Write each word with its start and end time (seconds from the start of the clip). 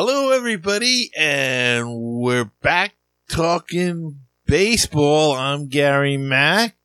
Hello, 0.00 0.30
everybody, 0.30 1.10
and 1.18 1.88
we're 1.92 2.52
back 2.62 2.92
talking 3.28 4.20
baseball. 4.46 5.32
I'm 5.32 5.66
Gary 5.66 6.16
Mack. 6.16 6.76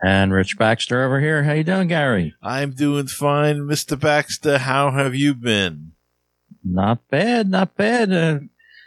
And 0.00 0.32
Rich 0.32 0.56
Baxter 0.56 1.02
over 1.02 1.18
here. 1.18 1.42
How 1.42 1.54
you 1.54 1.64
doing, 1.64 1.88
Gary? 1.88 2.36
I'm 2.40 2.70
doing 2.70 3.08
fine, 3.08 3.62
Mr. 3.62 3.98
Baxter. 3.98 4.58
How 4.58 4.92
have 4.92 5.12
you 5.12 5.34
been? 5.34 5.90
Not 6.62 7.00
bad, 7.08 7.50
not 7.50 7.76
bad. 7.76 8.12
Uh, 8.12 8.38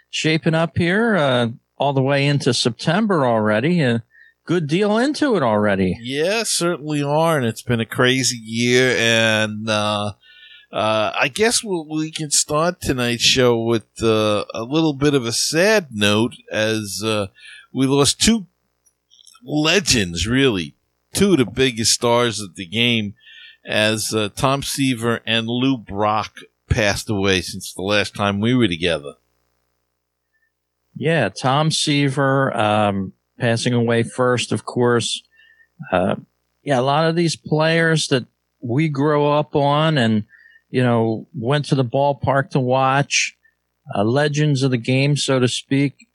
shaping 0.10 0.56
up 0.56 0.78
here, 0.78 1.18
uh, 1.18 1.50
all 1.76 1.92
the 1.92 2.02
way 2.02 2.26
into 2.26 2.54
September 2.54 3.26
already. 3.26 3.82
A 3.82 4.06
good 4.46 4.68
deal 4.68 4.98
into 4.98 5.36
it 5.36 5.44
already. 5.44 5.98
Yeah, 6.00 6.44
certainly 6.44 7.04
are, 7.04 7.40
and 7.40 7.46
it's 7.46 7.62
been 7.62 7.82
a 7.82 7.86
crazy 7.86 8.40
year. 8.42 8.96
And 8.98 9.68
uh, 9.70 10.14
uh, 10.73 11.12
I 11.20 11.27
guess 11.27 11.63
we'll, 11.63 11.88
we 11.88 12.09
can 12.09 12.32
start 12.32 12.81
tonight's 12.81 13.22
show 13.22 13.62
with 13.62 13.86
uh, 14.02 14.45
a 14.55 14.64
little 14.64 14.94
bit 14.94 15.14
of 15.14 15.23
a 15.23 15.31
sad 15.31 15.90
note, 15.91 16.34
as 16.52 17.04
uh, 17.05 17.27
we 17.72 17.86
lost 17.86 18.20
two 18.20 18.48
legends, 19.45 20.26
really, 20.26 20.73
two 21.14 21.34
of 21.34 21.38
the 21.38 21.45
biggest 21.45 21.91
stars 21.91 22.40
of 22.40 22.55
the 22.55 22.66
game, 22.66 23.14
as 23.64 24.16
uh, 24.16 24.30
Tom 24.36 24.64
Seaver 24.64 25.22
and 25.28 25.45
Lou 25.45 25.78
Brock 25.78 26.40
passed 26.72 27.08
away 27.08 27.42
since 27.42 27.72
the 27.72 27.84
last 27.84 28.16
time 28.16 28.40
we 28.40 28.55
were 28.55 28.67
together. 28.67 29.14
Yeah, 30.95 31.30
Tom 31.30 31.70
Seaver 31.70 32.52
um, 32.58 33.14
passing 33.39 33.73
away 33.73 34.02
first, 34.02 34.52
of 34.52 34.66
course. 34.66 35.22
Uh, 35.92 36.16
yeah, 36.64 36.80
a 36.80 36.81
lot 36.81 37.08
of 37.08 37.16
these 37.16 37.36
players 37.36 38.08
that 38.08 38.26
we 38.59 38.89
grow 38.89 39.31
up 39.31 39.55
on 39.55 40.00
and, 40.00 40.23
you 40.74 40.82
know, 40.82 41.28
went 41.36 41.66
to 41.66 41.76
the 41.76 41.86
ballpark 41.86 42.50
to 42.50 42.60
watch, 42.60 43.38
uh, 43.96 44.04
legends 44.04 44.64
of 44.64 44.72
the 44.72 44.78
game, 44.78 45.16
so 45.16 45.38
to 45.38 45.48
speak, 45.48 46.08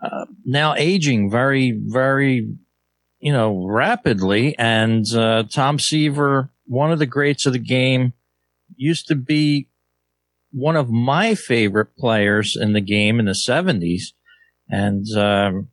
uh, 0.00 0.24
now 0.44 0.72
aging 0.76 1.28
very, 1.28 1.76
very, 1.84 2.48
you 3.18 3.32
know, 3.32 3.66
rapidly. 3.66 4.56
And 4.56 5.04
uh, 5.12 5.42
Tom 5.50 5.80
Seaver, 5.80 6.48
one 6.66 6.92
of 6.92 7.00
the 7.00 7.06
greats 7.06 7.44
of 7.44 7.52
the 7.52 7.58
game, 7.58 8.12
used 8.76 9.08
to 9.08 9.16
be 9.16 9.68
one 10.52 10.76
of 10.76 10.88
my 10.88 11.34
favorite 11.34 11.96
players 11.96 12.56
in 12.56 12.74
the 12.74 12.80
game 12.80 13.18
in 13.18 13.26
the 13.26 13.32
70s. 13.32 14.12
And 14.68 15.06
um, 15.16 15.70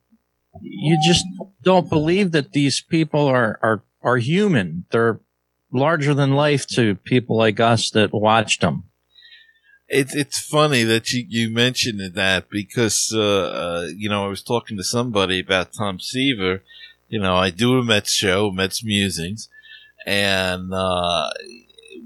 you 0.62 0.98
just 1.06 1.28
don't 1.62 1.92
believe 1.92 2.32
that 2.32 2.54
these 2.54 2.82
people 2.82 3.28
are, 3.28 3.60
are, 3.62 3.84
are 4.02 4.18
human. 4.18 4.86
They're 4.90 5.20
larger 5.76 6.14
than 6.14 6.32
life 6.32 6.66
to 6.68 6.96
people 6.96 7.38
like 7.38 7.60
us 7.60 7.90
that 7.92 8.14
watched 8.14 8.62
them. 8.62 8.84
It's 9.88 10.16
it's 10.16 10.40
funny 10.40 10.84
that 10.84 11.12
you, 11.12 11.26
you 11.28 11.54
mentioned 11.54 12.02
that 12.16 12.50
because 12.50 13.14
uh, 13.16 13.20
uh, 13.22 13.88
you 13.96 14.10
know 14.10 14.26
I 14.26 14.28
was 14.28 14.42
talking 14.42 14.78
to 14.78 14.84
somebody 14.84 15.40
about 15.40 15.74
Tom 15.74 16.00
Seaver. 16.00 16.64
You 17.08 17.20
know 17.20 17.36
I 17.36 17.52
do 17.52 17.78
a 17.78 17.84
Mets 17.84 18.12
show, 18.12 18.50
Mets 18.50 18.84
Musings, 18.84 19.48
and 20.08 20.74
uh, 20.74 21.30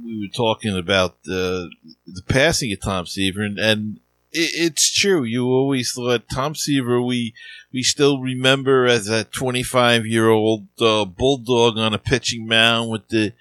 we 0.04 0.20
were 0.20 0.34
talking 0.36 0.78
about 0.78 1.24
the 1.24 1.70
the 2.06 2.24
passing 2.24 2.74
of 2.74 2.82
Tom 2.82 3.06
Seaver, 3.06 3.44
and, 3.44 3.58
and 3.58 4.00
it, 4.32 4.52
it's 4.56 4.92
true. 4.92 5.24
You 5.24 5.46
always 5.46 5.94
thought 5.94 6.24
Tom 6.34 6.56
Seaver. 6.56 7.02
We 7.02 7.34
we 7.72 7.84
still 7.84 8.20
remember 8.20 8.86
as 8.86 9.08
a 9.08 9.24
25 9.24 10.06
year 10.06 10.30
old 10.30 10.68
uh, 10.80 11.06
bulldog 11.06 11.78
on 11.78 11.94
a 11.94 12.00
pitching 12.00 12.48
mound 12.48 12.90
with 12.90 13.08
the 13.10 13.34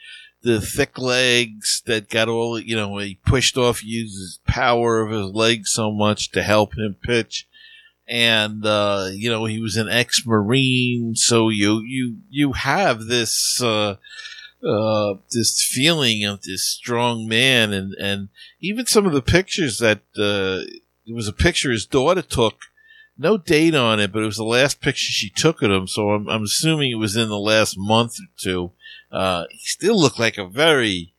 the 0.43 0.61
thick 0.61 0.99
legs 0.99 1.83
that 1.87 2.09
got 2.09 2.29
all 2.29 2.59
you 2.59 2.77
know. 2.77 2.97
He 2.99 3.19
pushed 3.27 3.57
off, 3.57 3.85
uses 3.85 4.41
power 4.47 5.01
of 5.01 5.11
his 5.11 5.33
legs 5.33 5.71
so 5.73 5.91
much 5.91 6.31
to 6.33 6.43
help 6.43 6.77
him 6.77 6.97
pitch. 7.03 7.47
And 8.07 8.65
uh, 8.65 9.11
you 9.13 9.29
know 9.29 9.45
he 9.45 9.61
was 9.61 9.77
an 9.77 9.89
ex-marine, 9.89 11.15
so 11.15 11.51
you 11.51 11.83
you 11.85 12.17
you 12.31 12.53
have 12.53 13.05
this 13.05 13.61
uh, 13.63 13.97
uh, 14.67 15.15
this 15.31 15.63
feeling 15.63 16.25
of 16.25 16.43
this 16.43 16.65
strong 16.65 17.29
man, 17.29 17.73
and 17.73 17.93
and 17.95 18.29
even 18.61 18.87
some 18.87 19.07
of 19.07 19.13
the 19.13 19.23
pictures 19.23 19.79
that 19.79 20.01
uh, 20.17 20.65
it 21.07 21.15
was 21.15 21.29
a 21.29 21.33
picture 21.33 21.71
his 21.71 21.87
daughter 21.87 22.23
took, 22.23 22.57
no 23.19 23.37
date 23.37 23.75
on 23.75 24.01
it, 24.01 24.13
but 24.13 24.23
it 24.23 24.27
was 24.27 24.37
the 24.37 24.45
last 24.45 24.81
picture 24.81 25.13
she 25.13 25.29
took 25.29 25.61
of 25.63 25.71
him. 25.71 25.87
So 25.87 26.11
I'm, 26.11 26.29
I'm 26.29 26.45
assuming 26.45 26.91
it 26.91 26.97
was 26.97 27.17
in 27.17 27.29
the 27.29 27.39
last 27.39 27.77
month 27.77 28.15
or 28.21 28.29
two. 28.39 28.73
Uh, 29.11 29.45
he 29.51 29.59
still 29.59 29.99
looked 29.99 30.19
like 30.19 30.39
a 30.39 30.47
very, 30.47 31.13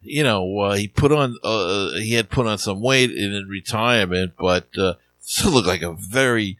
you 0.00 0.22
know, 0.22 0.58
uh, 0.60 0.74
he 0.74 0.88
put 0.88 1.12
on, 1.12 1.36
uh, 1.42 1.92
he 1.94 2.14
had 2.14 2.30
put 2.30 2.46
on 2.46 2.58
some 2.58 2.80
weight 2.80 3.10
in 3.10 3.46
retirement, 3.48 4.32
but 4.38 4.68
uh, 4.76 4.94
still 5.20 5.52
looked 5.52 5.68
like 5.68 5.82
a 5.82 5.92
very 5.94 6.58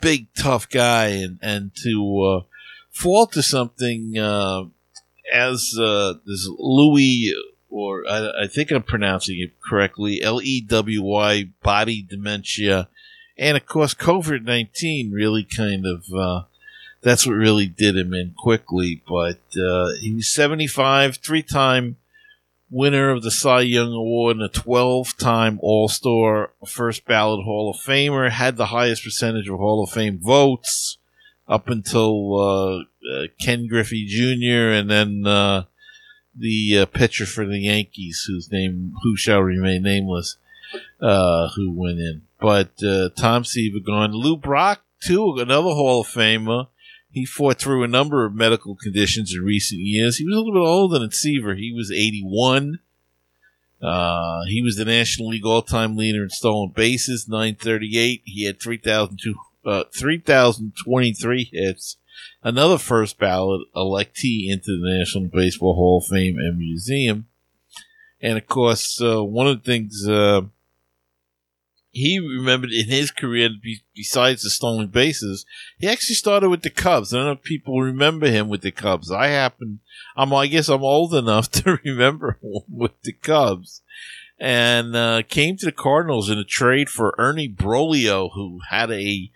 big, 0.00 0.26
tough 0.34 0.68
guy, 0.68 1.06
and 1.06 1.38
and 1.42 1.72
to 1.82 2.22
uh, 2.22 2.44
fall 2.90 3.26
to 3.26 3.42
something 3.42 4.18
uh, 4.18 4.64
as 5.32 5.76
uh, 5.80 6.14
this 6.26 6.48
Louis, 6.58 7.34
or 7.70 8.04
I, 8.08 8.44
I 8.44 8.46
think 8.46 8.70
I'm 8.70 8.82
pronouncing 8.82 9.40
it 9.40 9.52
correctly, 9.60 10.22
L 10.22 10.40
E 10.42 10.60
W 10.60 11.02
Y, 11.02 11.48
body 11.62 12.02
dementia, 12.02 12.88
and 13.36 13.56
of 13.56 13.66
course 13.66 13.94
COVID 13.94 14.44
nineteen 14.44 15.10
really 15.10 15.44
kind 15.44 15.86
of 15.86 16.04
uh, 16.14 16.42
that's 17.04 17.26
what 17.26 17.34
really 17.34 17.66
did 17.66 17.96
him 17.96 18.14
in 18.14 18.34
quickly. 18.36 19.02
But 19.06 19.40
uh, 19.56 19.92
he 20.00 20.14
was 20.14 20.32
75, 20.32 21.18
three 21.18 21.42
time 21.42 21.96
winner 22.70 23.10
of 23.10 23.22
the 23.22 23.30
Cy 23.30 23.60
Young 23.60 23.92
Award 23.92 24.36
and 24.36 24.44
a 24.44 24.48
12 24.48 25.16
time 25.18 25.60
All 25.62 25.88
Star, 25.88 26.50
first 26.66 27.04
ballot 27.04 27.44
Hall 27.44 27.70
of 27.70 27.80
Famer, 27.80 28.30
had 28.30 28.56
the 28.56 28.66
highest 28.66 29.04
percentage 29.04 29.48
of 29.48 29.58
Hall 29.58 29.84
of 29.84 29.90
Fame 29.90 30.18
votes 30.18 30.98
up 31.46 31.68
until 31.68 32.40
uh, 32.40 32.78
uh, 33.14 33.26
Ken 33.38 33.66
Griffey 33.68 34.06
Jr. 34.06 34.72
and 34.72 34.90
then 34.90 35.26
uh, 35.26 35.64
the 36.34 36.78
uh, 36.78 36.86
pitcher 36.86 37.26
for 37.26 37.46
the 37.46 37.58
Yankees, 37.58 38.24
whose 38.26 38.50
name 38.50 38.94
who 39.02 39.14
shall 39.14 39.40
remain 39.40 39.82
nameless, 39.82 40.38
uh, 41.02 41.48
who 41.54 41.70
went 41.70 41.98
in. 41.98 42.22
But 42.40 42.82
uh, 42.82 43.10
Tom 43.10 43.44
Seaver 43.44 43.80
gone. 43.80 44.12
Lou 44.12 44.38
Brock 44.38 44.82
too, 45.02 45.36
another 45.38 45.70
Hall 45.70 46.00
of 46.00 46.08
Famer. 46.08 46.68
He 47.14 47.24
fought 47.24 47.60
through 47.60 47.84
a 47.84 47.88
number 47.88 48.26
of 48.26 48.34
medical 48.34 48.74
conditions 48.74 49.32
in 49.32 49.44
recent 49.44 49.80
years. 49.80 50.16
He 50.16 50.24
was 50.24 50.34
a 50.34 50.38
little 50.38 50.52
bit 50.52 50.66
older 50.66 50.98
than 50.98 51.12
Seaver. 51.12 51.54
He 51.54 51.72
was 51.72 51.92
81. 51.92 52.80
Uh, 53.80 54.40
he 54.48 54.60
was 54.60 54.74
the 54.74 54.84
National 54.84 55.28
League 55.28 55.46
all-time 55.46 55.96
leader 55.96 56.24
in 56.24 56.30
stolen 56.30 56.72
bases, 56.74 57.28
938. 57.28 58.22
He 58.24 58.46
had 58.46 58.60
3,002 58.60 59.34
uh, 59.64 59.84
3,023 59.96 61.50
hits. 61.52 61.98
Another 62.42 62.78
first 62.78 63.16
ballot 63.16 63.62
electee 63.76 64.50
into 64.50 64.66
the 64.66 64.98
National 64.98 65.28
Baseball 65.28 65.74
Hall 65.74 65.98
of 65.98 66.10
Fame 66.10 66.36
and 66.36 66.58
Museum. 66.58 67.28
And 68.20 68.36
of 68.36 68.46
course, 68.48 69.00
uh, 69.00 69.22
one 69.22 69.46
of 69.46 69.62
the 69.62 69.64
things 69.64 70.06
uh, 70.08 70.42
he 71.94 72.18
remembered 72.18 72.72
in 72.72 72.88
his 72.88 73.12
career, 73.12 73.50
besides 73.94 74.42
the 74.42 74.50
stolen 74.50 74.88
bases, 74.88 75.46
he 75.78 75.86
actually 75.86 76.16
started 76.16 76.48
with 76.48 76.62
the 76.62 76.70
Cubs. 76.70 77.14
I 77.14 77.18
don't 77.18 77.26
know 77.26 77.32
if 77.32 77.42
people 77.42 77.80
remember 77.80 78.26
him 78.26 78.48
with 78.48 78.62
the 78.62 78.72
Cubs. 78.72 79.12
I 79.12 79.28
happen, 79.28 79.78
I'm, 80.16 80.32
I 80.34 80.48
guess 80.48 80.68
I'm 80.68 80.82
old 80.82 81.14
enough 81.14 81.50
to 81.52 81.78
remember 81.84 82.38
him 82.42 82.62
with 82.68 83.00
the 83.02 83.12
Cubs. 83.12 83.82
And 84.40 84.96
uh, 84.96 85.22
came 85.28 85.56
to 85.56 85.66
the 85.66 85.72
Cardinals 85.72 86.28
in 86.28 86.38
a 86.38 86.44
trade 86.44 86.90
for 86.90 87.14
Ernie 87.16 87.48
Broglio, 87.48 88.30
who 88.34 88.58
had 88.68 88.90
a 88.90 89.30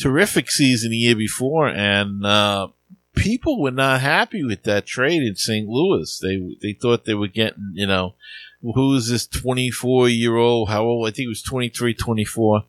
terrific 0.00 0.52
season 0.52 0.92
the 0.92 0.96
year 0.96 1.16
before, 1.16 1.68
and 1.68 2.24
uh, 2.24 2.68
people 3.16 3.60
were 3.60 3.72
not 3.72 4.00
happy 4.00 4.44
with 4.44 4.62
that 4.62 4.86
trade 4.86 5.22
in 5.22 5.34
St. 5.34 5.66
Louis. 5.66 6.16
They 6.22 6.56
they 6.62 6.72
thought 6.72 7.04
they 7.04 7.14
were 7.14 7.26
getting, 7.26 7.72
you 7.74 7.88
know, 7.88 8.14
who 8.62 8.94
is 8.94 9.08
this 9.08 9.26
24 9.26 10.08
year 10.08 10.36
old? 10.36 10.68
How 10.68 10.84
old? 10.84 11.08
I 11.08 11.10
think 11.10 11.26
it 11.26 11.28
was 11.28 11.42
23, 11.42 11.94
24. 11.94 12.64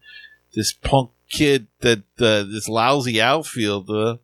This 0.55 0.73
punk 0.73 1.11
kid 1.29 1.67
that 1.81 2.03
uh, 2.19 2.43
this 2.43 2.67
lousy 2.67 3.21
outfielder 3.21 4.19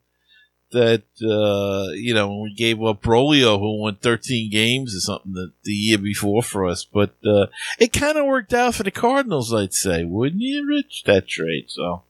that 0.72 1.04
uh, 1.24 1.92
you 1.94 2.14
know 2.14 2.42
we 2.42 2.54
gave 2.54 2.82
up 2.84 3.02
Broglio, 3.02 3.60
who 3.60 3.82
won 3.82 3.96
13 3.96 4.52
games 4.52 4.96
or 4.96 5.00
something 5.00 5.34
the, 5.34 5.52
the 5.64 5.72
year 5.72 5.98
before 5.98 6.44
for 6.44 6.66
us, 6.66 6.86
but 6.86 7.16
uh, 7.26 7.48
it 7.80 7.94
kind 7.94 8.18
of 8.18 8.26
worked 8.26 8.54
out 8.54 8.76
for 8.76 8.84
the 8.84 8.92
Cardinals, 8.92 9.54
I'd 9.54 9.74
say, 9.74 10.04
wouldn't 10.04 10.42
you, 10.42 10.68
Rich? 10.68 11.04
That 11.06 11.28
trade, 11.28 11.66
so. 11.68 12.04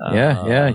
Yeah, 0.00 0.46
yeah. 0.46 0.72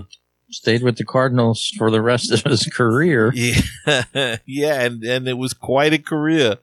Stayed 0.51 0.83
with 0.83 0.97
the 0.97 1.05
Cardinals 1.05 1.71
for 1.77 1.89
the 1.89 2.01
rest 2.01 2.29
of 2.31 2.43
his 2.43 2.65
career. 2.65 3.31
Yeah, 3.33 3.61
yeah, 4.45 4.81
and 4.81 5.03
and 5.03 5.27
it 5.27 5.37
was 5.37 5.53
quite 5.53 5.93
a 5.93 5.97
career. 5.97 6.57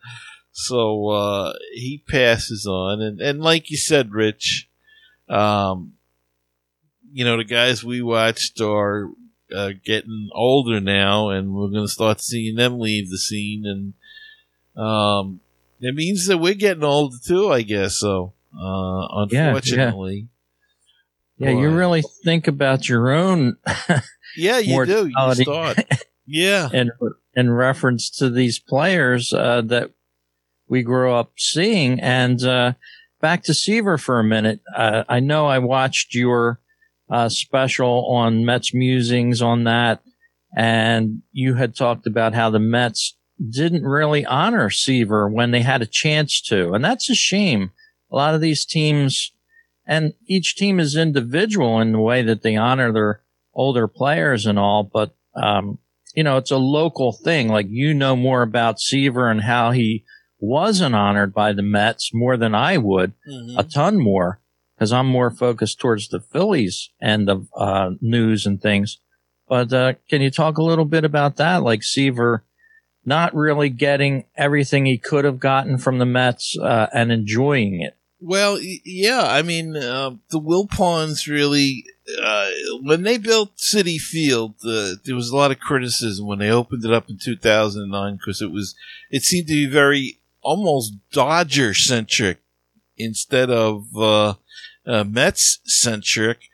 So 0.67 1.09
uh, 1.09 1.53
he 1.73 2.03
passes 2.07 2.67
on, 2.67 3.01
and 3.01 3.21
and 3.21 3.41
like 3.41 3.71
you 3.71 3.77
said, 3.77 4.13
Rich, 4.13 4.69
um, 5.29 5.95
you 7.13 7.25
know 7.25 7.37
the 7.37 7.45
guys 7.45 7.83
we 7.83 8.03
watched 8.03 8.61
are 8.61 9.09
uh, 9.55 9.71
getting 9.85 10.29
older 10.33 10.81
now, 10.81 11.31
and 11.31 11.55
we're 11.55 11.69
going 11.71 11.87
to 11.87 11.89
start 11.89 12.21
seeing 12.21 12.57
them 12.57 12.79
leave 12.79 13.11
the 13.11 13.19
scene, 13.19 13.65
and 13.67 14.83
um, 14.83 15.41
it 15.81 15.95
means 15.95 16.27
that 16.27 16.39
we're 16.39 16.55
getting 16.55 16.85
older 16.85 17.17
too, 17.25 17.51
I 17.51 17.63
guess. 17.63 17.97
So 17.97 18.35
Uh, 18.55 19.07
unfortunately. 19.23 20.29
Yeah, 21.39 21.49
yeah. 21.49 21.55
yeah 21.55 21.61
you 21.63 21.71
really 21.71 22.03
think 22.25 22.49
about 22.49 22.89
your 22.89 23.13
own. 23.13 23.57
yeah, 24.37 24.59
you 24.59 24.85
do. 24.85 25.07
You 25.07 25.35
start. 25.35 25.79
Yeah. 26.33 26.69
in, 26.73 26.93
in 27.35 27.51
reference 27.51 28.09
to 28.19 28.31
these 28.31 28.61
players 28.61 29.33
uh, 29.33 29.63
that 29.63 29.91
we 30.71 30.83
grew 30.83 31.13
up 31.13 31.33
seeing. 31.37 32.01
And 32.01 32.43
uh, 32.43 32.73
back 33.21 33.43
to 33.43 33.55
Seaver 33.55 33.99
for 33.99 34.21
a 34.21 34.25
minute. 34.25 34.61
Uh, 34.75 35.05
I 35.09 35.21
know 35.21 35.47
I 35.47 35.59
watched 35.59 36.15
your 36.15 36.61
uh, 37.11 37.29
special 37.29 38.07
on 38.07 38.47
Mets 38.47 38.73
musings 38.73 39.43
on 39.43 39.65
that, 39.65 40.01
and 40.57 41.23
you 41.33 41.55
had 41.55 41.75
talked 41.75 42.07
about 42.07 42.35
how 42.35 42.49
the 42.49 42.61
Mets 42.61 43.17
didn't 43.51 43.83
really 43.83 44.25
honor 44.25 44.71
Seaver 44.71 45.29
when 45.29 45.51
they 45.51 45.63
had 45.63 45.83
a 45.83 45.87
chance 45.87 46.41
to, 46.43 46.73
and 46.73 46.85
that's 46.85 47.11
a 47.11 47.15
shame. 47.15 47.73
A 48.13 48.17
lot 48.17 48.35
of 48.35 48.41
these 48.41 48.65
teams, 48.65 49.33
and 49.87 50.15
each 50.27 50.55
team 50.55 50.79
is 50.79 50.97
individual 50.97 51.81
in 51.81 51.93
the 51.93 52.01
way 52.01 52.23
that 52.23 52.43
they 52.43 52.57
honor 52.57 52.93
their 52.93 53.23
older 53.55 53.89
players 53.89 54.47
and 54.47 54.59
all, 54.59 54.85
but 54.85 55.17
um, 55.35 55.79
you 56.15 56.23
know, 56.23 56.37
it's 56.37 56.51
a 56.51 56.57
local 56.57 57.13
thing. 57.13 57.49
Like 57.49 57.67
you 57.69 57.93
know 57.93 58.15
more 58.15 58.43
about 58.43 58.81
Seaver 58.81 59.29
and 59.29 59.41
how 59.41 59.73
he 59.73 60.05
wasn't 60.41 60.95
honored 60.95 61.33
by 61.33 61.53
the 61.53 61.63
Mets 61.63 62.13
more 62.13 62.37
than 62.37 62.55
I 62.55 62.79
would, 62.79 63.13
mm-hmm. 63.29 63.59
a 63.59 63.63
ton 63.63 63.99
more, 63.99 64.41
because 64.75 64.93
I'm 64.93 65.07
more 65.07 65.31
focused 65.31 65.79
towards 65.79 66.09
the 66.09 66.21
Phillies 66.21 66.91
and 67.01 67.29
the 67.29 67.47
uh, 67.55 67.91
news 68.01 68.47
and 68.47 68.61
things. 68.61 68.99
But 69.49 69.73
uh, 69.73 69.95
can 70.09 70.23
you 70.23 70.31
talk 70.31 70.59
a 70.59 70.63
little 70.63 70.85
bit 70.85 71.05
about 71.05 71.37
that? 71.37 71.63
Like 71.63 71.83
Seaver 71.83 72.45
not 73.05 73.35
really 73.35 73.71
getting 73.71 74.25
everything 74.37 74.87
he 74.87 74.99
could 74.99 75.25
have 75.25 75.41
gotten 75.41 75.79
from 75.79 75.99
the 75.99 76.07
Mets 76.07 76.57
uh, 76.59 76.87
and 76.93 77.11
enjoying 77.11 77.81
it. 77.81 77.97
Well, 78.21 78.59
yeah. 78.61 79.23
I 79.25 79.43
mean, 79.43 79.77
uh, 79.77 80.11
the 80.31 80.41
Wilpons 80.41 81.27
really, 81.27 81.85
uh, 82.23 82.49
when 82.83 83.03
they 83.03 83.17
built 83.17 83.57
Citi 83.57 83.99
Field, 83.99 84.55
uh, 84.65 84.93
there 85.05 85.15
was 85.15 85.31
a 85.31 85.37
lot 85.37 85.51
of 85.51 85.59
criticism 85.59 86.27
when 86.27 86.39
they 86.39 86.51
opened 86.51 86.85
it 86.85 86.93
up 86.93 87.09
in 87.09 87.19
2009 87.19 88.17
because 88.17 88.43
it 88.43 88.51
was, 88.51 88.75
it 89.11 89.23
seemed 89.23 89.49
to 89.49 89.55
be 89.55 89.67
very 89.67 90.20
almost 90.43 90.95
Dodger 91.13 91.75
centric 91.75 92.39
instead 92.97 93.51
of 93.51 93.87
uh, 93.97 94.35
uh, 94.87 95.05
Mets 95.05 95.61
centric. 95.65 96.49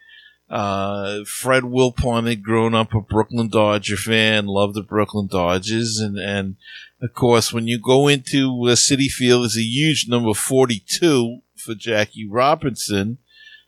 Uh, 0.48 1.24
Fred 1.24 1.64
Wilpon 1.64 2.28
had 2.28 2.42
grown 2.42 2.74
up 2.74 2.94
a 2.94 3.00
Brooklyn 3.00 3.48
Dodger 3.48 3.96
fan, 3.96 4.46
loved 4.46 4.74
the 4.74 4.82
Brooklyn 4.82 5.26
Dodgers, 5.26 5.98
and 5.98 6.16
and 6.18 6.56
of 7.02 7.12
course 7.14 7.52
when 7.52 7.66
you 7.66 7.80
go 7.80 8.06
into 8.06 8.52
Citi 8.74 9.08
Field, 9.08 9.42
there's 9.42 9.56
a 9.56 9.62
huge 9.62 10.06
number 10.08 10.34
forty 10.34 10.80
two 10.86 11.40
for 11.56 11.74
Jackie 11.74 12.28
Robinson. 12.28 13.18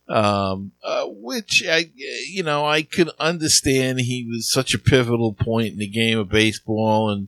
Um, 0.07 0.71
uh, 0.83 1.05
which 1.05 1.63
I, 1.69 1.91
you 1.95 2.41
know, 2.41 2.65
I 2.65 2.81
could 2.81 3.11
understand. 3.19 3.99
He 3.99 4.27
was 4.27 4.51
such 4.51 4.73
a 4.73 4.79
pivotal 4.79 5.33
point 5.33 5.73
in 5.73 5.77
the 5.77 5.87
game 5.87 6.17
of 6.17 6.29
baseball, 6.29 7.11
and 7.11 7.27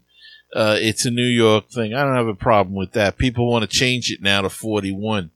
uh, 0.53 0.77
it's 0.79 1.05
a 1.05 1.11
New 1.11 1.23
York 1.23 1.69
thing. 1.69 1.93
I 1.93 2.03
don't 2.03 2.15
have 2.15 2.27
a 2.27 2.35
problem 2.35 2.75
with 2.75 2.91
that. 2.93 3.17
People 3.17 3.49
want 3.49 3.69
to 3.69 3.77
change 3.77 4.11
it 4.11 4.21
now 4.21 4.41
to 4.41 4.49
41. 4.49 5.31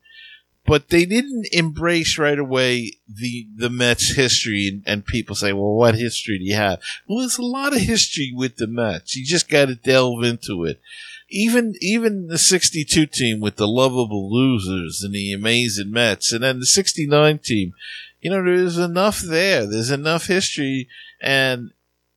But 0.66 0.90
they 0.90 1.06
didn't 1.06 1.48
embrace 1.52 2.18
right 2.18 2.40
away 2.40 2.94
the, 3.08 3.48
the 3.56 3.70
Mets 3.70 4.16
history 4.16 4.68
and, 4.68 4.84
and 4.88 5.06
people 5.06 5.36
say, 5.36 5.54
well, 5.54 5.76
what 5.76 5.94
history 5.96 6.40
do 6.40 6.44
you 6.44 6.56
have? 6.56 6.82
Well, 7.08 7.20
there's 7.20 7.38
a 7.38 7.44
lot 7.44 7.74
of 7.74 7.82
history 7.82 8.34
with 8.36 8.58
the 8.58 8.66
Mets. 8.66 9.16
You 9.16 9.24
just 9.24 9.48
got 9.48 9.68
to 9.68 9.76
delve 9.76 10.24
into 10.24 10.66
it. 10.66 10.82
Even, 11.30 11.76
even 11.82 12.28
the 12.28 12.40
62 12.40 13.06
team 13.06 13.40
with 13.40 13.58
the 13.58 13.68
lovable 13.68 14.32
losers 14.34 15.04
and 15.04 15.14
the 15.14 15.34
amazing 15.34 15.92
Mets 15.92 16.34
and 16.34 16.44
then 16.44 16.60
the 16.60 16.66
69 16.66 17.40
team, 17.40 17.74
you 18.22 18.32
know, 18.32 18.44
there's 18.44 18.80
enough 18.80 19.20
there. 19.20 19.68
There's 19.68 19.92
enough 19.92 20.26
history 20.26 20.88
and 21.22 21.72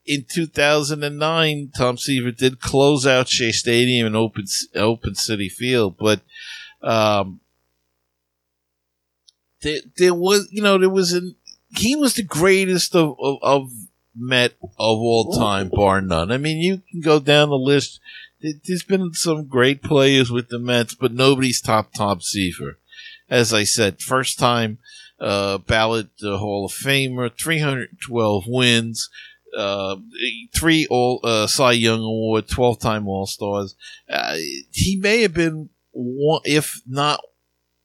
in 0.08 0.24
2009, 0.24 1.72
Tom 1.76 1.98
Seaver 1.98 2.30
did 2.30 2.60
close 2.60 3.06
out 3.06 3.28
Shea 3.28 3.52
Stadium 3.52 4.06
and 4.06 4.16
open 4.16 4.46
open 4.74 5.12
Citi 5.12 5.50
Field, 5.50 5.96
but 5.98 6.22
um, 6.82 7.40
there, 9.60 9.80
there 9.98 10.14
was, 10.14 10.48
you 10.50 10.62
know, 10.62 10.78
there 10.78 10.88
was 10.88 11.12
an 11.12 11.36
he 11.76 11.94
was 11.94 12.14
the 12.14 12.22
greatest 12.22 12.96
of, 12.96 13.16
of, 13.20 13.38
of 13.42 13.70
Met 14.20 14.54
of 14.60 14.98
all 14.98 15.32
time, 15.32 15.68
bar 15.68 16.00
none. 16.00 16.32
I 16.32 16.38
mean, 16.38 16.58
you 16.58 16.82
can 16.90 17.00
go 17.00 17.20
down 17.20 17.50
the 17.50 17.56
list. 17.56 18.00
There's 18.40 18.82
been 18.82 19.12
some 19.12 19.46
great 19.46 19.80
players 19.80 20.28
with 20.28 20.48
the 20.48 20.58
Mets, 20.58 20.94
but 20.94 21.12
nobody's 21.12 21.60
top 21.60 21.92
Tom 21.92 22.20
Seaver. 22.20 22.78
As 23.28 23.54
I 23.54 23.62
said, 23.62 24.00
first 24.00 24.38
time 24.38 24.78
uh, 25.20 25.58
ballot 25.58 26.08
uh, 26.24 26.38
Hall 26.38 26.64
of 26.66 26.72
Famer, 26.72 27.30
312 27.30 28.44
wins, 28.48 29.08
uh, 29.56 29.96
three 30.54 30.86
all 30.88 31.20
uh, 31.24 31.46
Cy 31.46 31.72
Young 31.72 32.00
Award, 32.00 32.48
twelve 32.48 32.78
time 32.78 33.08
All 33.08 33.26
Stars. 33.26 33.74
Uh, 34.08 34.36
he 34.70 34.96
may 34.96 35.22
have 35.22 35.34
been 35.34 35.70
one, 35.92 36.42
if 36.44 36.80
not 36.86 37.20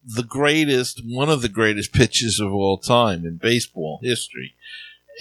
the 0.06 0.24
greatest, 0.24 1.02
one 1.06 1.30
of 1.30 1.42
the 1.42 1.50
greatest 1.50 1.94
pitchers 1.94 2.40
of 2.40 2.52
all 2.52 2.78
time 2.78 3.26
in 3.26 3.38
baseball 3.38 4.00
history. 4.04 4.54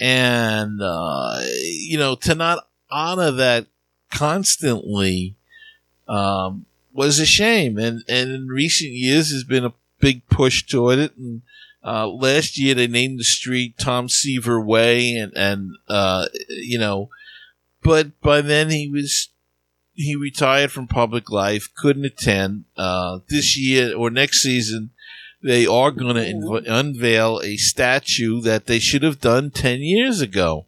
And 0.01 0.81
uh, 0.81 1.41
you 1.61 1.97
know, 1.97 2.15
to 2.15 2.35
not 2.35 2.67
honor 2.89 3.31
that 3.31 3.67
constantly 4.11 5.35
um, 6.07 6.65
was 6.93 7.19
a 7.19 7.25
shame. 7.25 7.77
And 7.77 8.03
and 8.07 8.31
in 8.31 8.47
recent 8.47 8.91
years, 8.91 9.29
there's 9.29 9.43
been 9.43 9.65
a 9.65 9.73
big 9.99 10.27
push 10.27 10.65
toward 10.65 10.99
it, 10.99 11.15
and 11.17 11.41
uh, 11.83 12.07
last 12.07 12.57
year 12.57 12.73
they 12.73 12.87
named 12.87 13.19
the 13.19 13.23
street 13.23 13.77
Tom 13.77 14.07
Seaver 14.09 14.59
Way, 14.61 15.15
and 15.15 15.33
and 15.35 15.71
uh, 15.89 16.27
you 16.49 16.79
know, 16.79 17.09
but 17.81 18.19
by 18.21 18.41
then 18.41 18.69
he 18.69 18.87
was 18.87 19.29
he 19.93 20.15
retired 20.15 20.71
from 20.71 20.87
public 20.87 21.29
life, 21.29 21.69
couldn't 21.75 22.05
attend. 22.05 22.65
Uh, 22.77 23.19
this 23.29 23.57
year 23.57 23.95
or 23.95 24.09
next 24.09 24.41
season, 24.41 24.91
they 25.41 25.67
are 25.67 25.91
going 25.91 26.15
to 26.15 26.21
inv- 26.21 26.67
unveil 26.67 27.41
a 27.43 27.57
statue 27.57 28.41
that 28.41 28.65
they 28.65 28.79
should 28.79 29.03
have 29.03 29.19
done 29.19 29.51
ten 29.51 29.81
years 29.81 30.21
ago 30.21 30.65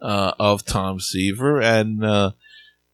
uh, 0.00 0.32
of 0.38 0.64
Tom 0.64 1.00
Seaver, 1.00 1.60
and 1.60 2.04
uh, 2.04 2.32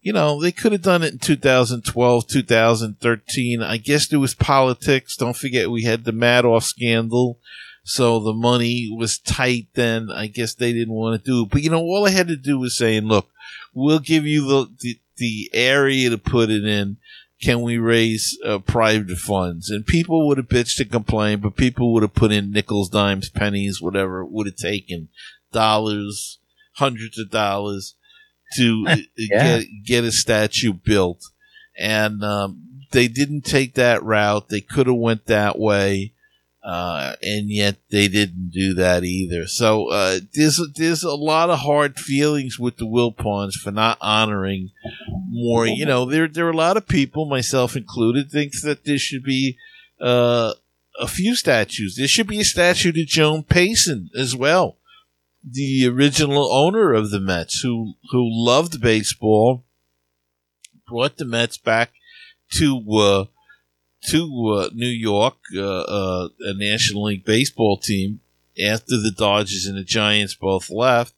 you 0.00 0.12
know, 0.12 0.40
they 0.40 0.52
could 0.52 0.72
have 0.72 0.82
done 0.82 1.02
it 1.02 1.12
in 1.12 1.18
2012, 1.18 2.26
2013. 2.28 3.62
I 3.62 3.76
guess 3.76 4.06
there 4.06 4.20
was 4.20 4.34
politics. 4.34 5.16
Don't 5.16 5.36
forget 5.36 5.70
we 5.70 5.84
had 5.84 6.04
the 6.04 6.12
Madoff 6.12 6.62
scandal. 6.62 7.38
So 7.84 8.20
the 8.20 8.34
money 8.34 8.88
was 8.94 9.18
tight 9.18 9.68
then. 9.74 10.10
I 10.10 10.26
guess 10.26 10.54
they 10.54 10.72
didn't 10.72 10.94
want 10.94 11.22
to 11.22 11.30
do 11.30 11.42
it. 11.42 11.50
But 11.50 11.62
you 11.62 11.70
know, 11.70 11.80
all 11.80 12.06
I 12.06 12.10
had 12.10 12.28
to 12.28 12.36
do 12.36 12.58
was 12.58 12.76
saying, 12.76 13.04
look, 13.04 13.28
we'll 13.74 13.98
give 13.98 14.26
you 14.26 14.46
the, 14.46 14.66
the, 14.78 15.00
the 15.16 15.50
area 15.52 16.10
to 16.10 16.18
put 16.18 16.50
it 16.50 16.64
in. 16.64 16.98
Can 17.42 17.62
we 17.62 17.78
raise 17.78 18.36
uh, 18.44 18.58
private 18.58 19.16
funds? 19.16 19.70
And 19.70 19.86
people 19.86 20.26
would 20.26 20.38
have 20.38 20.48
bitched 20.48 20.80
and 20.80 20.90
complained, 20.90 21.42
but 21.42 21.56
people 21.56 21.92
would 21.92 22.02
have 22.02 22.14
put 22.14 22.32
in 22.32 22.50
nickels, 22.50 22.90
dimes, 22.90 23.30
pennies, 23.30 23.80
whatever 23.80 24.22
it 24.22 24.30
would 24.30 24.48
have 24.48 24.56
taken, 24.56 25.08
dollars, 25.52 26.40
hundreds 26.74 27.18
of 27.18 27.30
dollars 27.30 27.94
to 28.56 28.86
yeah. 29.16 29.58
get 29.60 29.66
get 29.84 30.04
a 30.04 30.12
statue 30.12 30.72
built, 30.72 31.22
and 31.78 32.22
um, 32.22 32.84
they 32.92 33.08
didn't 33.08 33.42
take 33.42 33.74
that 33.74 34.02
route. 34.02 34.48
They 34.48 34.60
could 34.60 34.86
have 34.86 34.96
went 34.96 35.26
that 35.26 35.58
way, 35.58 36.12
uh, 36.64 37.16
and 37.22 37.50
yet 37.50 37.76
they 37.90 38.08
didn't 38.08 38.50
do 38.50 38.74
that 38.74 39.04
either. 39.04 39.46
So 39.46 39.90
uh, 39.90 40.20
there's 40.34 40.60
there's 40.76 41.02
a 41.02 41.14
lot 41.14 41.50
of 41.50 41.60
hard 41.60 41.98
feelings 41.98 42.58
with 42.58 42.78
the 42.78 42.86
Wilpons 42.86 43.54
for 43.54 43.70
not 43.70 43.98
honoring 44.00 44.70
more. 45.28 45.66
You 45.66 45.86
know, 45.86 46.04
there 46.04 46.28
there 46.28 46.46
are 46.46 46.52
a 46.52 46.56
lot 46.56 46.76
of 46.76 46.88
people, 46.88 47.26
myself 47.26 47.76
included, 47.76 48.30
thinks 48.30 48.62
that 48.62 48.84
there 48.84 48.98
should 48.98 49.24
be. 49.24 49.56
Uh, 50.00 50.54
a 51.00 51.06
few 51.06 51.36
statues. 51.36 51.94
There 51.96 52.08
should 52.08 52.26
be 52.26 52.40
a 52.40 52.44
statue 52.44 52.90
to 52.90 53.04
Joan 53.04 53.44
Payson 53.44 54.10
as 54.16 54.34
well 54.34 54.77
the 55.44 55.86
original 55.86 56.52
owner 56.52 56.92
of 56.92 57.10
the 57.10 57.20
Mets, 57.20 57.60
who 57.60 57.94
who 58.10 58.24
loved 58.28 58.80
baseball, 58.80 59.64
brought 60.86 61.16
the 61.16 61.24
Mets 61.24 61.58
back 61.58 61.92
to 62.52 62.84
uh, 62.92 63.24
to 64.06 64.48
uh, 64.56 64.68
New 64.74 64.86
York, 64.86 65.36
uh, 65.56 65.80
uh, 65.80 66.28
a 66.40 66.54
National 66.54 67.04
League 67.04 67.24
baseball 67.24 67.76
team 67.76 68.20
after 68.62 68.96
the 68.96 69.12
Dodgers 69.16 69.66
and 69.66 69.76
the 69.76 69.84
Giants 69.84 70.34
both 70.34 70.70
left, 70.70 71.14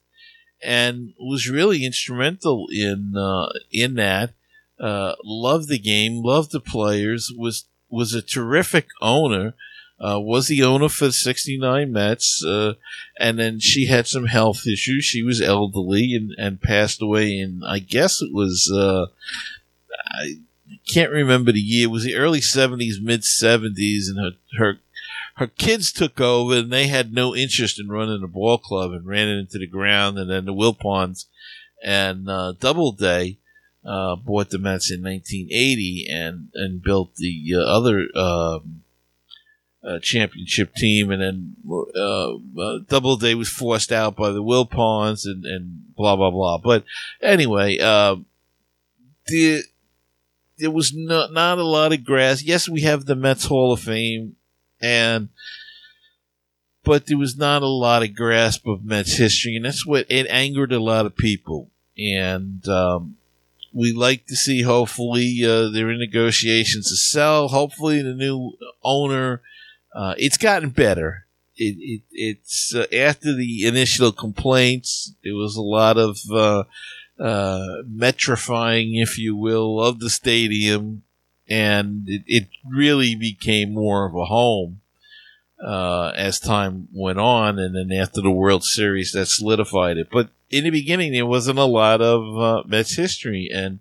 and 0.63 1.15
was 1.19 1.49
really 1.49 1.85
instrumental 1.85 2.67
in 2.71 3.15
uh, 3.17 3.49
in 3.73 3.95
that. 3.95 4.35
Uh, 4.79 5.15
loved 5.23 5.69
the 5.69 5.79
game, 5.79 6.23
loved 6.23 6.53
the 6.53 6.61
players, 6.61 7.31
was 7.37 7.67
was 7.91 8.15
a 8.15 8.23
terrific 8.23 8.87
owner 9.03 9.55
uh, 10.01 10.19
was 10.19 10.49
the 10.49 10.63
owner 10.63 10.89
for 10.89 11.07
the 11.07 11.13
69 11.13 11.93
Mets. 11.93 12.45
Uh, 12.45 12.75
and 13.19 13.39
then 13.39 13.59
she 13.59 13.87
had 13.87 14.07
some 14.07 14.27
health 14.27 14.67
issues. 14.67 15.05
She 15.05 15.23
was 15.23 15.41
elderly 15.41 16.15
and, 16.15 16.33
and 16.39 16.61
passed 16.61 17.03
away 17.03 17.39
in, 17.39 17.63
I 17.67 17.81
guess 17.81 18.23
it 18.23 18.33
was, 18.33 18.73
uh, 18.75 19.07
I 20.13 20.39
can't 20.89 21.11
remember 21.11 21.53
the 21.53 21.61
year. 21.61 21.85
It 21.85 21.91
was 21.91 22.05
the 22.05 22.17
early 22.17 22.41
70s, 22.41 23.03
mid 23.03 23.23
70s, 23.23 24.09
and 24.09 24.19
her, 24.19 24.31
her 24.59 24.79
her 25.37 25.47
kids 25.47 25.91
took 25.91 26.21
over 26.21 26.57
and 26.57 26.71
they 26.71 26.89
had 26.89 27.15
no 27.15 27.35
interest 27.35 27.81
in 27.81 27.89
running 27.89 28.23
a 28.23 28.29
ball 28.29 28.59
club 28.59 28.93
and 28.93 29.07
ran 29.07 29.27
it 29.27 29.39
into 29.39 29.59
the 29.59 29.67
ground. 29.67 30.19
And 30.19 30.31
then 30.31 30.45
the 30.45 30.53
Wilpons 30.53 31.25
and 31.83 32.29
uh, 32.29 32.53
Doubleday 32.61 33.39
uh, 33.83 34.17
bought 34.17 34.51
the 34.51 34.59
Mets 34.59 34.91
in 34.91 35.03
1980 35.03 36.07
and 36.11 36.49
and 36.55 36.83
built 36.83 37.17
the 37.17 37.55
uh, 37.55 37.61
other 37.61 38.07
um, 38.15 38.83
uh, 39.83 39.99
championship 40.01 40.75
team. 40.75 41.11
And 41.11 41.23
then 41.23 41.57
uh, 41.69 42.35
uh, 42.35 42.79
Doubleday 42.89 43.35
was 43.35 43.49
forced 43.49 43.93
out 43.93 44.17
by 44.17 44.31
the 44.31 44.43
Wilpons 44.43 45.25
and 45.25 45.45
and 45.45 45.95
blah 45.97 46.17
blah 46.17 46.31
blah. 46.31 46.59
But 46.59 46.85
anyway, 47.21 47.77
the 47.77 49.63
there 50.59 50.71
was 50.71 50.93
not 50.95 51.33
not 51.33 51.59
a 51.59 51.65
lot 51.65 51.93
of 51.93 52.05
grass. 52.05 52.43
Yes, 52.43 52.69
we 52.69 52.83
have 52.83 53.07
the 53.07 53.17
Mets 53.17 53.47
Hall 53.47 53.73
of 53.73 53.81
Fame 53.81 54.37
and 54.81 55.29
but 56.83 57.07
there 57.07 57.19
was 57.19 57.37
not 57.37 57.63
a 57.63 57.69
lot 57.69 58.03
of 58.03 58.17
grasp 58.17 58.67
of 58.67 58.85
Mets 58.85 59.17
history, 59.17 59.55
and 59.55 59.65
that's 59.65 59.87
what 59.87 60.07
it 60.09 60.27
angered 60.31 60.73
a 60.73 60.81
lot 60.81 61.05
of 61.05 61.17
people. 61.17 61.71
And 61.99 62.67
um, 62.69 63.17
we 63.73 63.93
like 63.93 64.27
to 64.27 64.37
see. 64.37 64.63
Hopefully, 64.63 65.41
uh, 65.45 65.69
they're 65.69 65.91
in 65.91 65.99
negotiations 65.99 66.89
to 66.89 66.97
sell. 66.97 67.49
Hopefully, 67.49 68.01
the 68.03 68.15
new 68.15 68.53
owner. 68.83 69.43
Uh, 69.95 70.15
it's 70.19 70.37
gotten 70.37 70.71
better. 70.71 71.27
It, 71.57 71.77
it 71.79 72.03
it's 72.13 72.75
uh, 72.75 72.87
after 72.95 73.35
the 73.35 73.67
initial 73.67 74.13
complaints. 74.13 75.15
it 75.23 75.33
was 75.33 75.57
a 75.57 75.63
lot 75.63 75.99
of 75.99 76.19
uh, 76.33 76.65
uh, 77.19 77.83
metrifying, 77.89 79.03
if 79.03 79.19
you 79.19 79.37
will, 79.37 79.83
of 79.83 79.99
the 79.99 80.11
stadium 80.11 81.03
and 81.51 82.09
it, 82.09 82.23
it 82.27 82.49
really 82.65 83.17
became 83.17 83.75
more 83.75 84.07
of 84.07 84.15
a 84.15 84.27
home 84.27 84.81
uh, 85.63 86.13
as 86.17 86.39
time 86.39 86.89
went 86.95 87.19
on, 87.19 87.59
and 87.59 87.75
then 87.75 87.93
after 87.93 88.23
the 88.23 88.31
World 88.31 88.65
Series, 88.65 89.13
that 89.13 89.27
solidified 89.27 89.99
it. 89.99 90.09
But 90.11 90.31
in 90.49 90.65
the 90.65 90.71
beginning, 90.71 91.13
there 91.13 91.27
wasn't 91.27 91.59
a 91.59 91.65
lot 91.65 92.01
of 92.01 92.39
uh, 92.39 92.63
Mets 92.67 92.95
history, 92.95 93.51
and 93.53 93.81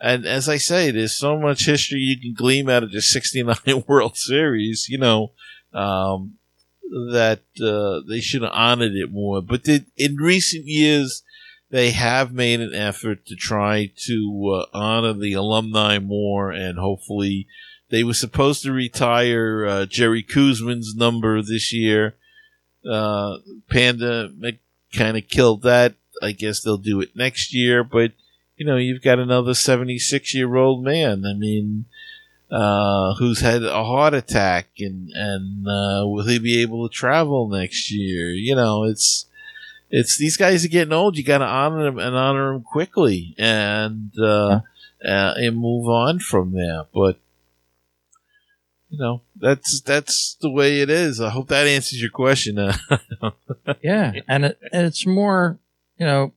and 0.00 0.26
as 0.26 0.48
I 0.48 0.56
say, 0.56 0.90
there's 0.90 1.16
so 1.16 1.38
much 1.38 1.66
history 1.66 1.98
you 1.98 2.20
can 2.20 2.34
glean 2.36 2.70
out 2.70 2.82
of 2.82 2.92
the 2.92 3.02
'69 3.02 3.84
World 3.88 4.16
Series. 4.16 4.86
You 4.88 4.98
know. 4.98 5.32
Um, 5.72 6.34
that 6.90 7.42
uh, 7.62 8.00
they 8.08 8.20
should 8.20 8.42
have 8.42 8.50
honored 8.52 8.94
it 8.94 9.12
more, 9.12 9.40
but 9.40 9.62
did, 9.62 9.86
in 9.96 10.16
recent 10.16 10.66
years, 10.66 11.22
they 11.70 11.92
have 11.92 12.32
made 12.32 12.60
an 12.60 12.74
effort 12.74 13.24
to 13.26 13.36
try 13.36 13.92
to 14.06 14.52
uh, 14.56 14.76
honor 14.76 15.12
the 15.12 15.32
alumni 15.34 15.98
more, 15.98 16.50
and 16.50 16.78
hopefully, 16.78 17.46
they 17.90 18.02
were 18.02 18.14
supposed 18.14 18.62
to 18.62 18.72
retire 18.72 19.66
uh, 19.66 19.86
Jerry 19.86 20.22
Koosman's 20.22 20.94
number 20.96 21.40
this 21.42 21.72
year. 21.72 22.16
Uh, 22.88 23.38
Panda 23.68 24.30
kind 24.94 25.16
of 25.16 25.28
killed 25.28 25.62
that. 25.62 25.94
I 26.22 26.32
guess 26.32 26.62
they'll 26.62 26.76
do 26.76 27.00
it 27.00 27.16
next 27.16 27.54
year, 27.54 27.84
but 27.84 28.12
you 28.60 28.66
know, 28.66 28.76
you've 28.76 29.00
got 29.00 29.18
another 29.18 29.54
76 29.54 30.34
year 30.34 30.54
old 30.54 30.84
man. 30.84 31.24
I 31.24 31.32
mean, 31.32 31.86
uh, 32.50 33.14
who's 33.14 33.40
had 33.40 33.62
a 33.62 33.84
heart 33.84 34.12
attack 34.12 34.66
and, 34.78 35.08
and, 35.14 35.66
uh, 35.66 36.06
will 36.06 36.26
he 36.26 36.38
be 36.38 36.60
able 36.60 36.86
to 36.86 36.94
travel 36.94 37.48
next 37.48 37.90
year? 37.90 38.32
You 38.32 38.54
know, 38.54 38.84
it's, 38.84 39.24
it's 39.88 40.18
these 40.18 40.36
guys 40.36 40.62
are 40.62 40.68
getting 40.68 40.92
old. 40.92 41.16
You 41.16 41.24
got 41.24 41.38
to 41.38 41.46
honor 41.46 41.84
them 41.84 41.98
and 41.98 42.14
honor 42.14 42.52
them 42.52 42.62
quickly, 42.62 43.34
and 43.38 44.12
uh, 44.20 44.60
uh, 45.04 45.34
and 45.36 45.56
move 45.56 45.88
on 45.88 46.20
from 46.20 46.52
there. 46.52 46.84
But 46.94 47.18
you 48.88 48.98
know 48.98 49.22
that's 49.34 49.80
that's 49.80 50.36
the 50.40 50.50
way 50.50 50.80
it 50.80 50.90
is. 50.90 51.20
I 51.20 51.30
hope 51.30 51.48
that 51.48 51.66
answers 51.66 52.00
your 52.00 52.10
question. 52.10 52.56
yeah, 53.82 54.12
and, 54.28 54.44
it, 54.44 54.60
and 54.72 54.86
it's 54.86 55.04
more 55.08 55.58
you 55.98 56.06
know 56.06 56.34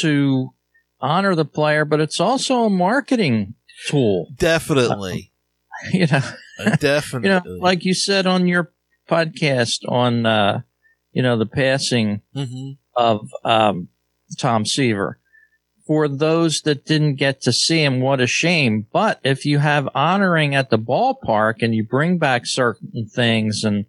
to 0.00 0.52
honor 1.00 1.34
the 1.34 1.44
player, 1.44 1.84
but 1.84 2.00
it's 2.00 2.20
also 2.20 2.64
a 2.64 2.70
marketing 2.70 3.54
tool. 3.86 4.28
Definitely. 4.36 5.32
Uh, 5.84 5.88
you 5.92 6.06
know, 6.06 6.22
definitely. 6.78 7.28
You 7.28 7.34
know, 7.34 7.58
like 7.60 7.84
you 7.84 7.94
said 7.94 8.26
on 8.26 8.46
your 8.46 8.72
podcast 9.08 9.80
on 9.88 10.26
uh, 10.26 10.62
you 11.12 11.22
know, 11.22 11.36
the 11.36 11.46
passing 11.46 12.22
mm-hmm. 12.34 12.72
of 12.94 13.28
um, 13.44 13.88
Tom 14.38 14.64
Seaver. 14.64 15.18
For 15.86 16.06
those 16.06 16.60
that 16.62 16.84
didn't 16.84 17.16
get 17.16 17.40
to 17.42 17.52
see 17.52 17.82
him, 17.82 18.00
what 18.00 18.20
a 18.20 18.26
shame. 18.26 18.86
But 18.92 19.20
if 19.24 19.46
you 19.46 19.58
have 19.58 19.88
honoring 19.96 20.54
at 20.54 20.70
the 20.70 20.78
ballpark 20.78 21.56
and 21.62 21.74
you 21.74 21.82
bring 21.82 22.18
back 22.18 22.46
certain 22.46 23.08
things 23.08 23.64
and, 23.64 23.86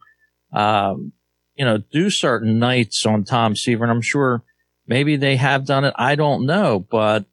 um, 0.54 1.12
you 1.56 1.66
know, 1.66 1.78
do 1.78 2.10
certain 2.10 2.58
nights 2.58 3.06
on 3.06 3.26
Tom 3.26 3.56
Seaver, 3.56 3.84
and 3.84 3.92
I'm 3.92 4.02
sure 4.02 4.44
maybe 4.90 5.16
they 5.16 5.38
have 5.38 5.66
done 5.66 5.86
it. 5.86 5.94
I 5.96 6.16
don't 6.16 6.46
know, 6.46 6.86
but 6.92 7.26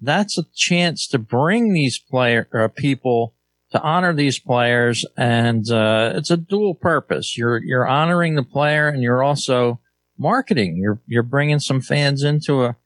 that's 0.00 0.38
a 0.38 0.46
chance 0.54 1.06
to 1.08 1.18
bring 1.18 1.74
these 1.74 1.98
player 1.98 2.48
uh, 2.54 2.68
people 2.68 3.34
to 3.72 3.82
honor 3.82 4.14
these 4.14 4.38
players, 4.38 5.04
and 5.16 5.68
uh, 5.70 6.12
it's 6.14 6.30
a 6.30 6.36
dual 6.36 6.74
purpose. 6.74 7.36
You're 7.36 7.58
you're 7.58 7.86
honoring 7.86 8.36
the 8.36 8.42
player, 8.42 8.88
and 8.88 9.02
you're 9.02 9.22
also 9.22 9.80
marketing. 10.18 10.76
You're 10.76 11.00
you're 11.06 11.22
bringing 11.22 11.58
some 11.58 11.80
fans 11.80 12.22
into 12.22 12.64
a 12.64 12.76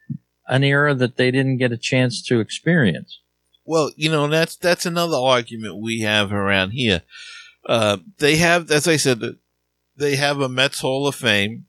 an 0.48 0.64
era 0.64 0.94
that 0.94 1.16
they 1.16 1.30
didn't 1.30 1.58
get 1.58 1.72
a 1.72 1.76
chance 1.76 2.22
to 2.22 2.40
experience. 2.40 3.20
Well, 3.64 3.90
you 3.96 4.10
know 4.10 4.28
that's 4.28 4.56
that's 4.56 4.86
another 4.86 5.16
argument 5.16 5.82
we 5.82 6.00
have 6.00 6.32
around 6.32 6.70
here. 6.70 7.02
Uh, 7.68 7.98
they 8.18 8.36
have, 8.36 8.70
as 8.70 8.86
I 8.86 8.96
said, 8.96 9.20
they 9.96 10.16
have 10.16 10.40
a 10.40 10.48
Mets 10.48 10.80
Hall 10.80 11.08
of 11.08 11.16
Fame, 11.16 11.65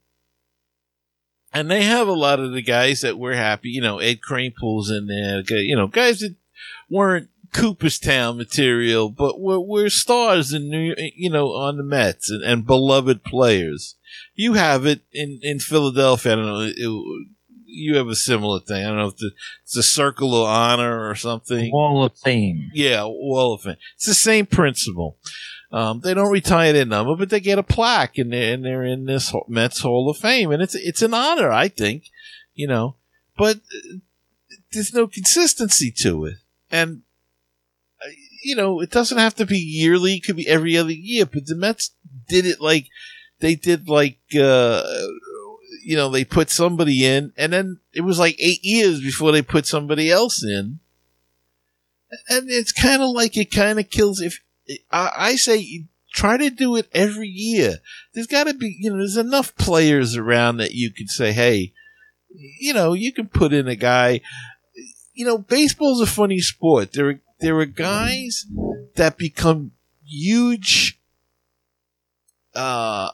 and 1.54 1.70
they 1.70 1.84
have 1.84 2.08
a 2.08 2.14
lot 2.14 2.40
of 2.40 2.52
the 2.52 2.62
guys 2.62 3.02
that 3.02 3.18
we're 3.18 3.36
happy. 3.36 3.70
You 3.70 3.82
know, 3.82 4.00
Ed 4.00 4.20
Kranepool's 4.28 4.90
in 4.90 5.08
there. 5.08 5.42
You 5.62 5.76
know, 5.76 5.88
guys 5.88 6.20
that 6.20 6.36
weren't 6.90 7.30
Cooperstown 7.54 8.38
material, 8.38 9.10
but 9.10 9.40
we're, 9.40 9.60
we're 9.60 9.90
stars 9.90 10.54
in 10.54 10.70
New, 10.70 10.94
you 11.16 11.30
know, 11.30 11.48
on 11.48 11.78
the 11.78 11.84
Mets 11.84 12.30
and, 12.30 12.44
and, 12.44 12.66
beloved 12.66 13.24
players. 13.24 13.96
You 14.36 14.54
have 14.54 14.86
it 14.86 15.02
in, 15.12 15.40
in 15.42 15.60
Philadelphia. 15.60 16.34
I 16.34 16.36
don't 16.36 16.46
know. 16.46 16.72
It, 16.76 17.28
you 17.66 17.98
have 17.98 18.08
a 18.08 18.16
similar 18.16 18.60
thing. 18.60 18.84
I 18.84 18.90
don't 18.90 18.98
know 18.98 19.08
if 19.08 19.18
the, 19.18 19.32
it's 19.64 19.78
a 19.78 19.84
circle 19.84 20.36
of 20.36 20.48
honor 20.48 21.08
or 21.08 21.16
something. 21.16 21.72
Wall 21.72 22.04
of 22.04 22.18
Fame. 22.18 22.72
Yeah, 22.74 23.04
Wall 23.06 23.54
of 23.54 23.62
Fame. 23.62 23.78
It's 23.96 24.06
the 24.06 24.14
same 24.14 24.46
principle. 24.46 25.18
Um, 25.72 26.00
they 26.00 26.14
don't 26.14 26.32
retire 26.32 26.72
their 26.72 26.86
number, 26.86 27.16
but 27.16 27.30
they 27.30 27.42
get 27.42 27.60
a 27.60 27.64
plaque 27.64 28.18
and 28.18 28.32
they're, 28.32 28.54
and 28.54 28.64
they're 28.64 28.84
in 28.84 29.06
this 29.06 29.34
Mets 29.48 29.82
Hall 29.82 30.10
of 30.10 30.18
Fame. 30.18 30.52
And 30.52 30.62
it's, 30.62 30.76
it's 30.76 31.02
an 31.02 31.14
honor, 31.14 31.52
I 31.52 31.68
think, 31.68 32.06
you 32.54 32.68
know, 32.68 32.96
but 33.38 33.58
uh, 33.58 33.98
there's 34.72 34.94
no 34.94 35.08
consistency 35.08 35.92
to 35.92 36.26
it. 36.26 36.38
And 36.72 37.02
you 38.48 38.56
know, 38.56 38.80
it 38.80 38.92
doesn't 38.92 39.18
have 39.18 39.36
to 39.36 39.46
be 39.46 39.58
yearly. 39.58 40.16
It 40.16 40.24
could 40.24 40.36
be 40.36 40.48
every 40.48 40.78
other 40.78 40.92
year. 40.92 41.26
But 41.26 41.48
the 41.48 41.56
Mets 41.56 41.92
did 42.28 42.46
it 42.46 42.62
like 42.62 42.88
they 43.40 43.56
did 43.56 43.90
like 43.90 44.20
uh, 44.40 44.84
you 45.84 45.96
know 45.96 46.10
they 46.10 46.24
put 46.24 46.50
somebody 46.50 47.06
in, 47.06 47.34
and 47.38 47.52
then 47.52 47.80
it 47.94 48.02
was 48.02 48.20
like 48.20 48.36
eight 48.40 48.64
years 48.64 49.02
before 49.02 49.32
they 49.32 49.42
put 49.42 49.66
somebody 49.66 50.10
else 50.10 50.44
in. 50.44 50.80
And 52.30 52.50
it's 52.50 52.72
kind 52.72 53.02
of 53.02 53.10
like 53.10 53.36
it 53.36 53.52
kind 53.52 53.80
of 53.80 53.90
kills. 53.90 54.22
If 54.22 54.40
I, 54.92 55.12
I 55.16 55.36
say 55.36 55.86
try 56.14 56.38
to 56.38 56.50
do 56.50 56.76
it 56.76 56.88
every 56.94 57.28
year, 57.28 57.80
there's 58.14 58.28
got 58.28 58.46
to 58.46 58.54
be 58.54 58.76
you 58.80 58.90
know 58.90 58.98
there's 58.98 59.18
enough 59.18 59.56
players 59.56 60.16
around 60.16 60.58
that 60.58 60.72
you 60.72 60.92
can 60.92 61.08
say, 61.08 61.32
hey, 61.34 61.74
you 62.60 62.74
know, 62.74 62.94
you 62.94 63.14
can 63.14 63.28
put 63.28 63.54
in 63.54 63.68
a 63.68 63.76
guy. 63.76 64.22
You 65.14 65.26
know, 65.26 65.38
baseball's 65.38 66.02
a 66.02 66.06
funny 66.06 66.40
sport. 66.40 66.94
There 66.94 67.22
there 67.40 67.58
are 67.58 67.66
guys 67.66 68.46
that 68.96 69.18
become 69.18 69.72
huge 70.04 71.00
uh, 72.56 73.12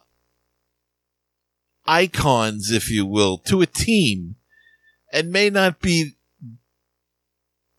icons, 1.85 2.71
if 2.71 2.89
you 2.89 3.05
will, 3.05 3.37
to 3.39 3.61
a 3.61 3.65
team, 3.65 4.35
and 5.11 5.31
may 5.31 5.49
not 5.49 5.79
be, 5.81 6.15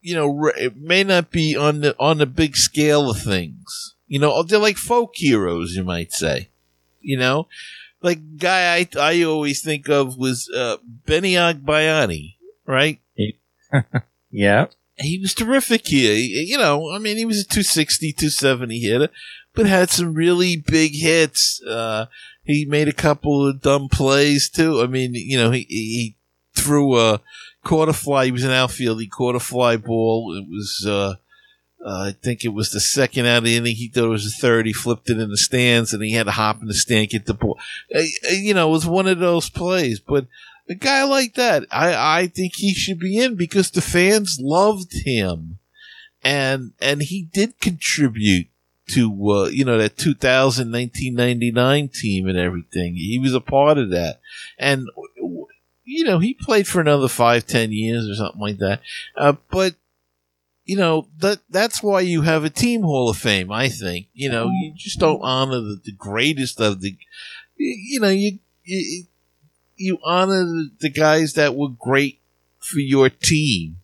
you 0.05 0.15
know, 0.15 0.53
it 0.57 0.77
may 0.77 1.03
not 1.03 1.31
be 1.31 1.57
on 1.57 1.81
the 1.81 1.97
on 1.99 2.19
the 2.19 2.27
big 2.27 2.57
scale 2.57 3.11
of 3.11 3.21
things. 3.21 3.95
You 4.07 4.19
know, 4.19 4.43
they're 4.43 4.59
like 4.59 4.77
folk 4.77 5.13
heroes, 5.15 5.75
you 5.75 5.83
might 5.83 6.13
say. 6.13 6.51
You 7.01 7.19
know, 7.19 7.49
like 8.03 8.39
guy 8.39 8.77
I 8.77 8.89
I 8.99 9.23
always 9.23 9.63
think 9.63 9.89
of 9.89 10.17
was 10.17 10.49
uh, 10.51 10.77
Benny 11.07 11.33
Agbayani, 11.35 12.37
right? 12.67 13.01
yeah 14.31 14.67
he 14.97 15.19
was 15.19 15.35
terrific 15.35 15.87
here. 15.87 16.15
You 16.15 16.59
know, 16.59 16.91
I 16.93 16.99
mean, 16.99 17.17
he 17.17 17.25
was 17.25 17.41
a 17.41 17.45
260, 17.45 18.13
270 18.13 18.79
hitter, 18.79 19.09
but 19.55 19.67
had 19.67 19.91
some 19.91 20.15
really 20.15 20.57
big 20.57 20.93
hits. 20.95 21.61
Uh, 21.63 22.07
he 22.43 22.65
made 22.65 22.89
a 22.89 22.93
couple 22.93 23.47
of 23.47 23.61
dumb 23.61 23.89
plays 23.89 24.49
too. 24.49 24.81
I 24.81 24.87
mean, 24.87 25.15
you 25.15 25.37
know, 25.37 25.51
he, 25.51 25.67
he 25.69 26.17
threw 26.55 26.99
a 26.99 27.21
quarter 27.65 27.93
fly. 27.93 28.27
He 28.27 28.33
was 28.33 28.45
an 28.45 28.51
outfield. 28.51 29.01
He 29.01 29.09
caught 29.09 29.35
a 29.35 29.41
fly 29.41 29.77
ball. 29.77 30.37
It 30.37 30.49
was, 30.49 30.85
uh, 30.87 31.17
uh, 31.85 32.09
I 32.09 32.13
think 32.13 32.45
it 32.45 32.55
was 32.55 32.71
the 32.71 32.81
second 32.81 33.27
out 33.27 33.39
of 33.39 33.45
the 33.45 33.57
inning. 33.57 33.77
He 33.77 33.89
thought 33.89 34.07
it 34.07 34.09
was 34.09 34.25
the 34.25 34.31
third. 34.31 34.67
He 34.67 34.73
flipped 34.73 35.11
it 35.11 35.19
in 35.19 35.31
the 35.31 35.37
stands, 35.37 35.93
and 35.93 36.03
he 36.03 36.13
had 36.13 36.27
to 36.27 36.33
hop 36.33 36.63
in 36.63 36.69
the 36.69 36.75
stand 36.75 37.11
get 37.11 37.27
the 37.27 37.35
ball. 37.35 37.59
Uh, 37.95 38.01
uh, 38.01 38.33
you 38.33 38.55
know, 38.55 38.69
it 38.69 38.73
was 38.73 38.87
one 38.87 39.07
of 39.07 39.19
those 39.19 39.51
plays. 39.51 40.01
But 40.01 40.27
a 40.69 40.75
guy 40.75 41.05
like 41.05 41.35
that, 41.35 41.65
I 41.71 42.21
I 42.21 42.27
think 42.29 42.55
he 42.57 42.73
should 42.73 42.99
be 42.99 43.19
in 43.19 43.37
because 43.37 43.71
the 43.71 43.83
fans 43.83 44.39
loved 44.41 45.05
him, 45.05 45.59
and 46.23 46.73
and 46.81 47.03
he 47.03 47.29
did 47.33 47.61
contribute 47.61 48.49
to 48.87 49.31
uh, 49.31 49.45
you 49.47 49.65
know 49.65 49.79
that 49.79 49.97
2000 49.97 50.71
1999 50.71 51.89
team 51.89 52.29
and 52.29 52.39
everything. 52.39 52.95
He 52.95 53.19
was 53.19 53.35
a 53.35 53.41
part 53.41 53.79
of 53.79 53.91
that, 53.91 54.21
and 54.59 54.89
you 55.85 56.05
know 56.05 56.19
he 56.19 56.35
played 56.35 56.67
for 56.67 56.81
another 56.81 57.09
five 57.09 57.47
ten 57.47 57.73
years 57.73 58.09
or 58.09 58.15
something 58.15 58.41
like 58.41 58.59
that. 58.59 58.81
Uh, 59.17 59.35
but 59.51 59.75
you 60.65 60.77
know 60.77 61.09
that 61.19 61.41
that's 61.51 61.83
why 61.83 62.01
you 62.01 62.23
have 62.23 62.45
a 62.45 62.51
team 62.51 62.83
Hall 62.83 63.11
of 63.11 63.17
Fame. 63.17 63.53
I 63.53 63.69
think 63.69 64.07
you 64.15 64.31
know 64.31 64.51
you 64.51 64.73
just 64.77 64.99
don't 64.99 65.21
honor 65.23 65.61
the, 65.61 65.81
the 65.85 65.93
greatest 65.93 66.61
of 66.61 66.81
the. 66.81 66.97
You 67.57 68.01
know 68.01 68.09
you 68.09 68.39
you, 68.65 69.05
you 69.77 69.99
honor 70.05 70.45
the, 70.81 70.89
guys 70.89 71.35
that 71.35 71.55
were 71.55 71.69
great 71.69 72.21
for 72.59 72.79
your 72.79 73.11
team 73.11 73.77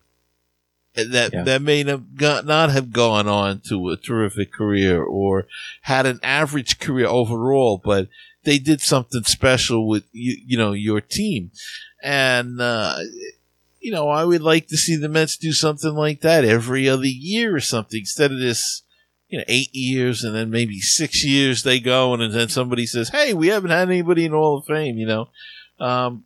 that 0.95 1.31
yeah. 1.33 1.43
that 1.43 1.61
may 1.61 1.83
have 1.83 2.15
got, 2.15 2.45
not 2.45 2.69
have 2.71 2.91
gone 2.91 3.27
on 3.27 3.61
to 3.69 3.89
a 3.89 3.97
terrific 3.97 4.51
career 4.51 5.01
or 5.01 5.47
had 5.83 6.05
an 6.05 6.19
average 6.23 6.79
career 6.79 7.07
overall, 7.07 7.81
but 7.83 8.09
they 8.43 8.57
did 8.57 8.81
something 8.81 9.23
special 9.23 9.87
with 9.87 10.03
you, 10.11 10.37
you 10.45 10.57
know, 10.57 10.73
your 10.73 10.99
team. 10.99 11.51
And 12.01 12.59
uh, 12.59 12.97
you 13.81 13.91
know, 13.91 14.09
I 14.09 14.23
would 14.23 14.43
like 14.43 14.67
to 14.67 14.77
see 14.77 14.95
the 14.95 15.09
Mets 15.09 15.35
do 15.35 15.51
something 15.51 15.93
like 15.93 16.21
that 16.21 16.45
every 16.45 16.87
other 16.87 17.05
year 17.05 17.55
or 17.55 17.59
something 17.59 17.99
instead 17.99 18.31
of 18.31 18.39
this, 18.39 18.83
you 19.27 19.39
know, 19.39 19.43
eight 19.47 19.73
years 19.73 20.23
and 20.23 20.35
then 20.35 20.51
maybe 20.51 20.79
six 20.79 21.25
years 21.25 21.63
they 21.63 21.79
go 21.79 22.13
and 22.13 22.33
then 22.33 22.47
somebody 22.47 22.85
says, 22.85 23.09
Hey, 23.09 23.33
we 23.33 23.47
haven't 23.47 23.71
had 23.71 23.89
anybody 23.89 24.25
in 24.25 24.31
Hall 24.31 24.59
of 24.59 24.65
Fame, 24.65 24.97
you 24.97 25.07
know. 25.07 25.29
Um, 25.79 26.25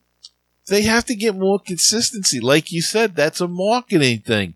they 0.67 0.82
have 0.82 1.05
to 1.05 1.15
get 1.15 1.36
more 1.36 1.60
consistency. 1.60 2.39
Like 2.39 2.72
you 2.72 2.82
said, 2.82 3.15
that's 3.15 3.39
a 3.39 3.48
marketing 3.48 4.20
thing. 4.20 4.55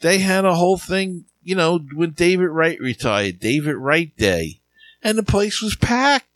They 0.00 0.18
had 0.18 0.44
a 0.44 0.54
whole 0.54 0.78
thing, 0.78 1.26
you 1.44 1.54
know, 1.54 1.78
when 1.78 2.10
David 2.10 2.48
Wright 2.48 2.80
retired, 2.80 3.38
David 3.38 3.76
Wright 3.76 4.16
Day, 4.16 4.60
and 5.02 5.16
the 5.16 5.22
place 5.22 5.62
was 5.62 5.76
packed. 5.76 6.26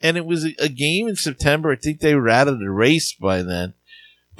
And 0.00 0.16
it 0.16 0.24
was 0.24 0.44
a 0.44 0.68
game 0.68 1.08
in 1.08 1.16
September. 1.16 1.72
I 1.72 1.76
think 1.76 2.00
they 2.00 2.14
were 2.14 2.28
out 2.28 2.48
of 2.48 2.58
the 2.58 2.70
race 2.70 3.12
by 3.12 3.42
then 3.42 3.74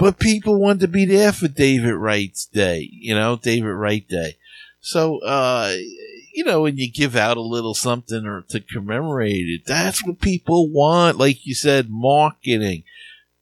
but 0.01 0.19
people 0.19 0.59
wanted 0.59 0.81
to 0.81 0.89
be 0.89 1.05
there 1.05 1.31
for 1.31 1.47
David 1.47 1.93
Wright's 1.93 2.47
day, 2.47 2.89
you 2.91 3.15
know, 3.15 3.37
David 3.37 3.69
Wright 3.69 4.09
Day. 4.09 4.39
So, 4.81 5.19
uh, 5.19 5.77
you 6.33 6.43
know, 6.43 6.63
when 6.63 6.79
you 6.79 6.91
give 6.91 7.17
out 7.17 7.37
a 7.37 7.43
little 7.43 7.75
something 7.75 8.25
or 8.25 8.43
to 8.49 8.61
commemorate 8.61 9.47
it, 9.47 9.67
that's 9.67 10.05
what 10.05 10.23
people 10.23 10.71
want. 10.71 11.19
Like 11.19 11.45
you 11.45 11.55
said, 11.55 11.91
marketing. 11.91 12.85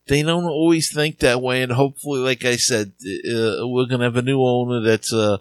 They 0.09 0.23
don't 0.23 0.47
always 0.47 0.93
think 0.93 1.21
that 1.21 1.43
way, 1.43 1.63
and 1.63 1.71
hopefully, 1.71 2.21
like 2.21 2.45
I 2.45 2.57
said, 2.57 2.93
uh, 3.05 3.69
we're 3.69 3.87
gonna 3.87 4.05
have 4.05 4.17
a 4.17 4.23
new 4.23 4.43
owner 4.43 4.81
that's 4.81 5.13
a, 5.13 5.41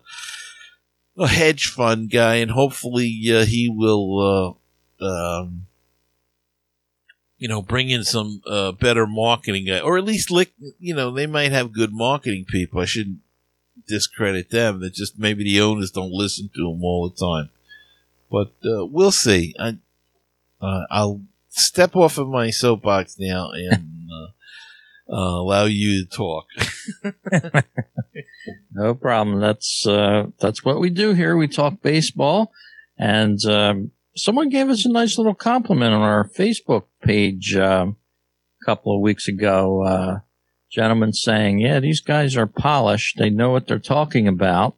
a 1.18 1.28
hedge 1.28 1.68
fund 1.68 2.12
guy, 2.12 2.36
and 2.36 2.52
hopefully, 2.52 3.18
uh, 3.32 3.46
he 3.46 3.74
will 3.74 4.58
uh, 5.00 5.06
um, 5.06 5.68
you 7.38 7.48
know, 7.48 7.62
bring 7.62 7.90
in 7.90 8.04
some 8.04 8.42
uh, 8.48 8.72
better 8.72 9.06
marketing 9.06 9.66
guy, 9.68 9.80
or 9.80 9.98
at 9.98 10.04
least 10.04 10.32
lick. 10.32 10.54
You 10.80 10.96
know, 10.96 11.12
they 11.12 11.28
might 11.28 11.52
have 11.52 11.72
good 11.72 11.94
marketing 11.94 12.46
people. 12.46 12.82
I 12.82 12.86
shouldn't 12.86 13.20
discredit 13.88 14.50
them. 14.50 14.80
That 14.82 14.94
just 14.94 15.20
maybe 15.20 15.44
the 15.44 15.62
owners 15.62 15.92
don't 15.92 16.12
listen 16.12 16.50
to 16.56 16.62
them 16.64 16.84
all 16.84 17.10
the 17.10 17.16
time. 17.16 17.50
But 18.30 18.54
uh, 18.66 18.86
we'll 18.86 19.12
see. 19.12 19.56
I, 19.60 19.78
uh, 20.62 20.84
I'll 20.90 21.22
step 21.50 21.96
off 21.96 22.18
of 22.18 22.28
my 22.28 22.50
soapbox 22.50 23.18
now 23.20 23.52
and 23.52 24.10
uh, 24.14 25.14
uh, 25.14 25.42
allow 25.42 25.66
you 25.66 26.06
to 26.06 26.10
talk. 26.10 26.46
no 28.74 28.96
problem. 28.96 29.40
That's 29.40 29.86
uh, 29.86 30.28
that's 30.40 30.66
what 30.66 30.80
we 30.80 30.90
do 30.90 31.14
here. 31.14 31.38
We 31.38 31.48
talk 31.48 31.82
baseball, 31.82 32.52
and 32.98 33.44
um, 33.46 33.92
someone 34.18 34.50
gave 34.50 34.70
us 34.70 34.86
a 34.86 34.90
nice 34.90 35.18
little 35.18 35.36
compliment 35.36 35.94
on 35.94 36.02
our 36.02 36.28
Facebook 36.28 36.84
page 37.02 37.56
um, 37.56 37.98
a 38.62 38.66
couple 38.66 38.96
of 38.96 39.02
weeks 39.02 39.28
ago. 39.28 39.84
Uh, 39.84 40.20
gentleman 40.72 41.14
saying, 41.14 41.60
"Yeah, 41.60 41.80
these 41.80 42.02
guys 42.02 42.36
are 42.36 42.48
polished. 42.48 43.18
They 43.18 43.30
know 43.30 43.52
what 43.52 43.68
they're 43.68 43.80
talking 43.80 44.28
about." 44.28 44.76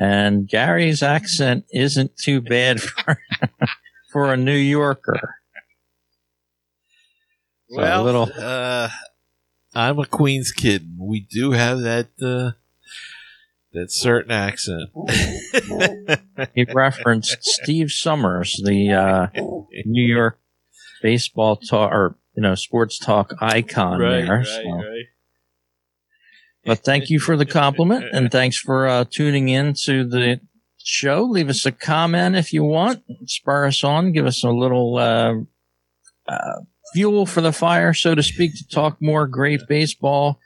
And 0.00 0.48
Gary's 0.48 1.02
accent 1.02 1.64
isn't 1.72 2.16
too 2.16 2.40
bad 2.40 2.80
for 2.82 3.18
for 4.12 4.32
a 4.32 4.36
New 4.36 4.56
Yorker. 4.56 5.34
So 7.70 7.76
well, 7.76 8.04
little. 8.04 8.30
Uh, 8.34 8.88
I'm 9.74 9.98
a 9.98 10.06
Queens 10.06 10.52
kid. 10.52 10.96
We 10.98 11.20
do 11.20 11.52
have 11.52 11.80
that 11.80 12.08
uh, 12.22 12.56
that 13.72 13.90
certain 13.90 14.30
accent. 14.30 14.90
he 16.54 16.64
referenced 16.72 17.38
Steve 17.42 17.90
Somers, 17.90 18.60
the 18.64 18.92
uh, 18.92 19.26
New 19.84 20.06
York 20.06 20.40
baseball 21.02 21.56
talk 21.56 21.92
or 21.92 22.16
you 22.34 22.42
know 22.42 22.54
sports 22.54 22.98
talk 22.98 23.32
icon 23.40 24.00
right, 24.00 24.24
there. 24.24 24.38
Right, 24.38 24.46
so. 24.46 24.70
right. 24.70 25.04
But 26.64 26.80
thank 26.80 27.08
you 27.08 27.18
for 27.18 27.36
the 27.36 27.46
compliment, 27.46 28.06
and 28.12 28.30
thanks 28.30 28.58
for 28.58 28.86
uh, 28.86 29.04
tuning 29.08 29.48
in 29.48 29.74
to 29.84 30.04
the 30.04 30.40
show. 30.76 31.22
Leave 31.22 31.48
us 31.48 31.64
a 31.64 31.72
comment 31.72 32.36
if 32.36 32.52
you 32.52 32.64
want. 32.64 33.02
Spur 33.26 33.66
us 33.66 33.84
on. 33.84 34.12
Give 34.12 34.26
us 34.26 34.44
a 34.44 34.50
little 34.50 34.98
uh, 34.98 35.34
uh, 36.26 36.60
fuel 36.92 37.26
for 37.26 37.40
the 37.40 37.52
fire, 37.52 37.94
so 37.94 38.14
to 38.14 38.22
speak, 38.22 38.54
to 38.56 38.68
talk 38.68 39.00
more 39.00 39.26
great 39.26 39.62
baseball 39.68 40.40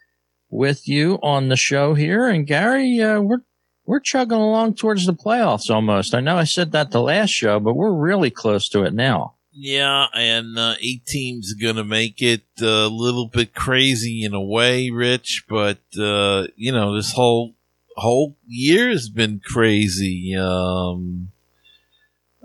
with 0.52 0.86
you 0.86 1.18
on 1.22 1.48
the 1.48 1.56
show 1.56 1.94
here. 1.94 2.28
And 2.28 2.46
Gary, 2.46 3.00
uh, 3.00 3.20
we're 3.20 3.40
we're 3.84 3.98
chugging 3.98 4.38
along 4.38 4.74
towards 4.74 5.06
the 5.06 5.14
playoffs 5.14 5.68
almost. 5.68 6.14
I 6.14 6.20
know 6.20 6.36
I 6.36 6.44
said 6.44 6.70
that 6.70 6.92
the 6.92 7.02
last 7.02 7.30
show, 7.30 7.58
but 7.58 7.74
we're 7.74 7.92
really 7.92 8.30
close 8.30 8.68
to 8.68 8.84
it 8.84 8.94
now. 8.94 9.34
Yeah, 9.54 10.06
and 10.14 10.56
uh, 10.56 10.76
eight 10.80 11.04
teams 11.04 11.52
going 11.54 11.76
to 11.76 11.84
make 11.84 12.22
it 12.22 12.44
a 12.60 12.86
little 12.86 13.26
bit 13.26 13.54
crazy 13.54 14.22
in 14.22 14.34
a 14.34 14.40
way, 14.40 14.90
Rich. 14.90 15.44
But 15.48 15.80
uh, 15.98 16.46
you 16.54 16.70
know, 16.70 16.94
this 16.94 17.12
whole 17.12 17.54
whole 17.96 18.36
year 18.46 18.88
has 18.90 19.08
been 19.08 19.40
crazy. 19.44 20.34
Um, 20.36 21.32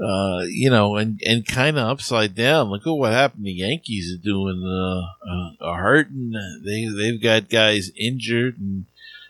uh, 0.03 0.43
you 0.47 0.69
know, 0.69 0.95
and, 0.95 1.19
and 1.25 1.45
kind 1.45 1.77
of 1.77 1.87
upside 1.87 2.35
down. 2.35 2.69
Look 2.69 2.85
at 2.85 2.91
what 2.91 3.11
happened. 3.11 3.45
The 3.45 3.51
Yankees 3.51 4.13
are 4.13 4.23
doing, 4.23 4.63
uh, 4.63 5.63
uh, 5.63 5.73
hurting. 5.73 6.33
They, 6.63 6.85
they've 6.85 7.21
got 7.21 7.49
guys 7.49 7.91
injured 7.97 8.59
and, 8.59 8.85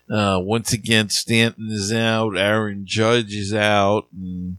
uh, 0.09 0.39
once 0.41 0.71
again, 0.71 1.09
Stanton 1.09 1.67
is 1.69 1.91
out. 1.91 2.37
Aaron 2.37 2.85
Judge 2.85 3.33
is 3.33 3.53
out. 3.53 4.07
And, 4.13 4.57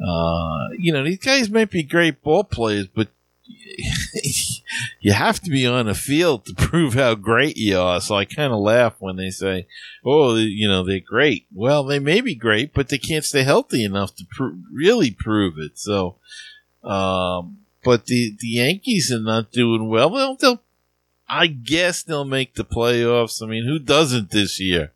uh, 0.00 0.68
you 0.78 0.92
know, 0.92 1.04
these 1.04 1.18
guys 1.18 1.50
might 1.50 1.70
be 1.70 1.82
great 1.82 2.22
ball 2.22 2.44
players, 2.44 2.86
but 2.86 3.08
you 5.00 5.12
have 5.12 5.40
to 5.40 5.50
be 5.50 5.66
on 5.66 5.86
the 5.86 5.94
field 5.94 6.46
to 6.46 6.54
prove 6.56 6.94
how 6.94 7.14
great 7.14 7.56
you 7.56 7.78
are. 7.78 8.00
So 8.00 8.14
I 8.14 8.24
kind 8.24 8.52
of 8.52 8.60
laugh 8.60 8.94
when 8.98 9.16
they 9.16 9.30
say, 9.30 9.66
"Oh, 10.04 10.36
you 10.36 10.68
know, 10.68 10.84
they're 10.84 11.00
great." 11.00 11.46
Well, 11.52 11.84
they 11.84 11.98
may 11.98 12.20
be 12.20 12.34
great, 12.34 12.74
but 12.74 12.88
they 12.88 12.98
can't 12.98 13.24
stay 13.24 13.42
healthy 13.42 13.84
enough 13.84 14.14
to 14.16 14.24
pr- 14.24 14.56
really 14.72 15.10
prove 15.10 15.58
it. 15.58 15.78
So, 15.78 16.16
um, 16.82 17.58
but 17.84 18.06
the 18.06 18.36
the 18.38 18.48
Yankees 18.48 19.12
are 19.12 19.20
not 19.20 19.52
doing 19.52 19.88
well. 19.88 20.10
They'll, 20.10 20.36
they'll, 20.36 20.62
I 21.28 21.46
guess, 21.46 22.02
they'll 22.02 22.24
make 22.24 22.54
the 22.54 22.64
playoffs. 22.64 23.42
I 23.42 23.46
mean, 23.46 23.64
who 23.64 23.78
doesn't 23.78 24.30
this 24.30 24.60
year? 24.60 24.92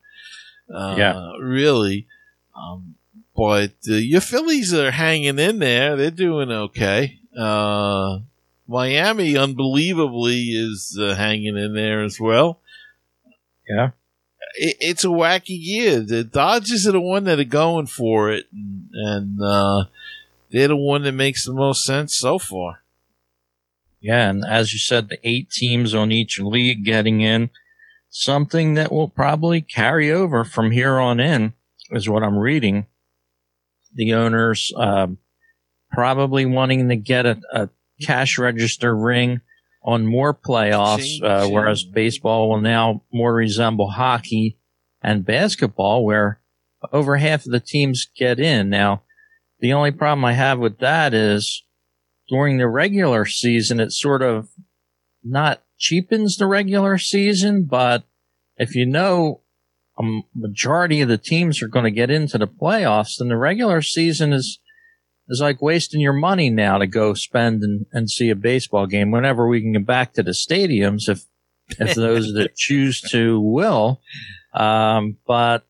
Uh, 0.73 0.95
yeah, 0.97 1.33
really. 1.39 2.07
Um, 2.55 2.97
but 3.35 3.73
uh, 3.89 3.95
your 3.95 4.21
Phillies 4.21 4.75
are 4.75 4.91
hanging 4.91 5.39
in 5.39 5.59
there. 5.59 5.97
They're 5.97 6.11
doing 6.11 6.51
okay. 6.51 7.19
Uh, 7.37 8.21
Miami, 8.67 9.37
unbelievably, 9.37 10.51
is 10.51 10.99
uh, 11.01 11.15
hanging 11.15 11.57
in 11.57 11.75
there 11.75 12.03
as 12.03 12.19
well. 12.21 12.61
Yeah. 13.69 13.91
It, 14.55 14.77
it's 14.81 15.05
a 15.05 15.09
wacky 15.09 15.59
year. 15.59 16.01
The 16.01 16.25
Dodgers 16.25 16.87
are 16.87 16.93
the 16.93 17.01
one 17.01 17.25
that 17.25 17.41
are 17.41 17.45
going 17.45 17.87
for 17.87 18.31
it, 18.31 18.47
and, 18.53 18.89
and 18.93 19.43
uh, 19.43 19.85
they're 20.51 20.69
the 20.69 20.77
one 20.77 21.03
that 21.03 21.13
makes 21.13 21.45
the 21.45 21.55
most 21.55 21.85
sense 21.85 22.17
so 22.17 22.39
far. 22.39 22.83
Yeah, 24.01 24.31
and 24.31 24.45
as 24.45 24.73
you 24.73 24.81
said, 24.81 25.09
the 25.09 25.19
eight 25.23 25.51
teams 25.51 25.95
on 25.95 26.11
each 26.11 26.41
league 26.41 26.85
getting 26.85 27.21
in, 27.21 27.51
something 28.11 28.75
that 28.75 28.91
will 28.91 29.09
probably 29.09 29.61
carry 29.61 30.11
over 30.11 30.45
from 30.45 30.73
here 30.73 30.99
on 30.99 31.21
in 31.21 31.53
is 31.91 32.09
what 32.09 32.25
I'm 32.25 32.37
reading. 32.37 32.87
The 33.95 34.13
owners 34.15 34.73
uh, 34.77 35.09
probably 35.93 36.45
wanting 36.47 36.89
to 36.89 36.97
get 36.97 37.27
a, 37.27 37.41
a 37.53 37.69
cash 38.05 38.39
register 38.39 38.97
ring 38.97 39.41
on 39.85 40.07
more 40.07 40.33
playoffs, 40.33 41.23
uh, 41.23 41.49
whereas 41.49 41.85
baseball 41.85 42.49
will 42.49 42.61
now 42.61 43.03
more 43.13 43.35
resemble 43.35 43.91
hockey 43.91 44.59
and 45.03 45.25
basketball, 45.25 46.05
where 46.05 46.41
over 46.93 47.17
half 47.17 47.45
of 47.47 47.53
the 47.53 47.61
teams 47.61 48.09
get 48.17 48.39
in. 48.39 48.69
Now, 48.69 49.03
the 49.61 49.73
only 49.73 49.91
problem 49.91 50.25
I 50.25 50.33
have 50.33 50.59
with 50.59 50.79
that 50.79 51.15
is 51.15 51.65
during 52.29 52.59
the 52.59 52.69
regular 52.69 53.27
season, 53.27 53.81
it 53.81 53.93
sort 53.93 54.23
of 54.23 54.49
not 55.23 55.63
cheapens 55.79 56.37
the 56.37 56.47
regular 56.47 56.99
season, 56.99 57.65
but 57.65 58.05
if 58.57 58.75
you 58.75 58.87
know 58.87 59.41
a 59.99 60.21
majority 60.35 61.01
of 61.01 61.09
the 61.09 61.19
teams 61.19 61.63
are 61.63 61.69
going 61.69 61.85
to 61.85 61.91
get 61.91 62.11
into 62.11 62.39
the 62.39 62.47
playoffs, 62.47 63.19
then 63.19 63.29
the 63.29 63.37
regular 63.37 63.83
season 63.83 64.33
is 64.33 64.59
is 65.29 65.41
like 65.41 65.63
wasting 65.63 66.01
your 66.01 66.13
money 66.13 66.51
now 66.51 66.79
to 66.79 66.87
go 66.87 67.15
spend 67.15 67.63
and, 67.63 67.87
and 67.93 68.11
see 68.11 68.31
a 68.31 68.37
baseball 68.37 68.87
game 68.87 69.11
whenever 69.11 69.47
we 69.47 69.61
can 69.61 69.73
get 69.73 69.87
back 69.87 70.13
to 70.15 70.23
the 70.23 70.33
stadiums 70.33 71.09
if 71.09 71.25
if 71.79 71.95
those 71.95 72.33
that 72.35 72.57
choose 72.57 73.01
to 73.01 73.41
will. 73.41 74.01
Um, 74.55 75.17
but 75.27 75.67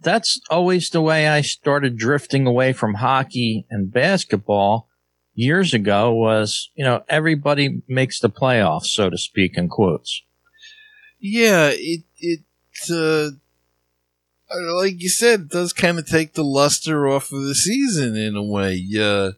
that's 0.00 0.40
always 0.50 0.90
the 0.90 1.00
way 1.00 1.28
I 1.28 1.40
started 1.40 1.96
drifting 1.96 2.46
away 2.46 2.72
from 2.72 2.94
hockey 2.94 3.66
and 3.70 3.92
basketball 3.92 4.88
years 5.34 5.74
ago 5.74 6.12
was, 6.12 6.70
you 6.74 6.84
know, 6.84 7.02
everybody 7.08 7.82
makes 7.88 8.20
the 8.20 8.28
playoffs, 8.28 8.86
so 8.86 9.10
to 9.10 9.18
speak, 9.18 9.56
in 9.56 9.68
quotes. 9.68 10.22
Yeah, 11.18 11.70
it, 11.72 12.04
it, 12.18 12.40
uh, 12.90 13.34
like 14.52 15.00
you 15.00 15.08
said, 15.08 15.40
it 15.40 15.48
does 15.48 15.72
kind 15.72 15.98
of 15.98 16.06
take 16.06 16.34
the 16.34 16.44
luster 16.44 17.08
off 17.08 17.32
of 17.32 17.42
the 17.44 17.54
season 17.54 18.16
in 18.16 18.36
a 18.36 18.42
way. 18.42 18.84
Uh, 18.98 19.32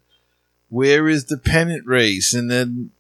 where 0.68 1.08
is 1.08 1.26
the 1.26 1.38
pennant 1.38 1.86
race? 1.86 2.34
And 2.34 2.50
then 2.50 2.90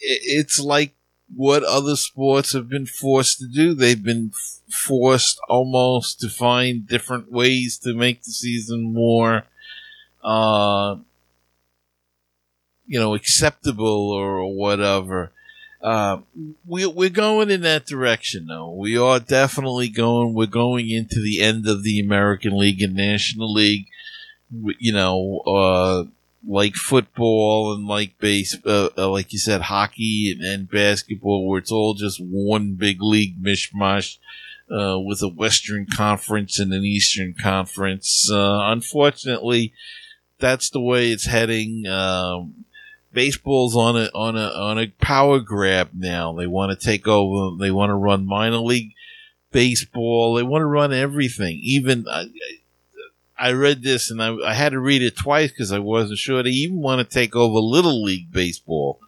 it's 0.00 0.58
like 0.58 0.94
what 1.34 1.62
other 1.64 1.96
sports 1.96 2.52
have 2.52 2.68
been 2.68 2.86
forced 2.86 3.38
to 3.38 3.46
do. 3.46 3.74
They've 3.74 4.02
been 4.02 4.32
forced 4.70 5.38
almost 5.48 6.20
to 6.20 6.28
find 6.28 6.86
different 6.86 7.32
ways 7.32 7.78
to 7.78 7.94
make 7.94 8.22
the 8.22 8.32
season 8.32 8.92
more, 8.92 9.44
uh, 10.22 10.96
you 12.86 12.98
know, 12.98 13.14
acceptable 13.14 14.10
or 14.10 14.54
whatever. 14.54 15.32
Uh, 15.86 16.18
we, 16.66 16.84
we're 16.84 17.08
going 17.08 17.48
in 17.48 17.60
that 17.60 17.86
direction, 17.86 18.46
though. 18.48 18.72
We 18.72 18.98
are 18.98 19.20
definitely 19.20 19.88
going. 19.88 20.34
We're 20.34 20.46
going 20.46 20.90
into 20.90 21.20
the 21.22 21.40
end 21.40 21.68
of 21.68 21.84
the 21.84 22.00
American 22.00 22.58
League 22.58 22.82
and 22.82 22.96
National 22.96 23.54
League. 23.54 23.86
You 24.50 24.92
know, 24.92 25.42
uh, 25.46 26.04
like 26.44 26.74
football 26.74 27.72
and 27.72 27.86
like 27.86 28.18
base, 28.18 28.56
uh, 28.66 28.88
uh, 28.98 29.08
like 29.08 29.32
you 29.32 29.38
said, 29.38 29.60
hockey 29.60 30.34
and, 30.36 30.44
and, 30.44 30.68
basketball, 30.68 31.48
where 31.48 31.60
it's 31.60 31.70
all 31.70 31.94
just 31.94 32.20
one 32.20 32.74
big 32.74 32.96
league 33.00 33.40
mishmash. 33.40 34.18
Uh, 34.68 34.98
with 34.98 35.22
a 35.22 35.28
Western 35.28 35.86
Conference 35.86 36.58
and 36.58 36.72
an 36.72 36.82
Eastern 36.82 37.32
Conference. 37.40 38.28
Unfortunately, 38.32 39.72
that's 40.40 40.70
the 40.70 40.80
way 40.80 41.12
it's 41.12 41.26
heading. 41.26 41.86
Um, 41.86 42.65
baseball's 43.16 43.74
on 43.74 43.96
a 43.96 44.10
on 44.14 44.36
a 44.36 44.48
on 44.48 44.78
a 44.78 44.88
power 45.00 45.40
grab 45.40 45.88
now. 45.94 46.34
They 46.34 46.46
want 46.46 46.78
to 46.78 46.86
take 46.86 47.08
over. 47.08 47.56
They 47.56 47.70
want 47.70 47.88
to 47.88 47.94
run 47.94 48.26
minor 48.26 48.58
league 48.58 48.92
baseball. 49.50 50.34
They 50.34 50.42
want 50.42 50.60
to 50.60 50.66
run 50.66 50.92
everything. 50.92 51.58
Even 51.62 52.06
I, 52.06 52.26
I 53.38 53.52
read 53.52 53.82
this 53.82 54.10
and 54.10 54.22
I, 54.22 54.36
I 54.44 54.52
had 54.52 54.72
to 54.72 54.78
read 54.78 55.02
it 55.02 55.16
twice 55.16 55.50
because 55.50 55.72
I 55.72 55.78
wasn't 55.78 56.18
sure. 56.18 56.42
They 56.42 56.50
even 56.50 56.76
want 56.76 56.98
to 56.98 57.12
take 57.12 57.34
over 57.34 57.58
little 57.58 58.04
league 58.04 58.30
baseball. 58.30 59.00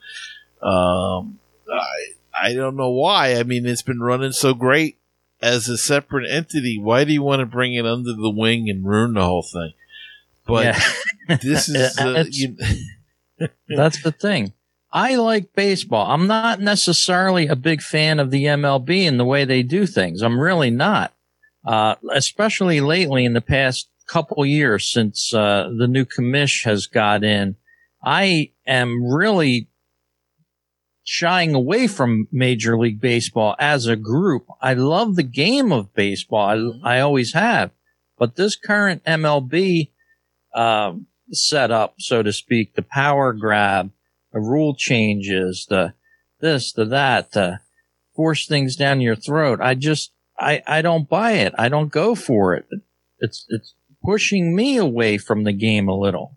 Um, 0.62 1.38
I 1.70 2.48
I 2.48 2.54
don't 2.54 2.76
know 2.76 2.90
why. 2.90 3.34
I 3.34 3.42
mean, 3.42 3.66
it's 3.66 3.82
been 3.82 4.00
running 4.00 4.32
so 4.32 4.54
great 4.54 4.96
as 5.42 5.68
a 5.68 5.76
separate 5.76 6.28
entity. 6.30 6.80
Why 6.80 7.04
do 7.04 7.12
you 7.12 7.22
want 7.22 7.40
to 7.40 7.46
bring 7.46 7.74
it 7.74 7.84
under 7.84 8.14
the 8.14 8.32
wing 8.34 8.70
and 8.70 8.86
ruin 8.86 9.12
the 9.12 9.24
whole 9.24 9.42
thing? 9.42 9.74
But 10.46 10.64
yeah. 10.64 11.36
this 11.42 11.68
is 11.68 11.98
uh, 12.00 12.24
you, 12.30 12.56
that's 13.68 14.02
the 14.02 14.12
thing. 14.12 14.52
I 14.90 15.16
like 15.16 15.52
baseball. 15.52 16.10
I'm 16.10 16.26
not 16.26 16.60
necessarily 16.60 17.46
a 17.46 17.56
big 17.56 17.82
fan 17.82 18.18
of 18.18 18.30
the 18.30 18.44
MLB 18.44 19.06
and 19.06 19.20
the 19.20 19.24
way 19.24 19.44
they 19.44 19.62
do 19.62 19.86
things. 19.86 20.22
I'm 20.22 20.40
really 20.40 20.70
not. 20.70 21.12
Uh, 21.66 21.96
especially 22.12 22.80
lately 22.80 23.24
in 23.24 23.34
the 23.34 23.42
past 23.42 23.88
couple 24.06 24.46
years 24.46 24.90
since 24.90 25.34
uh, 25.34 25.70
the 25.76 25.86
new 25.86 26.06
commish 26.06 26.64
has 26.64 26.86
got 26.86 27.22
in, 27.22 27.56
I 28.02 28.52
am 28.66 29.04
really 29.04 29.68
shying 31.04 31.54
away 31.54 31.86
from 31.86 32.28
Major 32.32 32.78
League 32.78 33.00
Baseball 33.00 33.56
as 33.58 33.86
a 33.86 33.96
group. 33.96 34.46
I 34.62 34.74
love 34.74 35.16
the 35.16 35.22
game 35.22 35.72
of 35.72 35.94
baseball. 35.94 36.80
I. 36.82 36.96
I 36.96 37.00
always 37.00 37.34
have. 37.34 37.70
But 38.18 38.36
this 38.36 38.56
current 38.56 39.04
MLB 39.04 39.90
um, 40.54 41.06
setup, 41.32 41.94
so 41.98 42.22
to 42.22 42.32
speak, 42.32 42.74
the 42.74 42.82
power 42.82 43.32
grab, 43.32 43.90
the 44.32 44.40
rule 44.40 44.74
changes, 44.74 45.66
the 45.68 45.94
this, 46.40 46.72
the 46.72 46.84
that, 46.84 47.32
the 47.32 47.60
force 48.14 48.46
things 48.46 48.76
down 48.76 49.00
your 49.00 49.16
throat. 49.16 49.60
I 49.60 49.74
just, 49.74 50.12
I, 50.38 50.62
I 50.66 50.82
don't 50.82 51.08
buy 51.08 51.32
it. 51.32 51.54
I 51.58 51.68
don't 51.68 51.90
go 51.90 52.14
for 52.14 52.54
it. 52.54 52.68
It's, 53.18 53.44
it's 53.48 53.74
pushing 54.04 54.54
me 54.54 54.76
away 54.76 55.18
from 55.18 55.44
the 55.44 55.52
game 55.52 55.88
a 55.88 55.98
little. 55.98 56.36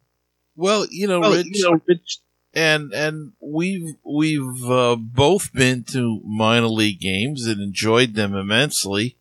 Well, 0.56 0.88
you 0.90 1.08
know, 1.08 1.20
well, 1.20 1.34
Rich, 1.34 1.48
you 1.52 1.64
know, 1.64 1.82
Rich, 1.88 2.20
and 2.54 2.92
and 2.94 3.32
we've 3.40 3.96
we've 4.04 4.70
uh, 4.70 4.98
both 4.98 5.54
been 5.54 5.84
to 5.86 6.22
minor 6.26 6.68
league 6.68 7.00
games 7.00 7.48
and 7.48 7.62
enjoyed 7.62 8.14
them 8.16 8.36
immensely. 8.36 9.18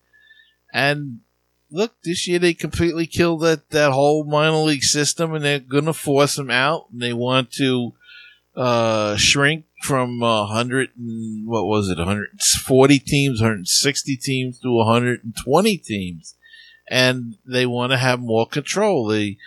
And 0.72 1.20
look, 1.70 1.94
this 2.04 2.26
year 2.26 2.38
they 2.38 2.54
completely 2.54 3.06
killed 3.06 3.42
that 3.42 3.70
that 3.70 3.92
whole 3.92 4.24
minor 4.24 4.56
league 4.56 4.82
system, 4.82 5.34
and 5.34 5.44
they're 5.44 5.60
going 5.60 5.86
to 5.86 5.92
force 5.92 6.36
them 6.36 6.50
out. 6.50 6.86
And 6.92 7.00
they 7.00 7.12
want 7.12 7.52
to 7.52 7.94
uh, 8.56 9.16
shrink 9.16 9.64
from 9.82 10.22
uh, 10.22 10.46
100 10.46 10.90
and 10.98 11.48
what 11.48 11.64
was 11.64 11.88
it 11.88 11.96
140 11.96 12.98
teams 12.98 13.40
160 13.40 14.16
teams 14.18 14.58
to 14.58 14.70
120 14.70 15.78
teams 15.78 16.34
and 16.90 17.36
they 17.46 17.64
want 17.64 17.92
to 17.92 17.96
have 17.96 18.20
more 18.20 18.46
control. 18.46 19.06
They, 19.06 19.38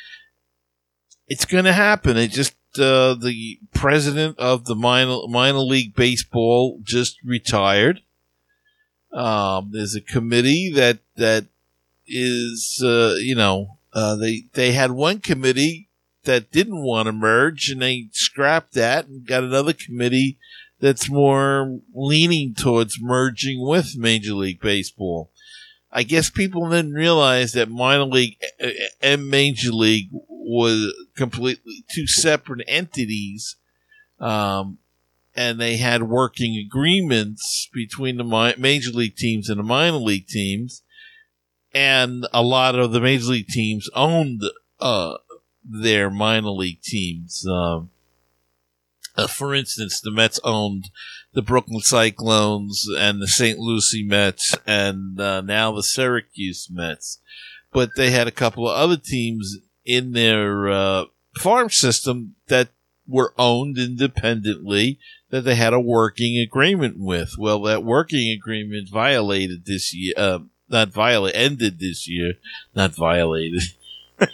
it's 1.28 1.46
going 1.46 1.66
to 1.66 1.74
happen. 1.74 2.16
It 2.16 2.32
just 2.32 2.56
uh, 2.80 3.14
the 3.14 3.60
president 3.74 4.40
of 4.40 4.66
the 4.66 4.76
minor 4.76 5.28
minor 5.28 5.60
league 5.60 5.94
baseball 5.94 6.80
just 6.82 7.18
retired. 7.24 8.02
Um, 9.12 9.70
there's 9.72 9.94
a 9.94 10.02
committee 10.02 10.72
that 10.74 11.00
that 11.18 11.46
is 12.08 12.82
uh, 12.84 13.16
you 13.20 13.36
know 13.36 13.78
uh, 13.94 14.16
they 14.16 14.46
they 14.54 14.72
had 14.74 14.92
one 14.92 15.20
committee 15.20 15.90
that 16.24 16.52
didn't 16.52 16.84
want 16.84 17.08
to 17.08 17.12
merge 17.12 17.70
and 17.70 17.82
they 17.82 18.08
scrapped 18.12 18.74
that 18.74 19.08
and 19.08 19.28
got 19.28 19.44
another 19.44 19.74
committee 19.74 20.38
that's 20.80 21.10
more 21.10 21.80
leaning 21.94 22.54
towards 22.54 23.02
merging 23.02 23.66
with 23.66 23.98
Major 23.98 24.34
League 24.34 24.62
Baseball. 24.62 25.32
I 25.92 26.04
guess 26.04 26.30
people 26.30 26.70
didn't 26.70 26.94
realize 26.94 27.54
that 27.54 27.70
minor 27.70 28.06
league 28.06 28.38
and 29.02 29.30
major 29.30 29.72
league 29.72 30.10
was 30.28 30.94
completely 31.16 31.86
two 31.94 32.08
separate 32.08 32.66
entities. 32.68 33.58
Um, 34.20 34.80
and 35.36 35.60
they 35.60 35.78
had 35.78 36.04
working 36.04 36.58
agreements 36.58 37.70
between 37.74 38.18
the 38.18 38.56
major 38.58 38.92
league 38.92 39.16
teams 39.16 39.50
and 39.50 39.60
the 39.60 39.64
minor 39.64 39.98
league 39.98 40.28
teams. 40.28 40.82
And 41.74 42.28
a 42.34 42.44
lot 42.44 42.76
of 42.76 42.92
the 42.92 43.02
major 43.02 43.26
league 43.26 43.48
teams 43.48 43.90
owned, 43.96 44.42
uh, 44.80 45.18
their 45.64 46.10
minor 46.10 46.50
league 46.50 46.82
teams. 46.82 47.46
Um, 47.48 47.90
uh, 49.16 49.28
for 49.28 49.54
instance, 49.54 50.00
the 50.02 50.12
Mets 50.12 50.40
owned 50.44 50.90
the 51.34 51.42
Brooklyn 51.42 51.82
Cyclones 51.82 52.88
and 52.98 53.22
the 53.22 53.28
St. 53.28 53.60
Lucie 53.60 54.06
Mets 54.06 54.56
and 54.66 55.20
uh, 55.20 55.42
now 55.42 55.72
the 55.72 55.84
Syracuse 55.84 56.68
Mets. 56.72 57.20
But 57.72 57.92
they 57.96 58.12
had 58.12 58.28
a 58.28 58.32
couple 58.32 58.70
of 58.70 58.76
other 58.76 58.98
teams 58.98 59.58
in 59.86 60.14
their 60.14 60.70
uh, 60.70 61.06
farm 61.38 61.70
system 61.70 62.36
that 62.48 62.70
were 63.08 63.34
owned 63.38 63.78
independently 63.78 65.00
that 65.30 65.42
they 65.42 65.56
had 65.56 65.74
a 65.74 65.80
working 65.80 66.38
agreement 66.38 66.96
with. 66.98 67.34
Well, 67.38 67.62
that 67.64 67.84
working 67.84 68.32
agreement 68.32 68.90
violated 68.90 69.66
this 69.66 69.94
year, 69.94 70.14
uh, 70.16 70.40
not 70.74 70.90
violate, 70.90 71.36
ended 71.36 71.80
this 71.80 72.10
year, 72.10 72.34
not 72.76 72.94
violated. 72.94 73.62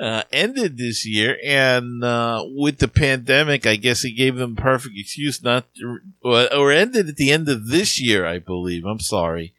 uh, 0.00 0.22
ended 0.32 0.76
this 0.76 1.06
year, 1.06 1.38
and 1.44 2.02
uh, 2.02 2.44
with 2.46 2.78
the 2.78 2.88
pandemic, 2.88 3.66
I 3.66 3.76
guess 3.76 4.04
it 4.04 4.12
gave 4.12 4.36
them 4.36 4.56
perfect 4.56 4.96
excuse 4.98 5.42
not 5.42 5.64
to, 5.76 6.00
or, 6.22 6.52
or 6.52 6.72
ended 6.72 7.08
at 7.08 7.16
the 7.16 7.30
end 7.30 7.48
of 7.48 7.68
this 7.68 8.00
year, 8.00 8.26
I 8.26 8.38
believe. 8.38 8.84
I'm 8.84 9.00
sorry, 9.00 9.54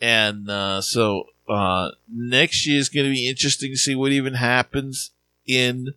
and 0.00 0.50
uh, 0.50 0.80
so 0.80 1.24
uh, 1.48 1.90
next 2.12 2.66
year 2.66 2.78
is 2.78 2.88
going 2.88 3.06
to 3.06 3.12
be 3.12 3.28
interesting 3.28 3.72
to 3.72 3.76
see 3.76 3.94
what 3.94 4.12
even 4.12 4.34
happens 4.34 5.10
in 5.46 5.94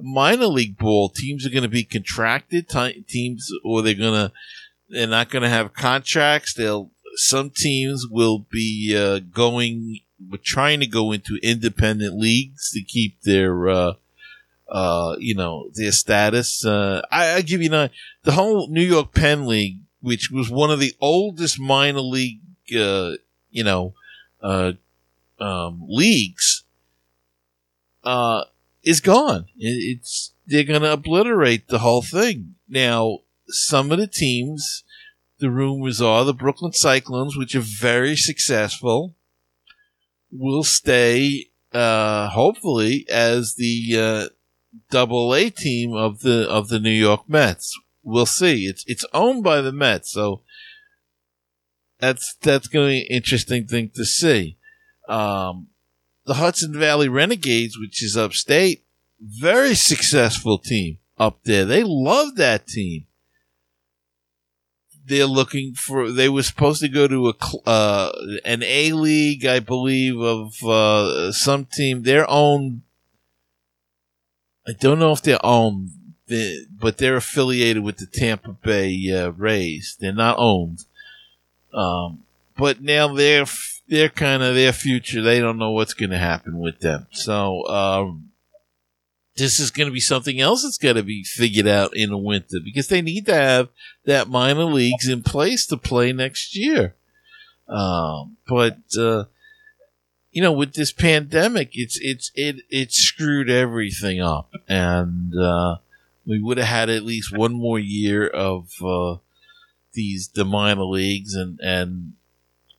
minor 0.00 0.46
league 0.46 0.78
ball. 0.78 1.08
Teams 1.08 1.46
are 1.46 1.50
going 1.50 1.62
to 1.62 1.68
be 1.68 1.84
contracted 1.84 2.68
t- 2.68 3.04
teams, 3.08 3.50
or 3.64 3.82
they're 3.82 3.94
going 3.94 4.28
to 4.28 4.32
they're 4.88 5.06
not 5.06 5.30
going 5.30 5.42
to 5.42 5.48
have 5.48 5.74
contracts. 5.74 6.54
They'll 6.54 6.90
some 7.16 7.50
teams 7.50 8.06
will 8.08 8.46
be 8.50 8.96
uh, 8.96 9.18
going 9.18 10.00
trying 10.42 10.80
to 10.80 10.86
go 10.86 11.12
into 11.12 11.38
independent 11.42 12.16
leagues 12.16 12.70
to 12.70 12.82
keep 12.82 13.20
their, 13.22 13.68
uh, 13.68 13.92
uh, 14.68 15.16
you 15.18 15.34
know, 15.34 15.68
their 15.74 15.92
status. 15.92 16.64
Uh, 16.64 17.02
I, 17.10 17.34
I 17.34 17.40
give 17.42 17.62
you 17.62 17.68
know, 17.68 17.88
the 18.22 18.32
whole 18.32 18.68
New 18.68 18.82
York 18.82 19.12
Penn 19.14 19.46
League, 19.46 19.78
which 20.00 20.30
was 20.30 20.50
one 20.50 20.70
of 20.70 20.80
the 20.80 20.94
oldest 21.00 21.60
minor 21.60 22.00
league, 22.00 22.40
uh, 22.76 23.12
you 23.50 23.64
know, 23.64 23.94
uh, 24.42 24.72
um, 25.38 25.82
leagues, 25.88 26.64
uh, 28.04 28.44
is 28.82 29.00
gone. 29.00 29.46
It, 29.56 29.98
it's, 29.98 30.32
they're 30.46 30.64
going 30.64 30.82
to 30.82 30.92
obliterate 30.92 31.68
the 31.68 31.80
whole 31.80 32.02
thing. 32.02 32.54
Now, 32.68 33.18
some 33.48 33.92
of 33.92 33.98
the 33.98 34.06
teams, 34.06 34.84
the 35.42 35.50
rumors 35.50 36.00
are 36.00 36.24
the 36.24 36.32
Brooklyn 36.32 36.72
Cyclones, 36.72 37.36
which 37.36 37.56
are 37.56 37.60
very 37.60 38.14
successful, 38.14 39.16
will 40.30 40.62
stay, 40.62 41.48
uh, 41.72 42.28
hopefully 42.28 43.04
as 43.10 43.56
the, 43.56 43.98
uh, 43.98 44.28
double 44.90 45.34
A 45.34 45.50
team 45.50 45.94
of 45.94 46.20
the, 46.20 46.48
of 46.48 46.68
the 46.68 46.78
New 46.78 46.90
York 46.90 47.28
Mets. 47.28 47.76
We'll 48.04 48.24
see. 48.24 48.66
It's, 48.66 48.84
it's 48.86 49.04
owned 49.12 49.42
by 49.42 49.60
the 49.60 49.72
Mets. 49.72 50.12
So 50.12 50.42
that's, 51.98 52.36
that's 52.40 52.68
going 52.68 52.86
to 52.86 52.90
be 52.92 53.00
an 53.00 53.16
interesting 53.16 53.66
thing 53.66 53.90
to 53.96 54.04
see. 54.04 54.58
Um, 55.08 55.70
the 56.24 56.34
Hudson 56.34 56.78
Valley 56.78 57.08
Renegades, 57.08 57.76
which 57.76 58.00
is 58.00 58.16
upstate, 58.16 58.84
very 59.20 59.74
successful 59.74 60.58
team 60.58 60.98
up 61.18 61.40
there. 61.42 61.64
They 61.64 61.82
love 61.84 62.36
that 62.36 62.68
team. 62.68 63.06
They're 65.04 65.26
looking 65.26 65.74
for. 65.74 66.10
They 66.10 66.28
were 66.28 66.42
supposed 66.42 66.80
to 66.82 66.88
go 66.88 67.08
to 67.08 67.28
a 67.28 67.68
uh, 67.68 68.12
an 68.44 68.62
A 68.62 68.92
league, 68.92 69.44
I 69.44 69.58
believe, 69.58 70.20
of 70.20 70.62
uh, 70.62 71.32
some 71.32 71.64
team. 71.64 72.02
They're 72.02 72.28
owned. 72.30 72.82
I 74.66 74.72
don't 74.78 75.00
know 75.00 75.12
if 75.12 75.22
they're 75.22 75.44
owned, 75.44 75.90
but 76.78 76.98
they're 76.98 77.16
affiliated 77.16 77.82
with 77.82 77.96
the 77.96 78.06
Tampa 78.06 78.52
Bay 78.52 79.10
uh, 79.12 79.30
Rays. 79.30 79.96
They're 79.98 80.12
not 80.12 80.36
owned. 80.38 80.84
Um, 81.74 82.24
but 82.56 82.80
now 82.80 83.12
they're 83.14 83.46
they're 83.88 84.08
kind 84.08 84.42
of 84.42 84.54
their 84.54 84.72
future. 84.72 85.22
They 85.22 85.40
don't 85.40 85.58
know 85.58 85.72
what's 85.72 85.94
going 85.94 86.10
to 86.10 86.18
happen 86.18 86.58
with 86.58 86.80
them. 86.80 87.06
So 87.12 87.66
um, 87.68 88.31
this 89.36 89.58
is 89.58 89.70
going 89.70 89.88
to 89.88 89.92
be 89.92 90.00
something 90.00 90.40
else 90.40 90.62
that's 90.62 90.78
got 90.78 90.94
to 90.94 91.02
be 91.02 91.24
figured 91.24 91.66
out 91.66 91.96
in 91.96 92.10
the 92.10 92.18
winter 92.18 92.58
because 92.62 92.88
they 92.88 93.00
need 93.00 93.26
to 93.26 93.34
have 93.34 93.68
that 94.04 94.28
minor 94.28 94.64
leagues 94.64 95.08
in 95.08 95.22
place 95.22 95.66
to 95.66 95.76
play 95.76 96.12
next 96.12 96.56
year. 96.56 96.94
Um, 97.68 98.36
but 98.46 98.78
uh, 98.98 99.24
you 100.30 100.42
know, 100.42 100.52
with 100.52 100.74
this 100.74 100.92
pandemic, 100.92 101.70
it's 101.72 101.98
it's 102.00 102.30
it 102.34 102.56
it 102.68 102.92
screwed 102.92 103.48
everything 103.48 104.20
up, 104.20 104.52
and 104.68 105.32
uh, 105.38 105.76
we 106.26 106.40
would 106.40 106.58
have 106.58 106.66
had 106.66 106.90
at 106.90 107.04
least 107.04 107.36
one 107.36 107.54
more 107.54 107.78
year 107.78 108.26
of 108.26 108.70
uh, 108.84 109.16
these 109.94 110.28
the 110.28 110.44
minor 110.44 110.84
leagues, 110.84 111.34
and 111.34 111.58
and 111.60 112.14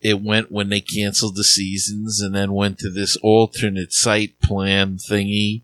it 0.01 0.21
went 0.21 0.51
when 0.51 0.69
they 0.69 0.81
canceled 0.81 1.35
the 1.35 1.43
seasons, 1.43 2.21
and 2.21 2.35
then 2.35 2.53
went 2.53 2.77
to 2.79 2.91
this 2.91 3.17
alternate 3.23 3.93
site 3.93 4.39
plan 4.39 4.97
thingy 4.97 5.61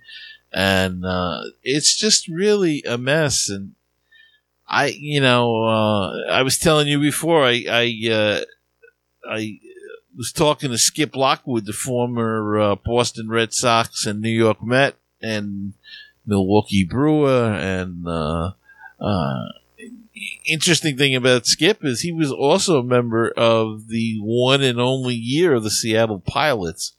and 0.52 1.06
uh, 1.06 1.42
it's 1.64 1.96
just 1.96 2.28
really 2.28 2.84
a 2.84 2.98
mess. 2.98 3.50
And 3.50 3.76
I, 4.68 4.88
you 4.88 5.22
know, 5.22 5.64
uh, 5.64 6.32
I 6.32 6.44
was 6.44 6.58
telling 6.58 6.88
you 6.88 7.00
before, 7.00 7.46
I, 7.46 7.64
I, 7.70 8.10
uh, 8.12 8.42
I 9.30 9.60
was 10.18 10.32
talking 10.32 10.72
to 10.72 10.78
Skip 10.78 11.16
Lockwood, 11.16 11.66
the 11.66 11.74
former 11.74 12.60
uh, 12.60 12.76
Boston 12.76 13.30
Red 13.30 13.54
Sox 13.54 14.06
and 14.06 14.22
New 14.22 14.30
York 14.30 14.64
Met 14.64 14.96
and 15.22 15.74
Milwaukee 16.26 16.84
Brewer, 16.84 17.54
and 17.54 18.08
uh, 18.08 18.52
uh, 19.00 19.46
interesting 20.46 20.98
thing 20.98 21.16
about 21.16 21.46
Skip 21.46 21.84
is 21.84 22.02
he 22.02 22.12
was 22.12 22.32
also 22.32 22.80
a 22.80 22.84
member 22.84 23.30
of 23.30 23.88
the 23.88 24.18
one 24.22 24.62
and 24.62 24.80
only 24.80 25.16
year 25.16 25.56
of 25.56 25.64
the 25.64 25.72
Seattle 25.72 26.20
Pilots 26.20 26.94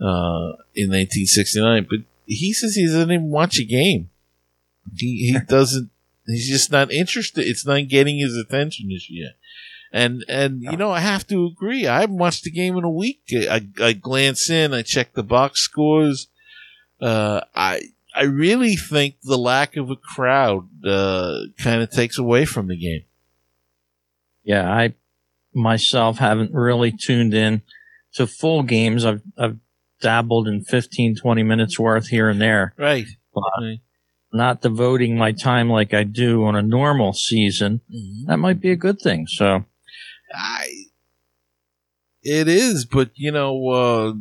uh, 0.00 0.56
in 0.74 0.90
1969. 0.90 1.86
But 1.88 2.00
he 2.26 2.52
says 2.52 2.74
he 2.74 2.86
doesn't 2.86 3.10
even 3.10 3.30
watch 3.30 3.58
a 3.58 3.64
game. 3.64 4.10
He 4.96 5.32
he 5.32 5.38
doesn't. 5.48 5.90
He's 6.26 6.48
just 6.48 6.72
not 6.72 6.90
interested. 6.90 7.46
It's 7.46 7.66
not 7.66 7.88
getting 7.88 8.18
his 8.18 8.36
attention 8.36 8.88
this 8.88 9.10
year. 9.10 9.32
And 9.92 10.24
and 10.28 10.62
you 10.62 10.76
know 10.76 10.90
I 10.90 11.00
have 11.00 11.26
to 11.28 11.46
agree. 11.46 11.86
I 11.86 12.00
haven't 12.00 12.18
watched 12.18 12.46
a 12.46 12.50
game 12.50 12.76
in 12.76 12.84
a 12.84 12.90
week. 12.90 13.22
I 13.32 13.68
I 13.80 13.92
glance 13.92 14.50
in. 14.50 14.74
I 14.74 14.82
check 14.82 15.12
the 15.12 15.22
box 15.22 15.60
scores. 15.60 16.28
Uh, 17.00 17.42
I 17.54 17.80
I 18.14 18.24
really 18.24 18.76
think 18.76 19.16
the 19.22 19.38
lack 19.38 19.76
of 19.76 19.90
a 19.90 19.96
crowd 19.96 20.68
uh, 20.84 21.40
kind 21.58 21.82
of 21.82 21.90
takes 21.90 22.18
away 22.18 22.44
from 22.44 22.68
the 22.68 22.76
game. 22.76 23.04
Yeah, 24.42 24.68
I 24.70 24.94
myself 25.54 26.18
haven't 26.18 26.52
really 26.52 26.90
tuned 26.90 27.34
in 27.34 27.62
to 28.14 28.26
full 28.26 28.62
games. 28.62 29.04
I've 29.04 29.22
I've 29.38 29.58
dabbled 30.00 30.48
in 30.48 30.62
15, 30.62 31.16
20 31.16 31.42
minutes 31.42 31.78
worth 31.78 32.08
here 32.08 32.28
and 32.28 32.40
there. 32.40 32.74
Right. 32.76 33.06
right. 33.34 33.80
Not 34.32 34.62
devoting 34.62 35.16
my 35.16 35.32
time 35.32 35.70
like 35.70 35.94
I 35.94 36.04
do 36.04 36.44
on 36.44 36.56
a 36.56 36.62
normal 36.62 37.12
season. 37.12 37.80
Mm-hmm. 37.92 38.26
That 38.26 38.38
might 38.38 38.60
be 38.60 38.70
a 38.70 38.76
good 38.76 39.00
thing. 39.00 39.26
So, 39.28 39.64
I, 40.34 40.66
it 42.22 42.48
is, 42.48 42.84
but 42.84 43.10
you 43.14 43.30
know, 43.30 43.68
uh, 43.68 44.12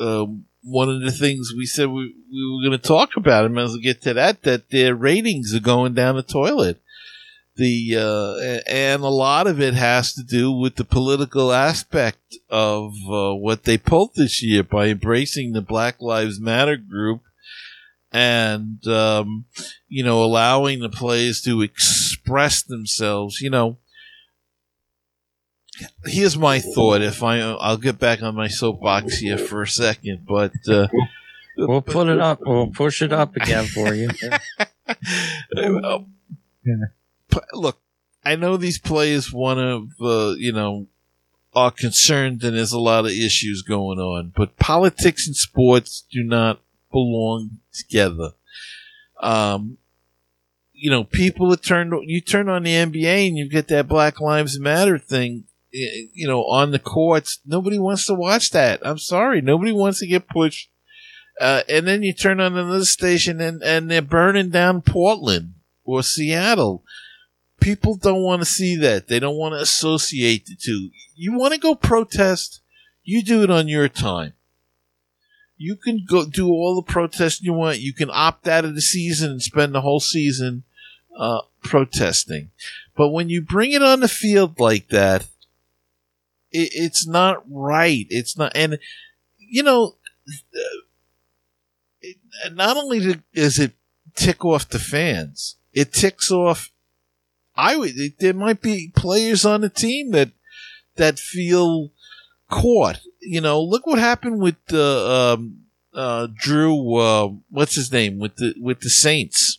uh, 0.00 0.26
one 0.62 0.88
of 0.88 1.02
the 1.02 1.12
things 1.12 1.52
we 1.56 1.66
said 1.66 1.88
we, 1.88 2.14
we 2.32 2.52
were 2.52 2.68
going 2.68 2.78
to 2.78 2.88
talk 2.88 3.16
about, 3.16 3.46
and 3.46 3.58
as 3.58 3.72
we 3.72 3.80
get 3.80 4.02
to 4.02 4.14
that, 4.14 4.42
that 4.42 4.70
their 4.70 4.94
ratings 4.94 5.54
are 5.54 5.60
going 5.60 5.94
down 5.94 6.16
the 6.16 6.22
toilet 6.22 6.80
the 7.60 7.94
uh, 7.94 8.62
and 8.66 9.02
a 9.02 9.08
lot 9.08 9.46
of 9.46 9.60
it 9.60 9.74
has 9.74 10.14
to 10.14 10.22
do 10.22 10.50
with 10.50 10.76
the 10.76 10.84
political 10.84 11.52
aspect 11.52 12.38
of 12.48 12.94
uh, 13.06 13.34
what 13.34 13.64
they 13.64 13.76
pulled 13.76 14.14
this 14.14 14.42
year 14.42 14.62
by 14.62 14.86
embracing 14.86 15.52
the 15.52 15.60
Black 15.60 16.00
Lives 16.00 16.40
Matter 16.40 16.78
group 16.78 17.20
and 18.10 18.84
um, 18.88 19.44
you 19.88 20.02
know 20.02 20.24
allowing 20.24 20.80
the 20.80 20.88
players 20.88 21.42
to 21.42 21.60
express 21.60 22.62
themselves. 22.62 23.42
You 23.42 23.50
know, 23.50 23.76
here's 26.06 26.38
my 26.38 26.60
thought. 26.60 27.02
If 27.02 27.22
I 27.22 27.40
I'll 27.40 27.76
get 27.76 27.98
back 27.98 28.22
on 28.22 28.34
my 28.34 28.48
soapbox 28.48 29.18
here 29.18 29.38
for 29.38 29.62
a 29.62 29.68
second, 29.68 30.26
but. 30.26 30.52
Uh, 30.66 30.88
We'll 31.56 31.82
put 31.82 32.08
it 32.08 32.18
up. 32.18 32.38
We'll 32.40 32.68
push 32.68 33.02
it 33.02 33.12
up 33.12 33.36
again 33.36 33.66
for 33.66 33.92
you. 33.92 34.08
look, 37.52 37.80
I 38.24 38.36
know 38.36 38.56
these 38.56 38.78
players 38.78 39.32
want 39.32 39.58
to, 39.58 40.04
uh, 40.04 40.34
you 40.36 40.52
know, 40.52 40.88
are 41.54 41.70
concerned 41.70 42.42
and 42.44 42.56
there's 42.56 42.72
a 42.72 42.78
lot 42.78 43.04
of 43.04 43.10
issues 43.10 43.62
going 43.62 43.98
on, 43.98 44.32
but 44.36 44.56
politics 44.56 45.26
and 45.26 45.34
sports 45.34 46.06
do 46.10 46.22
not 46.22 46.60
belong 46.92 47.58
together. 47.72 48.32
Um, 49.20 49.78
you 50.72 50.90
know, 50.90 51.04
people 51.04 51.50
that 51.50 51.62
turn, 51.62 51.92
you 52.06 52.20
turn 52.20 52.48
on 52.48 52.62
the 52.62 52.72
NBA 52.72 53.28
and 53.28 53.36
you 53.36 53.48
get 53.48 53.68
that 53.68 53.88
Black 53.88 54.20
Lives 54.20 54.58
Matter 54.58 54.98
thing, 54.98 55.44
you 55.70 56.26
know, 56.26 56.44
on 56.44 56.70
the 56.70 56.78
courts. 56.78 57.40
Nobody 57.44 57.78
wants 57.78 58.06
to 58.06 58.14
watch 58.14 58.50
that. 58.50 58.80
I'm 58.82 58.98
sorry. 58.98 59.40
Nobody 59.40 59.72
wants 59.72 59.98
to 60.00 60.06
get 60.06 60.28
pushed. 60.28 60.70
Uh, 61.40 61.62
and 61.68 61.86
then 61.86 62.02
you 62.02 62.12
turn 62.12 62.40
on 62.40 62.56
another 62.56 62.84
station 62.84 63.40
and, 63.40 63.62
and 63.62 63.90
they're 63.90 64.02
burning 64.02 64.50
down 64.50 64.82
Portland 64.82 65.54
or 65.84 66.02
Seattle 66.02 66.84
people 67.60 67.96
don't 67.96 68.22
want 68.22 68.40
to 68.40 68.46
see 68.46 68.76
that. 68.76 69.08
They 69.08 69.18
don't 69.18 69.36
want 69.36 69.54
to 69.54 69.60
associate 69.60 70.46
the 70.46 70.56
two. 70.56 70.90
You 71.14 71.36
want 71.36 71.54
to 71.54 71.60
go 71.60 71.74
protest, 71.74 72.60
you 73.04 73.22
do 73.22 73.42
it 73.42 73.50
on 73.50 73.68
your 73.68 73.88
time. 73.88 74.32
You 75.56 75.76
can 75.76 76.06
go 76.08 76.24
do 76.24 76.48
all 76.48 76.74
the 76.74 76.90
protesting 76.90 77.44
you 77.44 77.52
want. 77.52 77.80
You 77.80 77.92
can 77.92 78.10
opt 78.10 78.48
out 78.48 78.64
of 78.64 78.74
the 78.74 78.80
season 78.80 79.32
and 79.32 79.42
spend 79.42 79.74
the 79.74 79.82
whole 79.82 80.00
season 80.00 80.64
uh, 81.18 81.42
protesting. 81.62 82.50
But 82.96 83.10
when 83.10 83.28
you 83.28 83.42
bring 83.42 83.72
it 83.72 83.82
on 83.82 84.00
the 84.00 84.08
field 84.08 84.58
like 84.58 84.88
that, 84.88 85.26
it, 86.50 86.70
it's 86.72 87.06
not 87.06 87.42
right. 87.48 88.06
It's 88.08 88.38
not, 88.38 88.52
and 88.54 88.78
you 89.38 89.62
know, 89.62 89.96
it, 92.00 92.16
not 92.52 92.76
only 92.76 93.22
does 93.34 93.58
it 93.58 93.72
tick 94.14 94.44
off 94.44 94.68
the 94.68 94.78
fans, 94.78 95.56
it 95.72 95.92
ticks 95.92 96.30
off 96.30 96.70
I 97.56 97.76
would. 97.76 97.94
There 98.18 98.34
might 98.34 98.60
be 98.62 98.92
players 98.94 99.44
on 99.44 99.60
the 99.60 99.68
team 99.68 100.12
that 100.12 100.30
that 100.96 101.18
feel 101.18 101.90
caught. 102.48 103.00
You 103.20 103.40
know, 103.40 103.62
look 103.62 103.86
what 103.86 103.98
happened 103.98 104.40
with 104.40 104.56
uh, 104.72 105.34
um, 105.34 105.62
uh, 105.92 106.28
Drew. 106.34 106.96
Uh, 106.96 107.30
what's 107.50 107.74
his 107.74 107.92
name 107.92 108.18
with 108.18 108.36
the 108.36 108.54
with 108.58 108.80
the 108.80 108.90
Saints? 108.90 109.58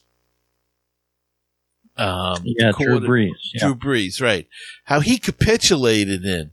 Um, 1.98 2.42
yeah, 2.44 2.72
Drew 2.78 3.00
Brees. 3.00 3.30
Yeah. 3.54 3.66
Drew 3.66 3.76
Brees, 3.76 4.22
right? 4.22 4.48
How 4.86 5.02
he 5.02 5.18
capitulated 5.18 6.26
in 6.26 6.52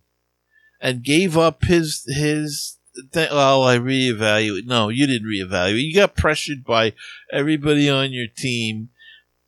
and 0.81 1.03
gave 1.03 1.38
up 1.38 1.64
his 1.64 2.05
his 2.07 2.79
th- 3.12 3.31
well, 3.31 3.64
I 3.64 3.79
reevaluate. 3.79 4.66
No, 4.66 4.88
you 4.88 5.07
didn't 5.07 5.29
reevaluate. 5.29 5.85
You 5.85 5.94
got 5.94 6.16
pressured 6.16 6.64
by 6.64 6.92
everybody 7.33 7.88
on 7.88 8.12
your 8.12 8.27
team, 8.27 8.90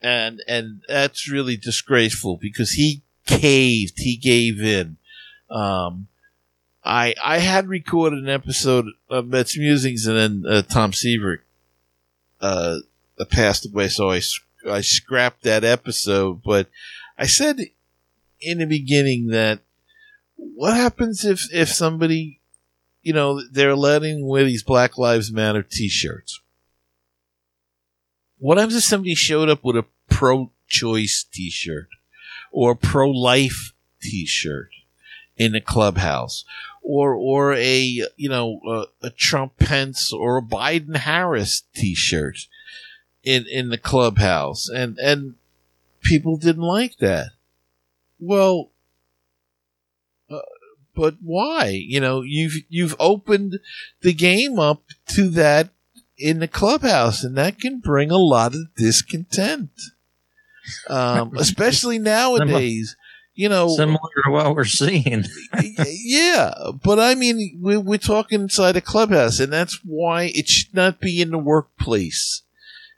and 0.01 0.41
and 0.47 0.81
that's 0.87 1.29
really 1.29 1.57
disgraceful 1.57 2.37
because 2.37 2.71
he 2.71 3.03
caved. 3.25 3.99
He 3.99 4.17
gave 4.17 4.59
in. 4.61 4.97
Um, 5.49 6.07
I 6.83 7.13
I 7.23 7.39
had 7.39 7.67
recorded 7.67 8.19
an 8.19 8.29
episode 8.29 8.85
of 9.09 9.27
Mets 9.27 9.57
Musings, 9.57 10.05
and 10.05 10.17
then 10.17 10.51
uh, 10.51 10.61
Tom 10.63 10.93
Seaver 10.93 11.43
uh, 12.39 12.77
passed 13.29 13.65
away, 13.65 13.87
so 13.87 14.09
I 14.09 14.21
I 14.69 14.81
scrapped 14.81 15.43
that 15.43 15.63
episode. 15.63 16.41
But 16.43 16.67
I 17.17 17.27
said 17.27 17.59
in 18.39 18.57
the 18.57 18.65
beginning 18.65 19.27
that 19.27 19.59
what 20.35 20.75
happens 20.75 21.23
if 21.23 21.53
if 21.53 21.69
somebody 21.69 22.39
you 23.03 23.13
know 23.13 23.41
they're 23.51 23.75
letting 23.75 24.25
wear 24.25 24.45
these 24.45 24.63
Black 24.63 24.97
Lives 24.97 25.31
Matter 25.31 25.63
T-shirts? 25.63 26.41
What 28.41 28.57
happens 28.57 28.75
if 28.75 28.83
somebody 28.83 29.13
showed 29.13 29.49
up 29.49 29.63
with 29.63 29.77
a 29.77 29.85
pro-choice 30.09 31.25
T-shirt 31.31 31.87
or 32.51 32.75
pro-life 32.75 33.73
T-shirt 34.01 34.71
in 35.37 35.51
the 35.51 35.61
clubhouse? 35.61 36.43
Or, 36.83 37.13
or 37.13 37.53
a, 37.53 37.79
you 38.17 38.29
know, 38.29 38.59
a, 38.67 39.05
a 39.05 39.09
Trump 39.11 39.57
Pence 39.59 40.11
or 40.11 40.37
a 40.37 40.41
Biden 40.41 40.95
Harris 40.95 41.61
t-shirt 41.75 42.47
in, 43.23 43.45
in 43.45 43.69
the 43.69 43.77
clubhouse. 43.77 44.67
And, 44.67 44.97
and 44.97 45.35
people 46.01 46.37
didn't 46.37 46.63
like 46.63 46.97
that. 46.97 47.27
Well, 48.19 48.71
uh, 50.27 50.39
but 50.95 51.17
why? 51.21 51.67
You 51.67 51.99
know, 51.99 52.21
you've 52.21 52.63
you've 52.67 52.95
opened 52.99 53.59
the 54.01 54.13
game 54.13 54.59
up 54.59 54.81
to 55.09 55.29
that 55.29 55.69
in 56.21 56.39
the 56.39 56.47
clubhouse, 56.47 57.23
and 57.23 57.37
that 57.37 57.59
can 57.59 57.79
bring 57.79 58.11
a 58.11 58.17
lot 58.17 58.53
of 58.53 58.75
discontent, 58.75 59.71
um, 60.87 61.33
especially 61.37 61.99
nowadays. 61.99 62.95
You 63.33 63.47
know, 63.49 63.69
similar 63.69 63.97
to 64.25 64.31
what 64.31 64.55
we're 64.55 64.65
seeing. 64.65 65.23
yeah, 65.85 66.53
but 66.83 66.99
I 66.99 67.15
mean, 67.15 67.57
we're, 67.61 67.79
we're 67.79 67.97
talking 67.97 68.41
inside 68.41 68.75
a 68.75 68.81
clubhouse, 68.81 69.39
and 69.39 69.51
that's 69.51 69.79
why 69.85 70.31
it 70.33 70.47
should 70.47 70.75
not 70.75 70.99
be 70.99 71.21
in 71.21 71.31
the 71.31 71.37
workplace. 71.37 72.43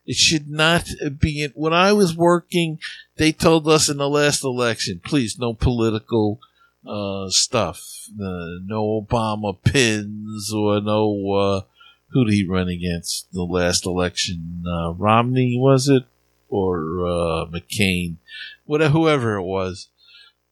It 0.06 0.16
should 0.16 0.50
not 0.50 0.90
be 1.20 1.44
in. 1.44 1.52
When 1.56 1.72
I 1.72 1.94
was 1.94 2.18
working, 2.18 2.80
they 3.18 3.32
told 3.32 3.68
us 3.68 3.90
in 3.90 3.98
the 3.98 4.10
last 4.10 4.44
election, 4.44 5.02
please, 5.04 5.38
no 5.38 5.54
political 5.54 6.40
uh, 6.86 7.30
stuff, 7.30 7.80
uh, 8.14 8.60
no 8.66 9.06
Obama 9.08 9.56
pins 9.64 10.52
or 10.54 10.82
no. 10.82 11.64
Who 12.13 12.26
did 12.26 12.34
he 12.34 12.47
run 12.47 12.67
against 12.67 13.32
the 13.34 13.43
last 13.43 13.86
election? 13.86 14.63
Uh, 14.67 14.93
Romney 14.93 15.58
was 15.60 15.89
it 15.89 16.04
or 16.47 17.06
uh, 17.06 17.45
McCain? 17.47 18.17
Whatever, 18.65 18.91
whoever 18.91 19.36
it 19.36 19.43
was. 19.43 19.89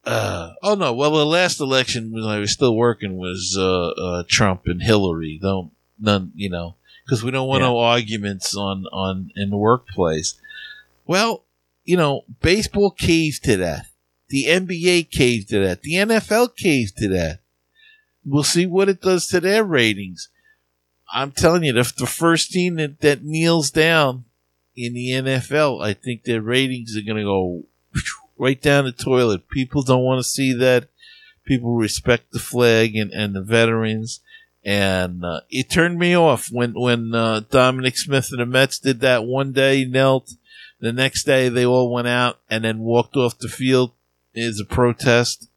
Uh, 0.04 0.54
oh 0.62 0.74
no! 0.74 0.92
Well, 0.92 1.12
the 1.12 1.24
last 1.24 1.60
election 1.60 2.12
when 2.12 2.24
I 2.24 2.38
was 2.38 2.50
still 2.50 2.74
working 2.74 3.16
was 3.16 3.56
uh, 3.56 3.90
uh, 3.90 4.24
Trump 4.28 4.62
and 4.66 4.82
Hillary. 4.82 5.38
Don't 5.40 5.70
none, 6.00 6.32
you 6.34 6.50
know, 6.50 6.74
because 7.04 7.22
we 7.22 7.30
don't 7.30 7.46
want 7.46 7.60
yeah. 7.60 7.68
no 7.68 7.78
arguments 7.78 8.56
on 8.56 8.84
on 8.92 9.30
in 9.36 9.50
the 9.50 9.56
workplace. 9.56 10.40
Well, 11.06 11.44
you 11.84 11.96
know, 11.96 12.22
baseball 12.40 12.90
caved 12.90 13.44
to 13.44 13.56
that. 13.58 13.86
The 14.28 14.46
NBA 14.46 15.10
caved 15.10 15.50
to 15.50 15.60
that. 15.60 15.82
The 15.82 15.94
NFL 15.94 16.56
caved 16.56 16.96
to 16.98 17.08
that. 17.10 17.40
We'll 18.24 18.44
see 18.44 18.66
what 18.66 18.88
it 18.88 19.00
does 19.00 19.28
to 19.28 19.40
their 19.40 19.62
ratings. 19.62 20.28
I'm 21.12 21.32
telling 21.32 21.64
you, 21.64 21.76
if 21.76 21.94
the 21.94 22.06
first 22.06 22.50
team 22.50 22.76
that, 22.76 23.00
that 23.00 23.22
kneels 23.22 23.70
down 23.70 24.24
in 24.74 24.94
the 24.94 25.10
NFL, 25.10 25.84
I 25.84 25.92
think 25.92 26.24
their 26.24 26.40
ratings 26.40 26.96
are 26.96 27.02
going 27.02 27.18
to 27.18 27.24
go 27.24 27.64
right 28.38 28.60
down 28.60 28.86
the 28.86 28.92
toilet. 28.92 29.48
People 29.48 29.82
don't 29.82 30.04
want 30.04 30.18
to 30.18 30.28
see 30.28 30.52
that. 30.54 30.88
People 31.44 31.74
respect 31.74 32.32
the 32.32 32.38
flag 32.38 32.96
and, 32.96 33.12
and 33.12 33.34
the 33.34 33.42
veterans. 33.42 34.20
And 34.64 35.24
uh, 35.24 35.40
it 35.50 35.70
turned 35.70 35.98
me 35.98 36.16
off 36.16 36.48
when 36.50 36.72
when 36.74 37.14
uh, 37.14 37.40
Dominic 37.50 37.96
Smith 37.98 38.28
and 38.30 38.40
the 38.40 38.46
Mets 38.46 38.78
did 38.78 39.00
that 39.00 39.24
one 39.24 39.52
day, 39.52 39.84
knelt. 39.84 40.30
The 40.80 40.92
next 40.92 41.24
day, 41.24 41.48
they 41.48 41.64
all 41.66 41.92
went 41.92 42.08
out 42.08 42.40
and 42.50 42.64
then 42.64 42.80
walked 42.80 43.16
off 43.16 43.38
the 43.38 43.48
field 43.48 43.92
as 44.34 44.60
a 44.60 44.64
protest. 44.64 45.48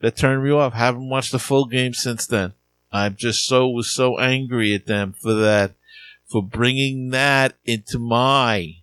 That 0.00 0.16
turned 0.16 0.44
me 0.44 0.50
off. 0.50 0.72
Haven't 0.72 1.08
watched 1.08 1.32
the 1.32 1.38
full 1.38 1.66
game 1.66 1.94
since 1.94 2.26
then. 2.26 2.54
I'm 2.90 3.16
just 3.16 3.46
so 3.46 3.68
was 3.68 3.90
so 3.90 4.18
angry 4.18 4.74
at 4.74 4.86
them 4.86 5.12
for 5.12 5.34
that, 5.34 5.74
for 6.26 6.42
bringing 6.42 7.10
that 7.10 7.56
into 7.64 7.98
my 7.98 8.76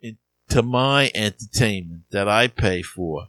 into 0.00 0.62
my 0.62 1.10
entertainment 1.14 2.02
that 2.10 2.28
I 2.28 2.48
pay 2.48 2.82
for. 2.82 3.28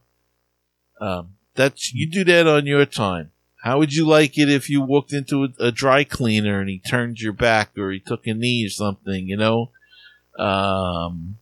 Um, 0.99 1.35
that's 1.55 1.93
you 1.93 2.09
do 2.09 2.23
that 2.25 2.47
on 2.47 2.65
your 2.65 2.85
time. 2.85 3.31
How 3.63 3.79
would 3.79 3.93
you 3.93 4.05
like 4.05 4.37
it 4.37 4.49
if 4.49 4.69
you 4.69 4.81
walked 4.81 5.11
into 5.11 5.45
a, 5.45 5.47
a, 5.59 5.71
dry 5.71 6.03
cleaner 6.03 6.59
and 6.59 6.69
he 6.69 6.77
turned 6.77 7.19
your 7.19 7.33
back 7.33 7.75
or 7.77 7.91
he 7.91 7.99
took 7.99 8.27
a 8.27 8.33
knee 8.33 8.63
or 8.65 8.69
something? 8.69 9.27
You 9.27 9.37
know, 9.37 9.71
um, 10.37 11.37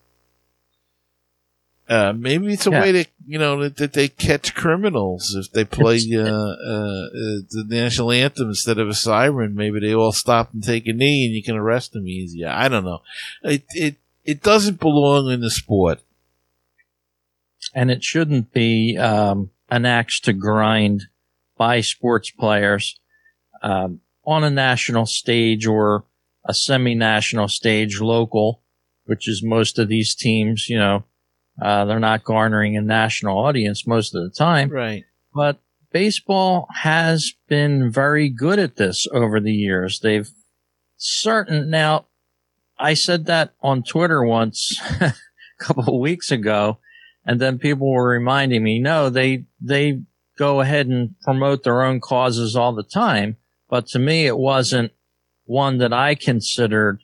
uh, 1.89 2.13
maybe 2.13 2.53
it's 2.53 2.65
a 2.65 2.71
yeah. 2.71 2.81
way 2.81 2.91
to 2.93 3.05
you 3.27 3.37
know 3.37 3.61
that, 3.61 3.75
that, 3.77 3.93
they 3.93 4.07
catch 4.07 4.55
criminals 4.55 5.35
if 5.35 5.51
they 5.51 5.65
play 5.65 5.97
uh, 6.15 6.21
uh, 6.21 7.09
the 7.49 7.65
national 7.67 8.11
anthem 8.11 8.49
instead 8.49 8.79
of 8.79 8.87
a 8.87 8.93
siren. 8.93 9.53
Maybe 9.53 9.79
they 9.79 9.93
all 9.93 10.13
stop 10.13 10.53
and 10.53 10.63
take 10.63 10.87
a 10.87 10.93
knee, 10.93 11.25
and 11.25 11.35
you 11.35 11.43
can 11.43 11.57
arrest 11.57 11.91
them 11.91 12.07
easier. 12.07 12.49
I 12.49 12.69
don't 12.69 12.85
know. 12.85 13.01
It 13.43 13.65
it 13.71 13.95
it 14.23 14.41
doesn't 14.41 14.79
belong 14.79 15.29
in 15.29 15.41
the 15.41 15.51
sport. 15.51 16.01
And 17.73 17.89
it 17.89 18.03
shouldn't 18.03 18.53
be 18.53 18.97
um, 18.97 19.49
an 19.69 19.85
axe 19.85 20.19
to 20.21 20.33
grind 20.33 21.03
by 21.57 21.81
sports 21.81 22.29
players 22.29 22.99
um, 23.61 24.01
on 24.25 24.43
a 24.43 24.49
national 24.49 25.05
stage 25.05 25.65
or 25.65 26.05
a 26.45 26.53
semi-national 26.53 27.47
stage, 27.47 27.99
local, 28.01 28.61
which 29.05 29.27
is 29.27 29.41
most 29.43 29.79
of 29.79 29.87
these 29.87 30.13
teams. 30.13 30.69
You 30.69 30.77
know, 30.77 31.03
uh, 31.61 31.85
they're 31.85 31.99
not 31.99 32.23
garnering 32.23 32.75
a 32.75 32.81
national 32.81 33.37
audience 33.37 33.85
most 33.85 34.15
of 34.15 34.23
the 34.23 34.29
time. 34.29 34.69
Right. 34.69 35.03
But 35.33 35.59
baseball 35.91 36.67
has 36.81 37.33
been 37.47 37.91
very 37.91 38.29
good 38.29 38.59
at 38.59 38.75
this 38.75 39.07
over 39.13 39.39
the 39.39 39.53
years. 39.53 39.99
They've 39.99 40.29
certain 40.97 41.69
now 41.69 42.07
I 42.77 42.95
said 42.95 43.25
that 43.25 43.53
on 43.61 43.83
Twitter 43.83 44.23
once 44.23 44.75
a 45.01 45.13
couple 45.59 45.93
of 45.95 46.01
weeks 46.01 46.31
ago, 46.31 46.79
and 47.25 47.39
then 47.39 47.59
people 47.59 47.89
were 47.89 48.09
reminding 48.09 48.63
me, 48.63 48.79
no, 48.79 49.09
they 49.09 49.45
they 49.61 50.01
go 50.37 50.61
ahead 50.61 50.87
and 50.87 51.15
promote 51.21 51.63
their 51.63 51.83
own 51.83 51.99
causes 51.99 52.55
all 52.55 52.73
the 52.73 52.83
time. 52.83 53.37
But 53.69 53.87
to 53.87 53.99
me, 53.99 54.25
it 54.25 54.37
wasn't 54.37 54.91
one 55.45 55.77
that 55.77 55.93
I 55.93 56.15
considered 56.15 57.03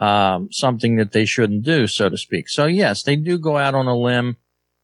um, 0.00 0.48
something 0.50 0.96
that 0.96 1.12
they 1.12 1.24
shouldn't 1.24 1.64
do, 1.64 1.86
so 1.86 2.08
to 2.08 2.16
speak. 2.16 2.48
So 2.48 2.66
yes, 2.66 3.02
they 3.02 3.16
do 3.16 3.38
go 3.38 3.56
out 3.56 3.74
on 3.74 3.86
a 3.86 3.96
limb. 3.96 4.36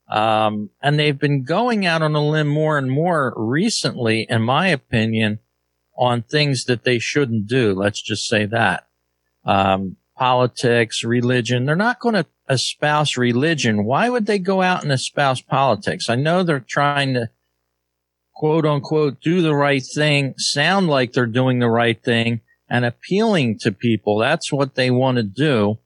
Um, 0.09 0.71
and 0.81 0.99
they've 0.99 1.19
been 1.19 1.43
going 1.43 1.85
out 1.85 2.01
on 2.01 2.15
a 2.15 2.27
limb 2.27 2.49
more 2.49 2.79
and 2.79 2.91
more 2.91 3.35
recently, 3.37 4.27
in 4.31 4.41
my 4.41 4.69
opinion, 4.69 5.41
on 5.99 6.23
things 6.23 6.65
that 6.65 6.85
they 6.85 6.99
shouldn't 6.99 7.47
do. 7.47 7.75
Let's 7.75 8.01
just 8.01 8.27
say 8.27 8.47
that. 8.47 8.87
Um, 9.45 9.97
politics, 10.17 11.05
religion. 11.05 11.67
They're 11.67 11.77
not 11.77 12.01
going 12.01 12.15
to 12.15 12.27
espouse 12.49 13.17
religion. 13.17 13.85
Why 13.85 14.09
would 14.09 14.27
they 14.27 14.39
go 14.39 14.63
out 14.63 14.83
and 14.83 14.93
espouse 14.93 15.43
politics? 15.43 16.09
I 16.09 16.15
know 16.15 16.43
they're 16.43 16.61
trying 16.61 17.15
to 17.15 17.31
quote 18.35 18.65
unquote 18.65 19.21
do 19.21 19.43
the 19.43 19.55
right 19.55 19.83
thing, 19.95 20.35
sound 20.39 20.89
like 20.89 21.13
they're 21.13 21.27
doing 21.27 21.59
the 21.59 21.69
right 21.69 22.03
thing 22.03 22.41
and 22.69 22.85
appealing 22.85 23.59
to 23.61 23.73
people. 23.73 24.19
That's 24.19 24.53
what 24.53 24.75
they 24.75 24.91
want 24.91 25.17
to 25.17 25.23
do. 25.23 25.79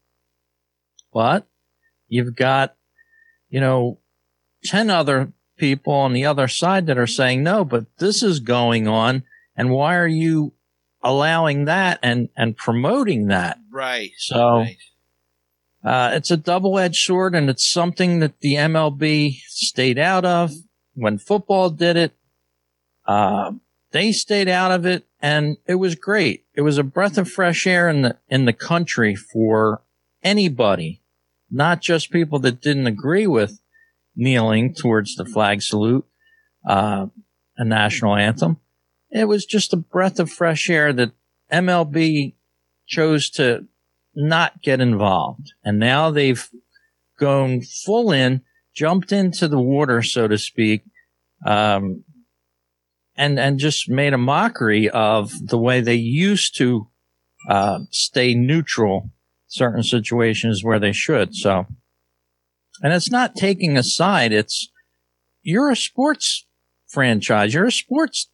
But 1.13 1.47
you've 2.09 2.35
got, 2.35 2.77
you 3.49 3.61
know, 3.61 3.99
10 4.65 4.91
other 4.91 5.33
people 5.59 5.93
on 5.93 6.13
the 6.13 6.25
other 6.25 6.49
side 6.49 6.87
that 6.87 6.99
are 6.99 7.07
saying, 7.07 7.43
no, 7.43 7.65
but 7.65 7.87
this 7.99 8.23
is 8.23 8.41
going 8.41 8.89
on. 8.89 9.23
And 9.57 9.71
why 9.71 9.97
are 9.97 10.09
you 10.09 10.55
allowing 11.03 11.65
that 11.65 11.99
and, 12.03 12.29
and 12.37 12.57
promoting 12.57 13.27
that. 13.27 13.59
Right. 13.71 14.13
So, 14.17 14.59
right. 14.59 14.77
Uh, 15.85 16.13
it's 16.15 16.31
a 16.31 16.37
double 16.37 16.79
edged 16.79 17.03
sword 17.03 17.35
and 17.35 17.51
it's 17.51 17.69
something 17.69 18.21
that 18.21 18.39
the 18.41 18.55
MLB 18.55 19.39
stayed 19.49 19.99
out 19.99 20.25
of 20.25 20.53
when 20.95 21.19
football 21.19 21.71
did 21.71 21.97
it. 21.97 22.13
Uh, 23.05 23.53
they 23.93 24.13
stayed 24.13 24.49
out 24.49 24.73
of 24.73 24.87
it 24.87 25.07
and 25.21 25.57
it 25.67 25.77
was 25.77 25.95
great. 25.95 26.45
It 26.55 26.63
was 26.63 26.79
a 26.79 26.85
breath 26.85 27.19
of 27.19 27.31
fresh 27.31 27.67
air 27.67 27.89
in 27.89 28.03
the, 28.03 28.19
in 28.29 28.45
the 28.45 28.53
country 28.53 29.15
for 29.15 29.83
anybody, 30.23 31.03
not 31.51 31.81
just 31.81 32.11
people 32.11 32.39
that 32.41 32.61
didn't 32.61 32.87
agree 32.87 33.27
with 33.27 33.61
kneeling 34.17 34.75
towards 34.75 35.17
the 35.17 35.25
flag 35.25 35.63
salute, 35.63 36.07
uh, 36.69 37.07
a 37.57 37.65
national 37.65 38.17
anthem 38.17 38.59
it 39.13 39.29
was 39.29 39.45
just 39.45 39.73
a 39.73 39.77
breath 39.77 40.19
of 40.19 40.31
fresh 40.31 40.71
air 40.71 40.93
that 40.93 41.13
MLB 41.53 42.35
chose 42.87 43.29
to 43.31 43.67
not 44.15 44.63
get 44.63 44.81
involved. 44.81 45.53
And 45.63 45.79
now 45.79 46.11
they've 46.11 46.49
gone 47.21 47.61
full 47.61 48.11
in, 48.11 48.41
jumped 48.75 49.13
into 49.13 49.49
the 49.49 49.61
water, 49.61 50.03
so 50.03 50.27
to 50.29 50.39
speak, 50.39 50.83
um, 51.47 52.05
and, 53.23 53.39
and 53.39 53.59
just 53.59 53.89
made 53.89 54.13
a 54.13 54.19
mockery 54.19 54.91
of 54.91 55.31
the 55.47 55.59
way 55.59 55.81
they 55.81 55.95
used 55.95 56.57
to, 56.59 56.89
uh, 57.49 57.79
stay 57.91 58.35
neutral 58.35 59.11
certain 59.47 59.85
situations 59.85 60.65
where 60.65 60.81
they 60.81 60.93
should. 60.93 61.35
So, 61.35 61.67
and 62.83 62.93
it's 62.93 63.13
not 63.13 63.37
taking 63.37 63.77
a 63.77 63.85
side. 63.85 64.33
It's, 64.33 64.69
you're 65.43 65.71
a 65.71 65.77
sports 65.77 66.47
franchise. 66.89 67.55
You're 67.55 67.67
a 67.67 67.73
sports 67.73 68.29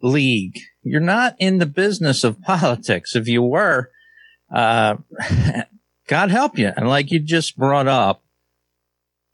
league. 0.00 0.58
You're 0.82 1.00
not 1.00 1.36
in 1.38 1.58
the 1.58 1.66
business 1.66 2.24
of 2.24 2.40
politics. 2.40 3.14
If 3.14 3.28
you 3.28 3.42
were, 3.42 3.90
uh, 4.54 4.96
God 6.08 6.30
help 6.30 6.58
you. 6.58 6.70
And 6.74 6.88
like 6.88 7.10
you 7.10 7.18
just 7.18 7.58
brought 7.58 7.88
up, 7.88 8.24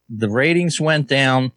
the 0.08 0.28
ratings 0.28 0.80
went 0.80 1.06
down. 1.06 1.52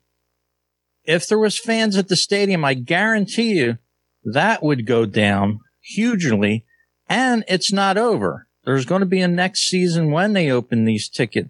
If 1.05 1.27
there 1.27 1.39
was 1.39 1.59
fans 1.59 1.97
at 1.97 2.07
the 2.07 2.15
stadium, 2.15 2.63
I 2.63 2.73
guarantee 2.73 3.53
you 3.53 3.77
that 4.23 4.63
would 4.63 4.85
go 4.85 5.05
down 5.05 5.59
hugely. 5.81 6.65
And 7.09 7.43
it's 7.47 7.71
not 7.71 7.97
over. 7.97 8.47
There's 8.65 8.85
going 8.85 9.01
to 9.01 9.05
be 9.05 9.21
a 9.21 9.27
next 9.27 9.67
season 9.67 10.11
when 10.11 10.33
they 10.33 10.49
open 10.49 10.85
these 10.85 11.09
ticket 11.09 11.49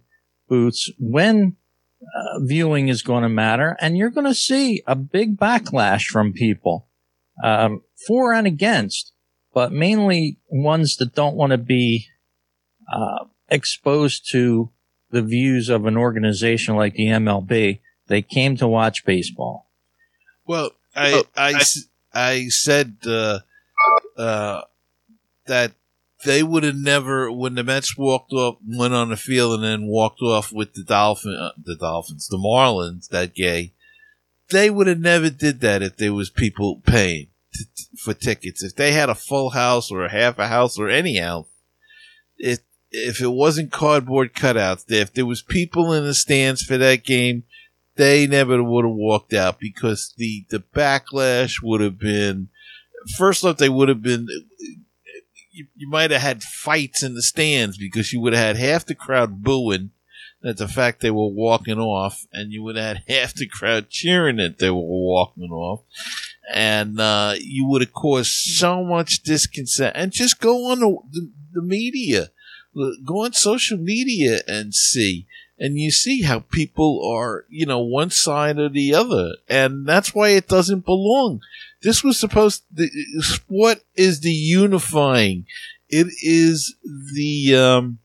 booths, 0.49 0.91
when 0.99 1.55
uh, 2.03 2.39
viewing 2.39 2.87
is 2.87 3.01
going 3.01 3.23
to 3.23 3.29
matter, 3.29 3.77
and 3.79 3.95
you're 3.95 4.09
going 4.09 4.27
to 4.27 4.35
see 4.35 4.81
a 4.87 4.95
big 4.95 5.37
backlash 5.37 6.05
from 6.05 6.33
people 6.33 6.87
um, 7.43 7.81
for 8.07 8.33
and 8.33 8.47
against, 8.47 9.13
but 9.53 9.71
mainly 9.71 10.39
ones 10.49 10.97
that 10.97 11.15
don't 11.15 11.35
want 11.35 11.51
to 11.51 11.57
be 11.57 12.07
uh, 12.91 13.25
exposed 13.49 14.29
to 14.31 14.71
the 15.11 15.21
views 15.21 15.69
of 15.69 15.85
an 15.85 15.95
organization 15.95 16.75
like 16.75 16.95
the 16.95 17.05
MLB. 17.05 17.79
They 18.07 18.21
came 18.21 18.57
to 18.57 18.67
watch 18.67 19.05
baseball. 19.05 19.69
Well, 20.45 20.71
I 20.95 21.13
oh, 21.13 21.23
I, 21.35 21.53
I, 21.53 21.63
I 22.13 22.47
said 22.49 22.97
uh, 23.05 23.39
uh, 24.17 24.61
that 25.47 25.71
they 26.25 26.43
would 26.43 26.63
have 26.63 26.75
never 26.75 27.31
when 27.31 27.55
the 27.55 27.63
Mets 27.63 27.97
walked 27.97 28.33
off, 28.33 28.57
went 28.65 28.93
on 28.93 29.09
the 29.09 29.17
field, 29.17 29.55
and 29.55 29.63
then 29.63 29.87
walked 29.87 30.21
off 30.21 30.51
with 30.51 30.73
the 30.73 30.83
Dolphin, 30.83 31.35
uh, 31.39 31.51
the 31.61 31.75
Dolphins, 31.75 32.27
the 32.27 32.37
Marlins 32.37 33.09
that 33.09 33.33
gay. 33.33 33.73
They 34.49 34.69
would 34.69 34.87
have 34.87 34.99
never 34.99 35.29
did 35.29 35.61
that 35.61 35.81
if 35.81 35.97
there 35.97 36.13
was 36.13 36.29
people 36.29 36.81
paying 36.85 37.27
t- 37.53 37.65
t- 37.75 37.85
for 37.97 38.13
tickets. 38.13 38.61
If 38.61 38.75
they 38.75 38.91
had 38.91 39.09
a 39.09 39.15
full 39.15 39.51
house 39.51 39.89
or 39.91 40.03
a 40.03 40.11
half 40.11 40.37
a 40.37 40.47
house 40.47 40.77
or 40.77 40.89
any 40.89 41.17
house, 41.17 41.47
if 42.37 42.59
if 42.91 43.21
it 43.21 43.29
wasn't 43.29 43.71
cardboard 43.71 44.33
cutouts, 44.33 44.85
if 44.89 45.13
there 45.13 45.25
was 45.25 45.41
people 45.41 45.91
in 45.93 46.03
the 46.03 46.13
stands 46.13 46.61
for 46.61 46.77
that 46.77 47.03
game, 47.03 47.43
they 47.95 48.27
never 48.27 48.63
would 48.63 48.85
have 48.85 48.93
walked 48.93 49.33
out 49.33 49.59
because 49.59 50.13
the 50.17 50.45
the 50.49 50.59
backlash 50.59 51.61
would 51.61 51.81
have 51.81 51.99
been. 51.99 52.49
First 53.17 53.43
off, 53.43 53.57
they 53.57 53.69
would 53.69 53.89
have 53.89 54.01
been 54.01 54.27
you, 55.53 55.67
you 55.75 55.89
might 55.89 56.11
have 56.11 56.21
had 56.21 56.43
fights 56.43 57.03
in 57.03 57.13
the 57.13 57.21
stands 57.21 57.77
because 57.77 58.11
you 58.11 58.19
would 58.19 58.33
have 58.33 58.57
had 58.57 58.57
half 58.57 58.85
the 58.85 58.95
crowd 58.95 59.43
booing 59.43 59.91
at 60.43 60.57
the 60.57 60.67
fact 60.67 60.99
they 60.99 61.11
were 61.11 61.29
walking 61.29 61.79
off, 61.79 62.25
and 62.33 62.51
you 62.51 62.61
would 62.63 62.75
have 62.75 62.97
had 62.97 63.03
half 63.07 63.33
the 63.33 63.47
crowd 63.47 63.89
cheering 63.89 64.37
that 64.37 64.59
they 64.59 64.69
were 64.69 64.81
walking 64.81 65.49
off, 65.51 65.83
and 66.53 66.99
uh, 66.99 67.35
you 67.39 67.65
would 67.67 67.81
have 67.81 67.93
caused 67.93 68.31
so 68.31 68.83
much 68.83 69.23
discontent. 69.23 69.95
And 69.95 70.11
just 70.11 70.41
go 70.41 70.71
on 70.71 70.79
the, 70.79 70.97
the, 71.11 71.31
the 71.53 71.61
media, 71.61 72.29
go 73.05 73.23
on 73.23 73.33
social 73.33 73.77
media 73.77 74.41
and 74.47 74.73
see 74.73 75.27
and 75.59 75.77
you 75.77 75.91
see 75.91 76.23
how 76.23 76.39
people 76.39 77.07
are, 77.09 77.45
you 77.49 77.65
know, 77.65 77.79
one 77.79 78.09
side 78.09 78.57
or 78.57 78.69
the 78.69 78.93
other, 78.93 79.33
and 79.47 79.85
that's 79.85 80.13
why 80.13 80.29
it 80.29 80.47
doesn't 80.47 80.85
belong. 80.85 81.41
This 81.81 82.03
was 82.03 82.19
supposed 82.19 82.63
the 82.71 82.89
sport 83.19 83.79
is 83.95 84.21
the 84.21 84.31
unifying. 84.31 85.45
It 85.89 86.07
is 86.21 86.75
the 87.13 87.55
um 87.55 87.99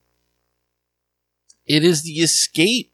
it 1.65 1.83
is 1.83 2.03
the 2.03 2.19
escape. 2.19 2.91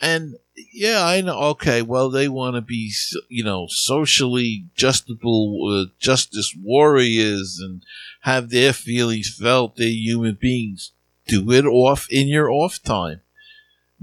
And 0.00 0.36
yeah, 0.72 1.04
I 1.04 1.20
know. 1.20 1.38
Okay, 1.50 1.82
well, 1.82 2.10
they 2.10 2.28
want 2.28 2.56
to 2.56 2.60
be, 2.60 2.92
you 3.28 3.44
know, 3.44 3.66
socially 3.68 4.66
justable, 4.76 5.82
uh, 5.82 5.90
justice 5.98 6.54
warriors 6.60 7.60
and 7.62 7.82
have 8.20 8.50
their 8.50 8.72
feelings 8.72 9.34
felt. 9.34 9.76
They're 9.76 9.88
human 9.88 10.34
beings. 10.34 10.92
Do 11.26 11.50
it 11.52 11.64
off 11.64 12.06
in 12.10 12.28
your 12.28 12.50
off 12.50 12.82
time. 12.82 13.20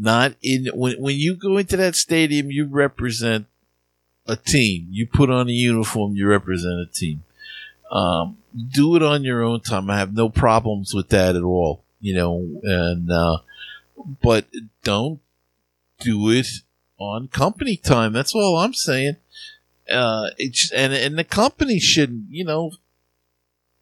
Not 0.02 0.34
in, 0.42 0.66
when, 0.74 1.00
when 1.00 1.16
you 1.16 1.36
go 1.36 1.58
into 1.58 1.78
that 1.78 1.96
stadium, 1.96 2.50
you 2.50 2.66
represent 2.66 3.46
a 4.26 4.36
team. 4.36 4.88
You 4.90 5.06
put 5.06 5.30
on 5.30 5.48
a 5.48 5.52
uniform, 5.52 6.16
you 6.16 6.28
represent 6.28 6.80
a 6.80 6.88
team. 6.92 7.24
Um, 7.92 8.38
do 8.72 8.96
it 8.96 9.04
on 9.04 9.24
your 9.24 9.44
own 9.44 9.62
time. 9.62 9.92
I 9.92 10.00
have 10.00 10.16
no 10.16 10.28
problems 10.28 10.92
with 10.96 11.10
that 11.10 11.36
at 11.36 11.44
all. 11.44 11.84
You 12.00 12.16
know, 12.16 12.50
and 12.64 13.12
uh, 13.12 13.38
but 14.24 14.46
don't 14.84 15.20
do 16.00 16.32
it 16.32 16.48
on 16.98 17.28
company 17.28 17.78
time. 17.78 18.12
That's 18.12 18.34
all 18.34 18.58
I'm 18.58 18.74
saying. 18.74 19.18
Uh, 19.88 20.32
it's 20.40 20.72
and 20.72 20.94
and 20.94 21.16
the 21.16 21.24
company 21.24 21.80
shouldn't. 21.80 22.26
You 22.32 22.46
know, 22.46 22.72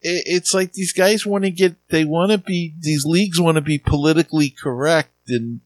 it, 0.01 0.23
it's 0.25 0.53
like 0.53 0.73
these 0.73 0.91
guys 0.91 1.25
want 1.25 1.45
to 1.45 1.49
get. 1.49 1.75
They 1.87 2.03
want 2.03 2.33
to 2.33 2.39
be. 2.39 2.73
These 2.77 3.05
leagues 3.05 3.39
want 3.39 3.55
to 3.55 3.61
be 3.61 3.77
politically 3.77 4.49
correct, 4.49 5.29
and 5.29 5.61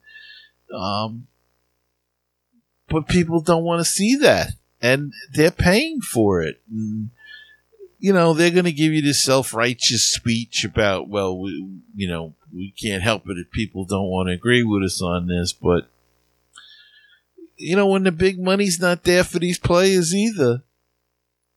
um, 0.74 1.28
but 2.90 3.08
people 3.08 3.42
don't 3.42 3.64
want 3.64 3.80
to 3.80 3.86
see 3.86 4.16
that 4.18 4.52
and 4.82 5.14
they're 5.34 5.52
paying 5.52 6.02
for 6.02 6.42
it. 6.42 6.62
And, 6.70 7.10
you 8.00 8.12
know, 8.12 8.34
they're 8.34 8.52
going 8.52 8.66
to 8.66 8.72
give 8.72 8.92
you 8.92 9.02
this 9.02 9.24
self 9.24 9.54
righteous 9.54 10.12
speech 10.12 10.66
about, 10.66 11.08
well, 11.08 11.40
we, 11.40 11.80
you 11.96 12.08
know, 12.08 12.36
we 12.54 12.72
can't 12.72 13.02
help 13.02 13.24
it 13.28 13.38
if 13.38 13.50
people 13.52 13.86
don't 13.86 14.10
want 14.10 14.28
to 14.28 14.34
agree 14.34 14.64
with 14.64 14.84
us 14.84 15.02
on 15.02 15.28
this, 15.28 15.54
but 15.54 15.90
you 17.56 17.76
know, 17.76 17.88
when 17.88 18.04
the 18.04 18.12
big 18.12 18.40
money's 18.40 18.80
not 18.80 19.04
there 19.04 19.24
for 19.24 19.40
these 19.40 19.60
players 19.60 20.14
either. 20.14 20.64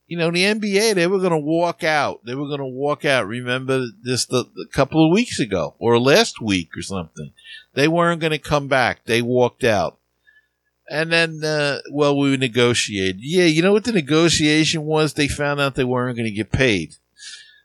You 0.07 0.17
know, 0.17 0.31
the 0.31 0.45
NBA, 0.45 0.95
they 0.95 1.09
were 1.09 1.19
going 1.19 1.33
to 1.33 1.37
walk 1.37 1.83
out. 1.83 2.25
They 2.25 2.37
were 2.37 2.47
going 2.47 2.61
to 2.61 2.65
walk 2.65 3.05
out. 3.05 3.27
Remember 3.27 3.87
this 4.05 4.25
the, 4.25 4.45
a 4.63 4.73
couple 4.73 5.05
of 5.05 5.13
weeks 5.13 5.41
ago 5.41 5.75
or 5.81 5.99
last 5.99 6.41
week 6.41 6.69
or 6.77 6.83
something. 6.83 7.33
They 7.77 7.89
weren't 7.89 8.23
going 8.23 8.33
to 8.33 8.39
come 8.39 8.69
back. 8.69 9.05
They 9.05 9.21
walked 9.21 9.63
out. 9.63 9.99
And 10.89 11.13
then, 11.13 11.45
uh, 11.45 11.81
well, 11.93 12.17
we 12.17 12.35
negotiated. 12.39 13.19
Yeah, 13.21 13.45
you 13.45 13.61
know 13.61 13.75
what 13.75 13.85
the 13.85 13.93
negotiation 13.93 14.85
was? 14.87 15.13
They 15.13 15.29
found 15.29 15.61
out 15.61 15.75
they 15.75 15.85
weren't 15.85 16.17
going 16.17 16.29
to 16.29 16.35
get 16.35 16.51
paid 16.51 16.95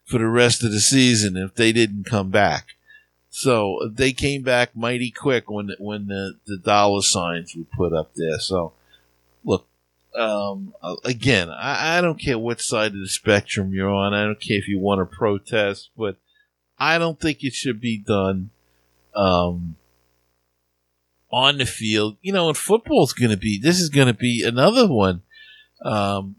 for 0.05 0.17
the 0.17 0.27
rest 0.27 0.65
of 0.65 0.71
the 0.71 0.81
season 0.81 1.37
if 1.37 1.55
they 1.55 1.71
didn't 1.71 2.05
come 2.05 2.29
back. 2.29 2.75
So 3.29 3.89
they 3.89 4.11
came 4.11 4.41
back 4.41 4.75
mighty 4.75 5.11
quick 5.11 5.49
when 5.49 5.69
when 5.79 6.07
the, 6.07 6.33
the 6.45 6.57
dollar 6.57 7.01
signs 7.01 7.55
were 7.55 7.63
put 7.63 7.95
up 7.95 8.11
there. 8.15 8.37
So 8.39 8.73
look, 9.45 9.65
um, 10.13 10.73
again, 11.05 11.49
I, 11.49 11.97
I 11.97 12.01
don't 12.01 12.19
care 12.19 12.37
what 12.37 12.59
side 12.59 12.91
of 12.91 12.99
the 12.99 13.07
spectrum 13.07 13.73
you're 13.73 13.89
on. 13.89 14.13
I 14.13 14.25
don't 14.25 14.41
care 14.41 14.57
if 14.57 14.67
you 14.67 14.79
want 14.79 14.99
to 14.99 15.05
protest, 15.15 15.91
but 15.95 16.17
I 16.77 16.97
don't 16.97 17.21
think 17.21 17.41
it 17.43 17.53
should 17.53 17.79
be 17.79 17.97
done. 17.97 18.49
Um, 19.15 19.77
on 21.31 21.57
the 21.57 21.65
field. 21.65 22.17
You 22.21 22.33
know, 22.33 22.47
and 22.49 22.57
football's 22.57 23.13
going 23.13 23.31
to 23.31 23.37
be 23.37 23.59
this 23.59 23.79
is 23.79 23.89
going 23.89 24.07
to 24.07 24.13
be 24.13 24.43
another 24.43 24.87
one. 24.87 25.21
Um, 25.83 26.37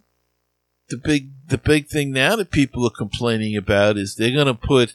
the 0.88 0.97
big 0.97 1.30
the 1.49 1.59
big 1.59 1.88
thing 1.88 2.12
now 2.12 2.36
that 2.36 2.51
people 2.51 2.86
are 2.86 2.90
complaining 2.90 3.57
about 3.57 3.97
is 3.97 4.14
they're 4.14 4.34
going 4.34 4.47
to 4.47 4.55
put 4.55 4.95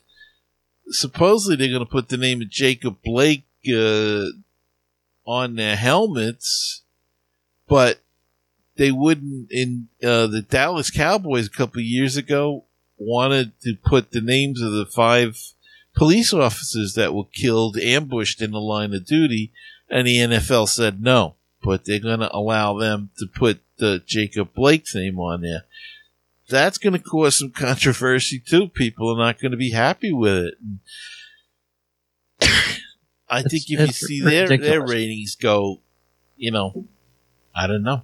supposedly 0.89 1.55
they're 1.55 1.75
going 1.75 1.85
to 1.85 1.91
put 1.91 2.09
the 2.09 2.17
name 2.17 2.41
of 2.41 2.49
Jacob 2.49 2.97
Blake 3.03 3.43
uh, 3.73 4.25
on 5.25 5.55
their 5.55 5.75
helmets, 5.75 6.83
but 7.67 7.99
they 8.77 8.91
wouldn't. 8.91 9.51
In 9.51 9.89
uh, 10.03 10.27
the 10.27 10.45
Dallas 10.47 10.91
Cowboys 10.91 11.47
a 11.47 11.51
couple 11.51 11.81
years 11.81 12.15
ago 12.15 12.65
wanted 12.97 13.51
to 13.61 13.75
put 13.75 14.11
the 14.11 14.21
names 14.21 14.61
of 14.61 14.71
the 14.71 14.85
five 14.85 15.39
police 15.95 16.33
officers 16.33 16.93
that 16.93 17.13
were 17.13 17.25
killed 17.25 17.77
ambushed 17.77 18.41
in 18.41 18.51
the 18.51 18.61
line 18.61 18.93
of 18.93 19.05
duty 19.05 19.51
and 19.89 20.07
the 20.07 20.17
NFL 20.17 20.67
said 20.67 21.01
no, 21.01 21.35
but 21.63 21.85
they're 21.85 21.99
going 21.99 22.19
to 22.19 22.35
allow 22.35 22.77
them 22.77 23.09
to 23.17 23.27
put 23.27 23.61
the 23.77 24.01
Jacob 24.05 24.53
Blake 24.53 24.85
name 24.93 25.19
on 25.19 25.41
there. 25.41 25.63
That's 26.49 26.77
going 26.77 26.93
to 26.93 26.99
cause 26.99 27.38
some 27.38 27.51
controversy 27.51 28.39
too. 28.39 28.69
People 28.69 29.13
are 29.13 29.17
not 29.17 29.39
going 29.39 29.51
to 29.51 29.57
be 29.57 29.71
happy 29.71 30.13
with 30.13 30.45
it. 30.45 30.53
I 33.29 33.41
it's, 33.41 33.51
think 33.51 33.63
if 33.67 33.79
you 33.79 33.88
see 33.88 34.21
their 34.21 34.47
their 34.57 34.85
ratings 34.85 35.35
go, 35.35 35.81
you 36.38 36.51
know, 36.51 36.85
I 37.53 37.67
don't 37.67 37.83
know. 37.83 38.03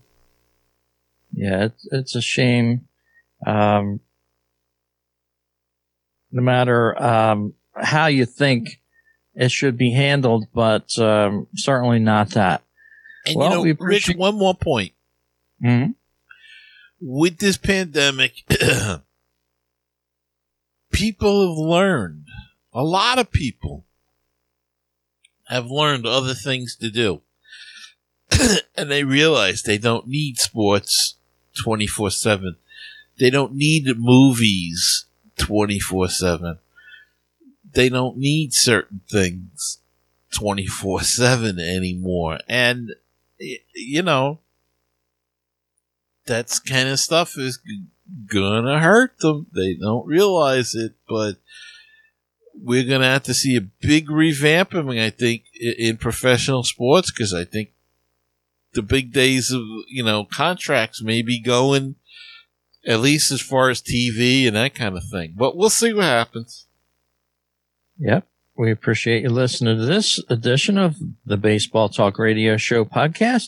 Yeah, 1.32 1.66
it's 1.66 1.88
it's 1.92 2.16
a 2.16 2.22
shame. 2.22 2.88
um, 3.46 4.02
no 6.34 6.42
matter 6.42 7.02
um, 7.02 7.54
how 7.76 8.08
you 8.08 8.26
think 8.26 8.82
it 9.36 9.52
should 9.52 9.78
be 9.78 9.92
handled, 9.92 10.48
but 10.54 10.98
um, 11.00 11.48
certainly 11.56 12.00
not 12.00 12.30
that. 12.32 12.64
And 13.26 13.38
well, 13.38 13.50
you 13.50 13.56
know, 13.56 13.62
we 13.62 13.70
appreciate- 13.72 14.14
Rich, 14.14 14.18
one 14.18 14.36
more 14.38 14.56
point. 14.56 14.94
Mm-hmm. 15.64 15.92
With 17.02 17.40
this 17.40 17.58
pandemic, 17.58 18.44
people 20.92 21.48
have 21.50 21.58
learned, 21.58 22.28
a 22.74 22.84
lot 22.84 23.20
of 23.20 23.32
people 23.32 23.86
have 25.48 25.68
learned 25.70 26.06
other 26.06 26.34
things 26.34 26.76
to 26.78 26.90
do. 26.90 27.22
and 28.76 28.90
they 28.90 29.04
realize 29.04 29.62
they 29.64 29.78
don't 29.78 30.08
need 30.08 30.38
sports 30.38 31.16
24 31.64 32.12
7. 32.12 32.56
They 33.20 33.30
don't 33.30 33.54
need 33.54 33.88
movies 33.98 35.06
24 35.38 36.10
7. 36.10 36.60
They 37.74 37.90
don't 37.90 38.18
need 38.18 38.54
certain 38.54 39.02
things 39.10 39.80
24 40.32 41.02
7 41.02 41.60
anymore. 41.60 42.40
And, 42.48 42.94
you 43.40 44.02
know, 44.02 44.40
that's 46.26 46.60
kind 46.60 46.90
of 46.90 47.00
stuff 47.00 47.38
is 47.38 47.60
gonna 48.28 48.80
hurt 48.80 49.20
them. 49.20 49.48
They 49.54 49.76
don't 49.76 50.06
realize 50.06 50.76
it, 50.76 50.94
but 51.08 51.38
we're 52.56 52.88
gonna 52.88 53.12
have 53.12 53.24
to 53.24 53.34
see 53.34 53.56
a 53.56 53.62
big 53.62 54.08
revamping, 54.08 55.02
I 55.02 55.10
think, 55.10 55.44
in 55.60 55.98
professional 55.98 56.64
sports 56.64 57.12
because 57.12 57.34
I 57.34 57.44
think 57.44 57.72
the 58.74 58.82
big 58.82 59.12
days 59.14 59.52
of 59.52 59.62
you 59.88 60.04
know 60.04 60.26
contracts 60.26 61.02
may 61.02 61.22
be 61.22 61.40
going 61.40 61.96
at 62.86 63.00
least 63.00 63.32
as 63.32 63.42
far 63.42 63.70
as 63.70 63.82
TV 63.82 64.46
and 64.46 64.56
that 64.56 64.76
kind 64.76 64.98
of 64.98 65.04
thing. 65.10 65.34
But 65.38 65.56
we'll 65.56 65.70
see 65.70 65.94
what 65.94 66.04
happens. 66.04 66.63
Yep. 68.00 68.28
We 68.56 68.72
appreciate 68.72 69.24
you 69.24 69.30
listening 69.30 69.78
to 69.78 69.86
this 69.86 70.20
edition 70.30 70.78
of 70.78 70.96
the 71.26 71.38
Baseball 71.38 71.90
Talk 71.90 72.20
Radio 72.20 72.58
Show 72.58 72.86
podcast. 72.86 73.46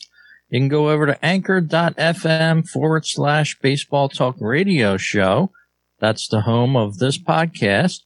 You 0.50 0.60
can 0.60 0.68
go 0.68 0.90
over 0.90 1.06
to 1.06 1.24
anchor.fm 1.24 2.68
forward 2.68 3.06
slash 3.06 3.58
baseball 3.60 4.08
talk 4.08 4.36
radio 4.40 4.96
show. 4.96 5.50
That's 5.98 6.28
the 6.28 6.42
home 6.42 6.76
of 6.76 6.98
this 6.98 7.18
podcast. 7.18 8.00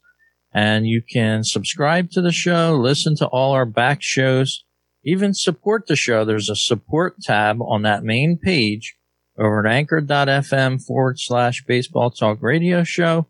And 0.53 0.87
you 0.87 1.03
can 1.03 1.45
subscribe 1.45 2.11
to 2.13 2.21
the 2.21 2.33
show, 2.33 2.75
listen 2.75 3.15
to 3.17 3.27
all 3.27 3.53
our 3.53 3.67
back 3.67 4.03
shows, 4.03 4.65
even 5.05 5.33
support 5.35 5.87
the 5.87 5.97
show. 5.97 6.25
There's 6.25 6.51
a 6.51 6.57
support 6.57 7.17
tab 7.23 7.61
on 7.63 7.83
that 7.83 8.03
main 8.03 8.37
page 8.37 8.97
over 9.39 9.65
at 9.65 9.73
anchor.fm 9.73 10.83
forward 10.83 11.19
slash 11.19 11.65
baseball 11.67 12.11
talk 12.11 12.39
radio 12.43 12.85
show. 12.85 13.27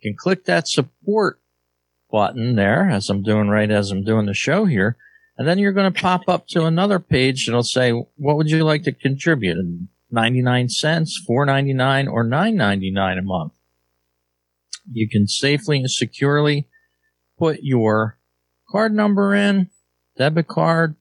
You 0.00 0.10
can 0.10 0.16
click 0.16 0.44
that 0.44 0.68
support 0.68 1.40
button 2.14 2.54
there 2.54 2.88
as 2.88 3.10
I'm 3.10 3.24
doing 3.24 3.48
right 3.48 3.68
as 3.68 3.90
I'm 3.90 4.04
doing 4.04 4.26
the 4.26 4.34
show 4.34 4.66
here. 4.66 4.96
And 5.36 5.48
then 5.48 5.58
you're 5.58 5.72
going 5.72 5.92
to 5.92 6.00
pop 6.00 6.28
up 6.28 6.46
to 6.50 6.64
another 6.64 7.00
page 7.00 7.46
that'll 7.46 7.64
say, 7.64 7.90
what 7.90 8.36
would 8.36 8.48
you 8.48 8.62
like 8.62 8.84
to 8.84 8.92
contribute? 8.92 9.58
99 10.12 10.68
cents, 10.68 11.20
4.99 11.28 12.08
or 12.08 12.24
9.99 12.24 13.18
a 13.18 13.22
month. 13.22 13.52
You 14.88 15.08
can 15.08 15.26
safely 15.26 15.78
and 15.78 15.90
securely 15.90 16.68
put 17.36 17.58
your 17.62 18.20
card 18.70 18.94
number 18.94 19.34
in, 19.34 19.70
debit 20.16 20.46
card, 20.46 20.94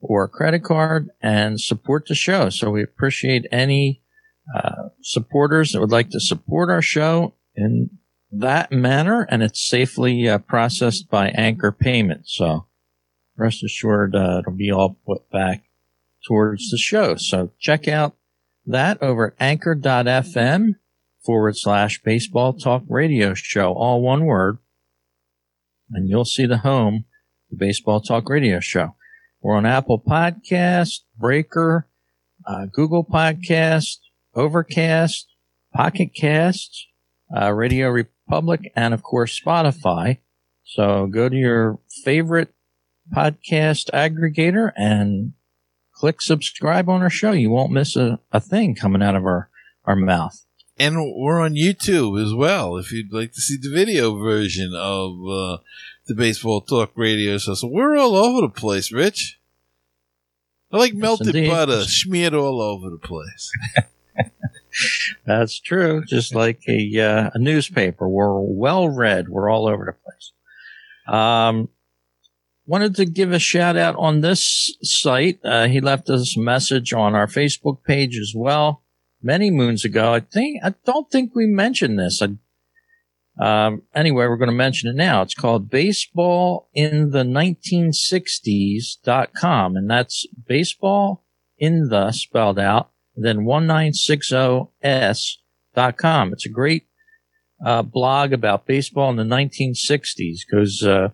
or 0.00 0.26
credit 0.26 0.64
card 0.64 1.10
and 1.20 1.60
support 1.60 2.06
the 2.08 2.14
show. 2.14 2.48
So 2.48 2.70
we 2.70 2.82
appreciate 2.82 3.44
any 3.52 4.00
uh, 4.56 4.88
supporters 5.02 5.72
that 5.72 5.80
would 5.80 5.92
like 5.92 6.08
to 6.10 6.20
support 6.20 6.70
our 6.70 6.80
show 6.80 7.34
in 7.54 7.90
that 8.40 8.72
manner, 8.72 9.26
and 9.30 9.42
it's 9.42 9.66
safely 9.66 10.28
uh, 10.28 10.38
processed 10.38 11.08
by 11.10 11.28
Anchor 11.30 11.72
Payment. 11.72 12.28
So 12.28 12.66
rest 13.36 13.62
assured, 13.64 14.14
uh, 14.14 14.40
it'll 14.40 14.52
be 14.52 14.70
all 14.70 14.96
put 15.06 15.30
back 15.30 15.64
towards 16.26 16.70
the 16.70 16.78
show. 16.78 17.16
So 17.16 17.52
check 17.58 17.88
out 17.88 18.16
that 18.66 19.02
over 19.02 19.28
at 19.28 19.34
anchor.fm 19.38 20.74
forward 21.24 21.56
slash 21.56 22.02
baseball 22.02 22.52
talk 22.52 22.84
radio 22.88 23.34
show, 23.34 23.72
all 23.72 24.02
one 24.02 24.24
word, 24.24 24.58
and 25.90 26.08
you'll 26.08 26.24
see 26.24 26.46
the 26.46 26.58
home, 26.58 27.04
the 27.50 27.56
baseball 27.56 28.00
talk 28.00 28.28
radio 28.28 28.60
show. 28.60 28.94
We're 29.40 29.56
on 29.56 29.66
Apple 29.66 30.00
Podcast, 30.00 31.00
Breaker, 31.16 31.86
uh, 32.46 32.66
Google 32.72 33.04
Podcast, 33.04 33.98
Overcast, 34.34 35.26
Pocket 35.72 36.10
Cast, 36.14 36.86
uh, 37.36 37.52
Radio 37.52 37.90
Republic, 38.26 38.72
and 38.74 38.92
of 38.92 39.02
course 39.02 39.40
Spotify. 39.40 40.18
So 40.64 41.06
go 41.06 41.28
to 41.28 41.36
your 41.36 41.78
favorite 42.04 42.52
podcast 43.14 43.90
aggregator 43.94 44.72
and 44.76 45.32
click 45.92 46.20
subscribe 46.20 46.88
on 46.88 47.02
our 47.02 47.10
show. 47.10 47.32
You 47.32 47.50
won't 47.50 47.72
miss 47.72 47.96
a, 47.96 48.18
a 48.32 48.40
thing 48.40 48.74
coming 48.74 49.02
out 49.02 49.14
of 49.14 49.24
our, 49.24 49.48
our 49.84 49.96
mouth. 49.96 50.44
And 50.78 50.96
we're 51.16 51.40
on 51.40 51.54
YouTube 51.54 52.22
as 52.22 52.34
well. 52.34 52.76
If 52.76 52.92
you'd 52.92 53.12
like 53.12 53.32
to 53.32 53.40
see 53.40 53.56
the 53.56 53.72
video 53.72 54.18
version 54.18 54.72
of 54.74 55.12
uh, 55.26 55.58
the 56.06 56.14
Baseball 56.14 56.60
Talk 56.60 56.92
Radio 56.96 57.38
show. 57.38 57.54
So 57.54 57.68
we're 57.68 57.96
all 57.96 58.14
over 58.14 58.42
the 58.42 58.52
place, 58.52 58.92
Rich. 58.92 59.38
I 60.70 60.78
like 60.78 60.94
melted 60.94 61.32
butter 61.48 61.82
smeared 61.84 62.34
all 62.34 62.60
over 62.60 62.90
the 62.90 62.98
place. 62.98 63.50
That's 65.26 65.60
true. 65.60 66.04
Just 66.06 66.34
like 66.34 66.60
a 66.68 67.00
uh, 67.00 67.30
a 67.34 67.38
newspaper, 67.38 68.08
we're 68.08 68.40
well 68.40 68.88
read. 68.88 69.28
We're 69.28 69.50
all 69.50 69.68
over 69.68 69.84
the 69.84 69.92
place. 69.92 70.32
Um, 71.06 71.68
wanted 72.66 72.96
to 72.96 73.04
give 73.04 73.32
a 73.32 73.38
shout 73.38 73.76
out 73.76 73.96
on 73.96 74.20
this 74.20 74.76
site. 74.82 75.38
Uh, 75.44 75.68
he 75.68 75.80
left 75.80 76.10
us 76.10 76.36
a 76.36 76.40
message 76.40 76.92
on 76.92 77.14
our 77.14 77.26
Facebook 77.26 77.84
page 77.84 78.18
as 78.18 78.32
well 78.34 78.82
many 79.22 79.50
moons 79.50 79.84
ago. 79.84 80.12
I 80.12 80.20
think 80.20 80.60
I 80.64 80.74
don't 80.84 81.10
think 81.10 81.32
we 81.34 81.46
mentioned 81.46 81.98
this. 81.98 82.22
I 82.22 82.36
um, 83.38 83.82
anyway, 83.94 84.26
we're 84.26 84.38
going 84.38 84.50
to 84.50 84.56
mention 84.56 84.88
it 84.88 84.96
now. 84.96 85.20
It's 85.22 85.34
called 85.34 85.70
baseball 85.70 86.68
in 86.72 87.10
the 87.10 87.22
1960s.com. 87.22 89.76
And 89.76 89.90
that's 89.90 90.26
baseball 90.46 91.26
in 91.58 91.88
the 91.88 92.12
spelled 92.12 92.58
out, 92.58 92.90
then 93.24 93.38
1960s.com. 93.38 96.32
It's 96.32 96.46
a 96.46 96.50
great 96.50 96.86
uh, 97.64 97.82
blog 97.82 98.32
about 98.32 98.66
baseball 98.66 99.10
in 99.10 99.16
the 99.16 99.24
1960s 99.24 100.40
because 100.48 100.82
uh, 100.82 101.08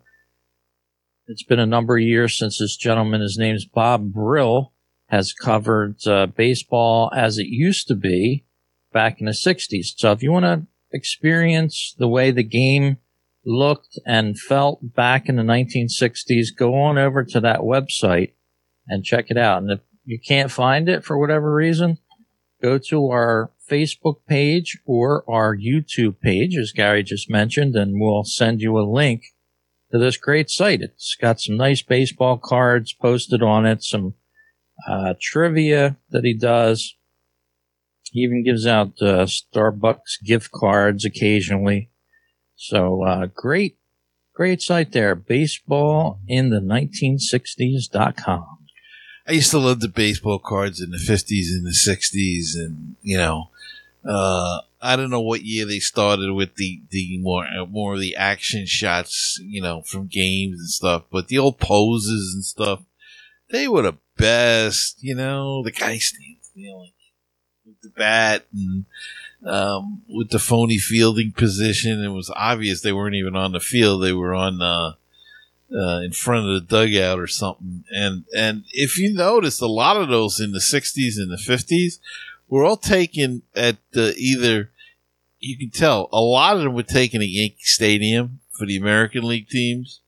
it's 1.27 1.45
been 1.45 1.61
a 1.61 1.67
number 1.67 1.97
of 1.97 2.03
years 2.03 2.37
since 2.37 2.59
this 2.59 2.77
gentleman, 2.77 3.21
his 3.21 3.39
name's 3.39 3.65
Bob 3.65 4.13
Brill, 4.13 4.73
has 5.07 5.33
covered 5.33 6.05
uh, 6.07 6.27
baseball 6.27 7.11
as 7.15 7.39
it 7.39 7.47
used 7.47 7.87
to 7.89 7.95
be 7.95 8.45
back 8.93 9.21
in 9.21 9.27
the 9.27 9.33
60s. 9.33 9.87
So 9.97 10.13
if 10.13 10.23
you 10.23 10.33
want 10.33 10.45
to 10.45 10.67
experience 10.93 11.95
the 11.99 12.09
way 12.09 12.31
the 12.31 12.43
game 12.43 12.99
looked 13.45 13.99
and 14.07 14.39
felt 14.39 14.95
back 14.95 15.29
in 15.29 15.37
the 15.37 15.43
1960s, 15.43 16.47
go 16.57 16.75
on 16.75 16.99
over 16.99 17.25
to 17.25 17.41
that 17.41 17.61
website 17.61 18.33
and 18.89 19.05
check 19.05 19.27
it 19.29 19.37
out. 19.37 19.63
And 19.63 19.71
if 19.71 19.81
you 20.05 20.19
can't 20.19 20.51
find 20.51 20.89
it 20.89 21.05
for 21.05 21.19
whatever 21.19 21.55
reason, 21.55 21.99
go 22.61 22.79
to 22.79 23.09
our 23.09 23.51
Facebook 23.71 24.17
page 24.29 24.79
or 24.85 25.25
our 25.29 25.57
YouTube 25.57 26.21
page, 26.21 26.57
as 26.57 26.73
Gary 26.73 27.03
just 27.03 27.31
mentioned, 27.31 27.75
and 27.77 28.01
we'll 28.01 28.25
send 28.25 28.61
you 28.61 28.79
a 28.79 28.81
link 28.81 29.25
to 29.91 29.99
this 29.99 30.17
great 30.17 30.51
site. 30.51 30.81
It's 30.81 31.17
got 31.21 31.41
some 31.41 31.57
nice 31.57 31.83
baseball 31.83 32.39
cards 32.39 32.93
posted 32.93 33.43
on 33.43 33.67
it, 33.67 33.83
some 33.83 34.15
uh, 34.89 35.15
trivia 35.21 35.97
that 36.11 36.25
he 36.25 36.35
does, 36.35 36.97
he 38.13 38.21
even 38.21 38.45
gives 38.45 38.67
out 38.67 38.93
uh, 39.01 39.25
Starbucks 39.25 40.23
gift 40.23 40.53
cards 40.53 41.07
occasionally. 41.07 41.91
So 42.57 43.05
uh, 43.05 43.27
great, 43.35 43.79
great 44.35 44.61
site 44.61 44.93
there. 44.93 45.15
Baseball 45.15 46.21
in 46.29 46.51
the 46.51 46.61
1960s.com. 46.61 48.52
I 49.27 49.33
used 49.33 49.51
to 49.53 49.59
love 49.59 49.81
the 49.81 49.89
baseball 49.89 50.39
cards 50.39 50.81
in 50.81 50.91
the 50.91 50.99
50s 50.99 51.47
and 51.53 51.65
the 51.65 51.71
60s, 51.71 52.57
and 52.57 52.97
you 53.03 53.17
know, 53.17 53.51
uh, 54.05 54.61
I 54.81 54.97
don't 54.97 55.11
know 55.11 55.21
what 55.21 55.43
year 55.43 55.65
they 55.65 55.79
started 55.79 56.33
with 56.33 56.57
the 56.57 56.83
the 56.91 57.19
more 57.19 57.45
uh, 57.47 57.67
more 57.67 57.95
of 57.95 58.01
the 58.01 58.17
action 58.17 58.67
shots, 58.67 59.39
you 59.43 59.63
know, 59.63 59.83
from 59.83 60.09
games 60.09 60.59
and 60.59 60.69
stuff. 60.69 61.05
But 61.11 61.29
the 61.29 61.39
old 61.39 61.59
poses 61.59 62.35
and 62.35 62.45
stuff, 62.45 62.81
they 63.51 63.69
were 63.69 63.83
the 63.83 63.99
best. 64.17 65.03
You 65.03 65.15
know, 65.15 65.63
the 65.63 65.71
guy 65.71 65.99
stands, 65.99 66.51
you 66.55 66.71
know, 66.71 66.79
like 66.79 67.77
the 67.83 67.91
bat 67.91 68.47
and 68.53 68.85
um, 69.47 70.03
with 70.09 70.31
the 70.31 70.39
phony 70.39 70.79
fielding 70.79 71.33
position. 71.33 72.03
It 72.03 72.09
was 72.09 72.33
obvious 72.35 72.81
they 72.81 72.93
weren't 72.93 73.15
even 73.15 73.37
on 73.37 73.53
the 73.53 73.61
field; 73.61 74.03
they 74.03 74.13
were 74.13 74.35
on 74.35 74.61
uh, 74.61 74.95
uh, 75.75 76.01
in 76.01 76.13
front 76.13 76.47
of 76.47 76.55
the 76.55 76.67
dugout 76.67 77.19
or 77.19 77.27
something. 77.27 77.85
And 77.91 78.25
and 78.37 78.65
if 78.73 78.99
you 78.99 79.13
notice, 79.13 79.61
a 79.61 79.67
lot 79.67 79.97
of 79.97 80.09
those 80.09 80.41
in 80.41 80.53
the 80.53 80.59
'60s 80.59 81.17
and 81.17 81.31
the 81.31 81.37
'50s 81.37 81.99
were 82.49 82.65
all 82.65 82.77
taken 82.77 83.43
at 83.55 83.79
the, 83.93 84.15
either 84.17 84.71
you 85.39 85.59
can 85.59 85.71
tell 85.71 86.09
a 86.13 86.21
lot 86.21 86.57
of 86.57 86.63
them 86.63 86.75
were 86.75 86.83
taken 86.83 87.23
at 87.23 87.29
Yankee 87.29 87.57
Stadium 87.61 88.41
for 88.53 88.67
the 88.67 88.77
American 88.77 89.25
League 89.25 89.49
teams, 89.49 90.01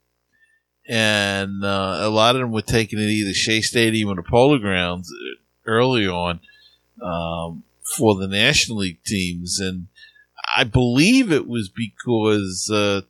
and 0.86 1.64
uh, 1.64 1.98
a 2.00 2.10
lot 2.10 2.36
of 2.36 2.42
them 2.42 2.52
were 2.52 2.62
taken 2.62 2.98
at 2.98 3.06
either 3.06 3.32
Shea 3.32 3.60
Stadium 3.60 4.10
or 4.10 4.16
the 4.16 4.22
Polo 4.22 4.58
Grounds 4.58 5.12
early 5.66 6.06
on 6.06 6.40
um, 7.02 7.64
for 7.96 8.14
the 8.14 8.28
National 8.28 8.78
League 8.78 9.02
teams, 9.04 9.58
and 9.58 9.88
I 10.56 10.64
believe 10.64 11.32
it 11.32 11.48
was 11.48 11.68
because 11.68 12.70
uh, 12.72 13.02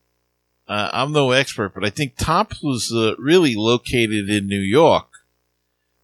uh, 0.68 0.90
I'm 0.92 1.12
no 1.12 1.30
expert, 1.32 1.74
but 1.74 1.84
I 1.84 1.90
think 1.90 2.16
Topps 2.16 2.62
was 2.62 2.92
uh, 2.92 3.14
really 3.18 3.54
located 3.54 4.30
in 4.30 4.46
New 4.46 4.60
York. 4.60 5.08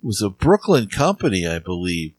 It 0.02 0.06
was 0.06 0.22
a 0.22 0.30
Brooklyn 0.30 0.88
company, 0.88 1.46
I 1.46 1.58
believe. 1.58 2.14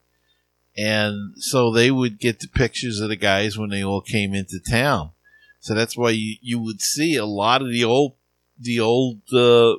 And 0.76 1.34
so 1.36 1.70
they 1.70 1.90
would 1.90 2.18
get 2.18 2.40
the 2.40 2.48
pictures 2.48 3.00
of 3.00 3.10
the 3.10 3.16
guys 3.16 3.58
when 3.58 3.70
they 3.70 3.84
all 3.84 4.00
came 4.00 4.34
into 4.34 4.58
town. 4.58 5.10
So 5.60 5.74
that's 5.74 5.96
why 5.96 6.10
you, 6.10 6.36
you 6.40 6.58
would 6.58 6.80
see 6.80 7.16
a 7.16 7.26
lot 7.26 7.62
of 7.62 7.68
the 7.68 7.84
old, 7.84 8.14
the 8.58 8.80
old, 8.80 9.20
uh, 9.32 9.76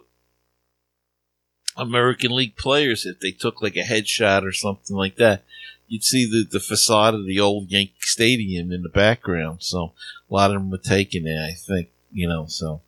American 1.75 2.31
League 2.35 2.55
players, 2.55 3.05
if 3.05 3.19
they 3.19 3.31
took 3.31 3.61
like 3.61 3.75
a 3.75 3.83
headshot 3.83 4.43
or 4.43 4.51
something 4.51 4.95
like 4.95 5.15
that, 5.15 5.43
you'd 5.87 6.03
see 6.03 6.25
the, 6.25 6.45
the 6.49 6.59
facade 6.59 7.15
of 7.15 7.25
the 7.25 7.39
old 7.39 7.71
Yankee 7.71 7.93
Stadium 8.01 8.71
in 8.71 8.83
the 8.83 8.89
background. 8.89 9.63
So 9.63 9.93
a 10.29 10.33
lot 10.33 10.51
of 10.51 10.57
them 10.57 10.69
were 10.69 10.77
taken 10.77 11.23
there, 11.23 11.43
I 11.43 11.53
think, 11.53 11.89
you 12.13 12.27
know, 12.27 12.45
so 12.47 12.81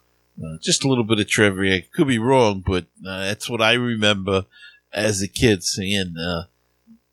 uh, 0.43 0.57
just 0.61 0.84
a 0.84 0.88
little 0.88 1.03
bit 1.03 1.19
of 1.19 1.28
trivia. 1.28 1.76
I 1.76 1.88
could 1.93 2.07
be 2.07 2.19
wrong, 2.19 2.63
but 2.65 2.86
uh, 3.05 3.19
that's 3.26 3.49
what 3.49 3.61
I 3.61 3.73
remember 3.73 4.45
as 4.93 5.21
a 5.21 5.28
kid 5.28 5.63
seeing. 5.63 6.15
Uh, 6.17 6.43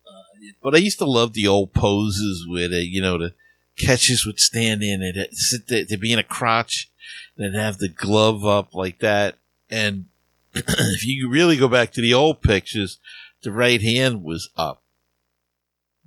uh 0.07 0.23
but 0.61 0.75
I 0.75 0.79
used 0.79 0.99
to 0.99 1.05
love 1.05 1.33
the 1.33 1.47
old 1.47 1.73
poses 1.73 2.45
where 2.47 2.67
they, 2.67 2.81
you 2.81 3.01
know, 3.01 3.17
the 3.17 3.33
catches 3.77 4.25
would 4.25 4.39
stand 4.39 4.83
in 4.83 5.01
and 5.01 5.27
sit 5.31 5.67
there, 5.67 5.85
to 5.85 5.97
be 5.97 6.13
in 6.13 6.19
a 6.19 6.23
crotch 6.23 6.91
and 7.37 7.55
have 7.55 7.77
the 7.77 7.89
glove 7.89 8.45
up 8.45 8.73
like 8.73 8.99
that. 8.99 9.35
And 9.69 10.05
if 10.53 11.05
you 11.05 11.29
really 11.29 11.57
go 11.57 11.67
back 11.67 11.91
to 11.93 12.01
the 12.01 12.13
old 12.13 12.41
pictures, 12.41 12.99
the 13.41 13.51
right 13.51 13.81
hand 13.81 14.23
was 14.23 14.49
up 14.55 14.83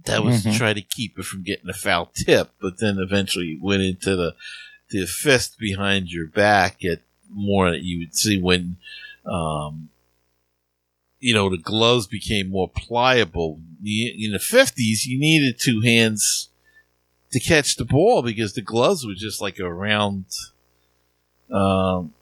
that 0.07 0.25
was 0.25 0.41
mm-hmm. 0.41 0.53
to 0.53 0.59
try 0.59 0.73
to 0.73 0.81
keep 0.81 1.19
it 1.19 1.25
from 1.25 1.43
getting 1.43 1.69
a 1.69 1.75
foul 1.75 2.11
tip, 2.15 2.51
but 2.61 2.81
then 2.81 2.99
eventually 2.99 3.59
went 3.61 3.83
into 3.83 4.17
the 4.17 4.35
the 4.91 5.07
fist 5.07 5.59
behind 5.59 6.11
your 6.11 6.27
back 6.27 6.85
at 6.85 7.01
more 7.31 7.71
you 7.71 7.99
would 7.99 8.15
see 8.15 8.41
when 8.41 8.77
um, 9.25 9.89
you 11.19 11.35
know 11.35 11.51
the 11.51 11.59
gloves 11.59 12.07
became 12.07 12.51
more 12.51 12.69
pliable. 12.69 13.61
In 13.85 14.33
the 14.33 14.39
fifties, 14.39 15.07
you 15.07 15.19
needed 15.19 15.61
two 15.61 15.81
hands 15.81 16.51
to 17.33 17.41
catch 17.41 17.77
the 17.77 17.85
ball 17.85 18.23
because 18.23 18.55
the 18.55 18.63
gloves 18.63 19.07
were 19.07 19.15
just 19.15 19.41
like 19.41 19.59
a 19.59 19.73
round 19.73 20.27
um, 21.51 22.15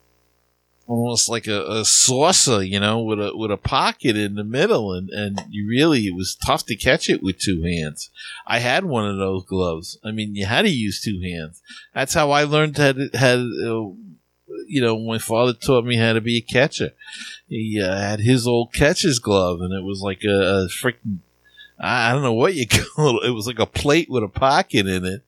almost 0.86 1.28
like 1.28 1.46
a, 1.46 1.64
a, 1.66 1.84
saucer, 1.84 2.62
you 2.62 2.78
know, 2.78 3.00
with 3.00 3.20
a 3.20 3.36
with 3.36 3.50
a 3.50 3.56
pocket 3.56 4.16
in 4.16 4.34
the 4.34 4.44
middle, 4.44 4.92
and 4.92 5.08
and 5.10 5.42
you 5.48 5.66
really 5.68 6.06
it 6.06 6.14
was 6.14 6.36
tough 6.46 6.66
to 6.66 6.76
catch 6.76 7.08
it 7.08 7.22
with 7.22 7.38
two 7.38 7.62
hands. 7.62 8.10
I 8.46 8.58
had 8.58 8.84
one 8.84 9.08
of 9.08 9.16
those 9.16 9.44
gloves. 9.44 9.98
I 10.04 10.10
mean, 10.10 10.34
you 10.34 10.46
had 10.46 10.62
to 10.62 10.70
use 10.70 11.00
two 11.00 11.20
hands. 11.22 11.62
That's 11.94 12.14
how 12.14 12.30
I 12.30 12.44
learned 12.44 12.76
how 12.76 12.92
to 12.92 13.08
had. 13.14 13.38
Uh, 13.38 13.94
you 14.66 14.80
know, 14.80 14.98
my 14.98 15.18
father 15.18 15.52
taught 15.52 15.84
me 15.84 15.96
how 15.96 16.12
to 16.14 16.20
be 16.20 16.38
a 16.38 16.40
catcher. 16.40 16.92
He 17.48 17.80
uh, 17.82 17.98
had 17.98 18.20
his 18.20 18.46
old 18.46 18.72
catcher's 18.72 19.18
glove, 19.18 19.60
and 19.60 19.72
it 19.72 19.84
was 19.84 20.00
like 20.00 20.22
a, 20.24 20.64
a 20.64 20.68
freaking. 20.68 21.18
I 21.78 22.12
don't 22.12 22.22
know 22.22 22.32
what 22.32 22.54
you 22.54 22.66
call 22.96 23.20
it. 23.20 23.28
It 23.28 23.32
was 23.32 23.46
like 23.46 23.58
a 23.58 23.66
plate 23.66 24.08
with 24.08 24.22
a 24.22 24.28
pocket 24.28 24.86
in 24.86 25.04
it. 25.04 25.22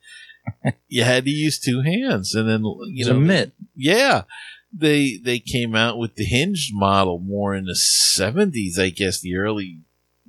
you 0.87 1.03
had 1.03 1.25
to 1.25 1.31
use 1.31 1.59
two 1.59 1.81
hands, 1.81 2.33
and 2.33 2.47
then 2.47 2.63
you 2.87 3.05
know, 3.05 3.19
mitt. 3.19 3.51
Yeah, 3.75 4.23
they 4.71 5.17
they 5.23 5.39
came 5.39 5.75
out 5.75 5.97
with 5.97 6.15
the 6.15 6.25
hinged 6.25 6.71
model 6.73 7.19
more 7.19 7.55
in 7.55 7.65
the 7.65 7.77
70s 7.77 8.77
i 8.77 8.89
guess 8.89 9.19
the 9.19 9.35
early 9.35 9.79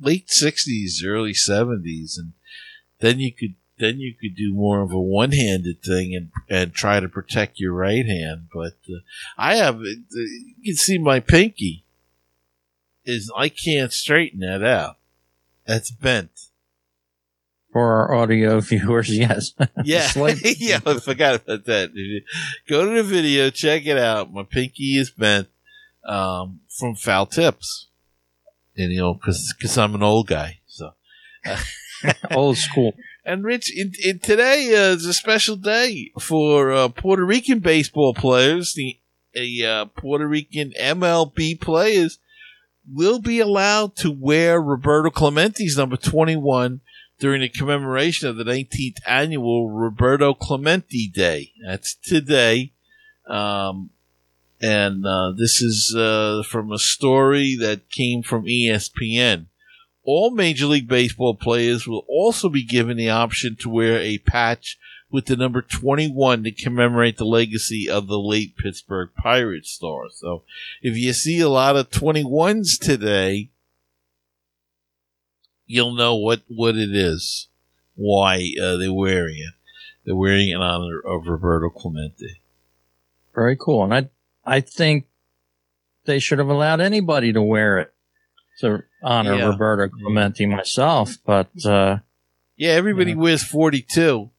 late 0.00 0.28
60s 0.28 1.04
early 1.04 1.32
70s 1.32 2.18
and 2.18 2.32
then 3.00 3.18
you 3.18 3.32
could 3.32 3.54
then 3.78 4.00
you 4.00 4.14
could 4.14 4.34
do 4.34 4.52
more 4.52 4.82
of 4.82 4.92
a 4.92 5.00
one-handed 5.00 5.82
thing 5.82 6.14
and 6.14 6.30
and 6.48 6.74
try 6.74 7.00
to 7.00 7.08
protect 7.08 7.60
your 7.60 7.72
right 7.72 8.06
hand. 8.06 8.48
But 8.52 8.78
uh, 8.88 9.00
i 9.36 9.56
have 9.56 9.76
uh, 9.76 9.98
you 10.12 10.72
can 10.72 10.76
see 10.76 10.98
my 10.98 11.20
pinky 11.20 11.84
is 13.04 13.30
i 13.36 13.48
can't 13.48 13.92
straighten 13.92 14.40
that 14.40 14.64
out. 14.64 14.96
That's 15.66 15.90
bent 15.90 16.47
for 17.78 18.10
our 18.10 18.14
audio 18.14 18.58
viewers, 18.68 19.08
yes. 19.08 19.52
Yeah. 19.84 20.10
yeah, 20.58 20.80
I 20.84 20.98
forgot 20.98 21.36
about 21.36 21.64
that. 21.66 22.22
Go 22.68 22.84
to 22.84 23.02
the 23.02 23.04
video, 23.04 23.50
check 23.50 23.86
it 23.86 23.96
out. 23.96 24.32
My 24.32 24.42
pinky 24.42 24.96
is 24.96 25.10
bent 25.10 25.46
um, 26.04 26.60
from 26.76 26.96
foul 26.96 27.26
tips. 27.26 27.86
And, 28.76 28.92
you 28.92 28.98
know, 28.98 29.14
because 29.14 29.54
cause 29.60 29.78
I'm 29.78 29.94
an 29.94 30.02
old 30.02 30.26
guy. 30.26 30.58
So, 30.66 30.90
uh, 31.46 31.62
old 32.32 32.56
school. 32.56 32.94
And 33.24 33.44
Rich, 33.44 33.72
in, 33.76 33.92
in 34.04 34.18
today 34.18 34.74
uh, 34.74 34.94
is 34.94 35.06
a 35.06 35.14
special 35.14 35.54
day 35.54 36.10
for 36.18 36.72
uh, 36.72 36.88
Puerto 36.88 37.24
Rican 37.24 37.60
baseball 37.60 38.12
players. 38.12 38.74
The 38.74 38.98
uh, 39.64 39.84
Puerto 39.84 40.26
Rican 40.26 40.72
MLB 40.80 41.60
players 41.60 42.18
will 42.92 43.20
be 43.20 43.38
allowed 43.38 43.94
to 43.96 44.10
wear 44.10 44.60
Roberto 44.60 45.10
Clemente's 45.10 45.76
number 45.76 45.96
21 45.96 46.80
during 47.18 47.40
the 47.40 47.48
commemoration 47.48 48.28
of 48.28 48.36
the 48.36 48.44
19th 48.44 48.98
annual 49.06 49.70
Roberto 49.70 50.34
Clemente 50.34 51.10
Day. 51.12 51.52
That's 51.66 51.94
today. 51.94 52.72
Um, 53.26 53.90
and 54.60 55.04
uh, 55.06 55.32
this 55.36 55.60
is 55.60 55.94
uh, 55.96 56.42
from 56.48 56.72
a 56.72 56.78
story 56.78 57.56
that 57.60 57.90
came 57.90 58.22
from 58.22 58.44
ESPN. 58.44 59.46
All 60.04 60.30
Major 60.30 60.66
League 60.66 60.88
Baseball 60.88 61.34
players 61.34 61.86
will 61.86 62.04
also 62.08 62.48
be 62.48 62.64
given 62.64 62.96
the 62.96 63.10
option 63.10 63.56
to 63.60 63.68
wear 63.68 63.98
a 63.98 64.18
patch 64.18 64.78
with 65.10 65.26
the 65.26 65.36
number 65.36 65.62
21 65.62 66.44
to 66.44 66.50
commemorate 66.50 67.16
the 67.16 67.24
legacy 67.24 67.88
of 67.88 68.06
the 68.06 68.18
late 68.18 68.56
Pittsburgh 68.56 69.10
Pirates 69.16 69.70
star. 69.70 70.04
So 70.10 70.44
if 70.82 70.96
you 70.96 71.12
see 71.12 71.40
a 71.40 71.48
lot 71.48 71.76
of 71.76 71.90
21s 71.90 72.78
today, 72.80 73.50
you'll 75.68 75.94
know 75.94 76.16
what, 76.16 76.42
what 76.48 76.76
it 76.76 76.90
is, 76.92 77.46
why 77.94 78.52
uh, 78.60 78.76
they're 78.76 78.92
wearing 78.92 79.36
it. 79.36 79.54
They're 80.04 80.16
wearing 80.16 80.48
it 80.48 80.56
in 80.56 80.62
honor 80.62 80.98
of 80.98 81.28
Roberto 81.28 81.68
Clemente. 81.68 82.40
Very 83.34 83.56
cool. 83.56 83.84
And 83.84 83.94
I, 83.94 84.08
I 84.44 84.60
think 84.60 85.06
they 86.06 86.18
should 86.18 86.38
have 86.38 86.48
allowed 86.48 86.80
anybody 86.80 87.32
to 87.32 87.42
wear 87.42 87.78
it 87.78 87.94
to 88.60 88.82
honor 89.02 89.36
yeah. 89.36 89.48
Roberto 89.50 89.88
Clemente 89.94 90.46
myself, 90.46 91.18
but, 91.24 91.48
uh, 91.64 91.98
yeah, 92.56 92.70
everybody 92.70 93.14
wears 93.14 93.44
42. 93.44 94.30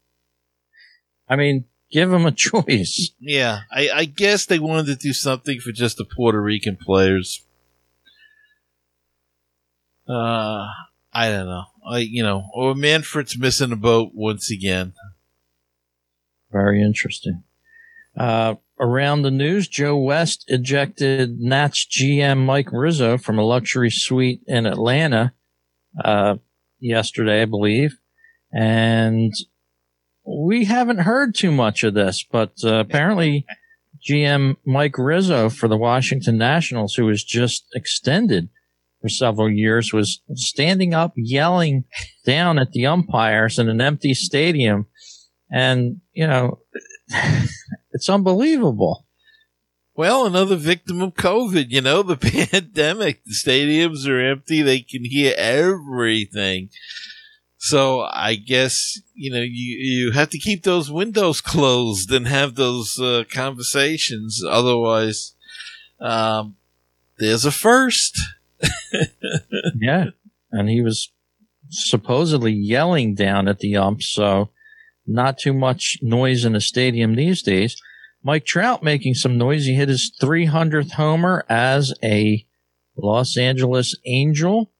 I 1.30 1.36
mean, 1.36 1.66
give 1.92 2.10
them 2.10 2.26
a 2.26 2.32
choice. 2.32 3.12
Yeah, 3.20 3.62
I, 3.72 3.90
I, 3.94 4.06
guess 4.06 4.46
they 4.46 4.60
wanted 4.60 4.88
to 4.88 4.96
do 4.96 5.14
something 5.14 5.60
for 5.60 5.72
just 5.72 5.98
the 5.98 6.06
Puerto 6.06 6.42
Rican 6.42 6.76
players. 6.76 7.46
Uh, 10.08 10.66
I 11.12 11.30
don't 11.30 11.48
know. 11.48 11.66
I 11.90 12.00
you 12.00 12.24
know, 12.24 12.50
or 12.54 12.76
Manfred's 12.76 13.38
missing 13.38 13.72
a 13.72 13.76
boat 13.76 14.12
once 14.14 14.52
again. 14.52 14.94
Very 16.52 16.82
interesting. 16.82 17.44
Uh, 18.18 18.56
around 18.80 19.22
the 19.22 19.32
news, 19.32 19.68
Joe 19.68 19.98
West 19.98 20.46
ejected 20.48 21.40
Nats 21.40 21.86
GM 21.86 22.46
Mike 22.46 22.72
Rizzo 22.72 23.18
from 23.18 23.40
a 23.40 23.44
luxury 23.44 23.92
suite 23.92 24.42
in 24.48 24.66
Atlanta 24.66 25.34
uh, 26.04 26.36
yesterday, 26.80 27.42
I 27.42 27.46
believe, 27.46 27.98
and 28.52 29.34
we 30.26 30.66
haven't 30.66 31.00
heard 31.00 31.34
too 31.34 31.52
much 31.52 31.84
of 31.84 31.94
this, 31.94 32.26
but 32.30 32.54
uh, 32.64 32.76
apparently. 32.76 33.46
GM 34.02 34.56
Mike 34.66 34.98
Rizzo 34.98 35.50
for 35.50 35.68
the 35.68 35.76
Washington 35.76 36.38
Nationals, 36.38 36.96
who 36.96 37.06
was 37.06 37.22
just 37.22 37.66
extended, 37.76 38.48
for 39.02 39.10
several 39.10 39.50
years 39.50 39.94
was 39.94 40.22
standing 40.34 40.94
up 40.94 41.14
yelling 41.16 41.86
down 42.26 42.60
at 42.60 42.72
the 42.72 42.86
umpires 42.86 43.58
in 43.58 43.70
an 43.70 43.82
empty 43.82 44.14
stadium. 44.14 44.88
And, 45.52 46.02
you 46.14 46.28
know, 46.28 46.60
it's 47.92 48.10
unbelievable. 48.10 49.06
Well, 49.96 50.26
another 50.26 50.56
victim 50.56 51.02
of 51.02 51.16
COVID, 51.16 51.72
you 51.72 51.82
know, 51.82 52.04
the 52.04 52.16
pandemic. 52.52 53.24
The 53.26 53.34
stadiums 53.34 54.08
are 54.08 54.20
empty. 54.20 54.62
They 54.62 54.80
can 54.80 55.04
hear 55.04 55.34
everything. 55.38 56.70
So 57.58 58.02
I 58.04 58.36
guess, 58.36 59.02
you 59.14 59.30
know, 59.32 59.42
you, 59.42 59.50
you 59.52 60.12
have 60.12 60.30
to 60.30 60.40
keep 60.40 60.64
those 60.64 60.90
windows 60.90 61.42
closed 61.42 62.12
and 62.12 62.28
have 62.28 62.56
those 62.56 62.98
uh, 62.98 63.26
conversations. 63.30 64.42
Otherwise, 64.50 65.36
um, 66.00 66.56
there's 67.18 67.44
a 67.46 67.52
first. 67.52 68.18
yeah. 69.80 70.06
And 70.52 70.70
he 70.70 70.82
was 70.82 71.12
supposedly 71.70 72.52
yelling 72.52 73.16
down 73.16 73.48
at 73.48 73.60
the 73.60 73.76
ump. 73.76 74.02
So 74.02 74.50
not 75.06 75.38
too 75.38 75.54
much 75.54 75.98
noise 76.02 76.46
in 76.46 76.54
the 76.54 76.62
stadium 76.62 77.16
these 77.16 77.42
days. 77.42 77.76
Mike 78.24 78.46
Trout 78.46 78.84
making 78.84 79.14
some 79.14 79.38
noise. 79.38 79.66
He 79.66 79.76
hit 79.76 79.90
his 79.90 80.12
300th 80.22 80.92
homer 80.92 81.46
as 81.50 81.94
a 82.04 82.46
Los 82.98 83.38
Angeles 83.38 83.96
Angel 84.06 84.72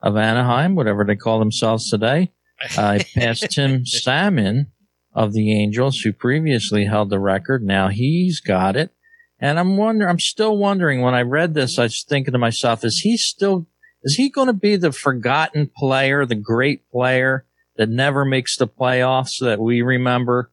of 0.00 0.16
Anaheim, 0.16 0.74
whatever 0.74 1.04
they 1.04 1.16
call 1.16 1.38
themselves 1.38 1.90
today. 1.90 2.32
Uh, 2.78 2.98
passed 3.14 3.50
Tim 3.50 3.84
Salmon 3.84 4.72
of 5.12 5.34
the 5.34 5.52
Angels, 5.52 5.98
who 5.98 6.10
previously 6.10 6.86
held 6.86 7.10
the 7.10 7.18
record. 7.18 7.62
Now 7.62 7.88
he's 7.88 8.40
got 8.40 8.76
it. 8.76 8.95
And 9.38 9.58
I'm 9.58 9.76
wondering, 9.76 10.08
I'm 10.08 10.18
still 10.18 10.56
wondering 10.56 11.02
when 11.02 11.14
I 11.14 11.22
read 11.22 11.54
this, 11.54 11.78
I 11.78 11.84
was 11.84 12.02
thinking 12.02 12.32
to 12.32 12.38
myself, 12.38 12.84
is 12.84 13.00
he 13.00 13.16
still, 13.16 13.66
is 14.02 14.14
he 14.14 14.30
going 14.30 14.46
to 14.46 14.54
be 14.54 14.76
the 14.76 14.92
forgotten 14.92 15.70
player, 15.76 16.24
the 16.24 16.34
great 16.34 16.90
player 16.90 17.44
that 17.76 17.88
never 17.88 18.24
makes 18.24 18.56
the 18.56 18.66
playoffs 18.66 19.38
that 19.40 19.60
we 19.60 19.82
remember 19.82 20.50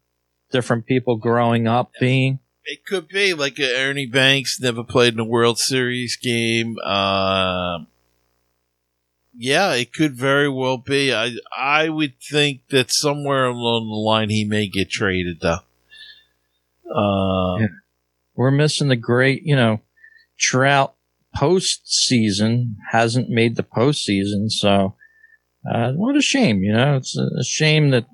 different 0.51 0.85
people 0.85 1.15
growing 1.15 1.67
up 1.67 1.91
being? 1.99 2.39
It 2.65 2.85
could 2.85 3.07
be 3.07 3.33
like 3.33 3.59
Ernie 3.59 4.05
Banks 4.05 4.59
never 4.59 4.83
played 4.83 5.13
in 5.13 5.19
a 5.19 5.25
World 5.25 5.59
Series 5.59 6.15
game. 6.15 6.77
Uh, 6.83 7.79
yeah, 9.35 9.73
it 9.73 9.93
could 9.93 10.15
very 10.15 10.47
well 10.47 10.77
be. 10.77 11.13
I 11.13 11.31
I 11.57 11.89
would 11.89 12.13
think 12.21 12.67
that 12.69 12.91
somewhere 12.91 13.45
along 13.45 13.89
the 13.89 13.95
line 13.95 14.29
he 14.29 14.45
may 14.45 14.67
get 14.67 14.89
traded 14.89 15.41
though. 15.41 15.59
Uh, 16.89 17.59
yeah. 17.59 17.67
We're 18.35 18.51
missing 18.51 18.87
the 18.87 18.95
great, 18.95 19.43
you 19.43 19.55
know, 19.55 19.81
Trout 20.39 20.95
postseason 21.35 22.75
hasn't 22.91 23.29
made 23.29 23.55
the 23.55 23.63
postseason, 23.63 24.49
so 24.49 24.95
uh, 25.69 25.91
what 25.93 26.15
a 26.15 26.21
shame, 26.21 26.63
you 26.63 26.73
know. 26.73 26.97
It's 26.97 27.17
a 27.17 27.43
shame 27.43 27.91
that 27.91 28.05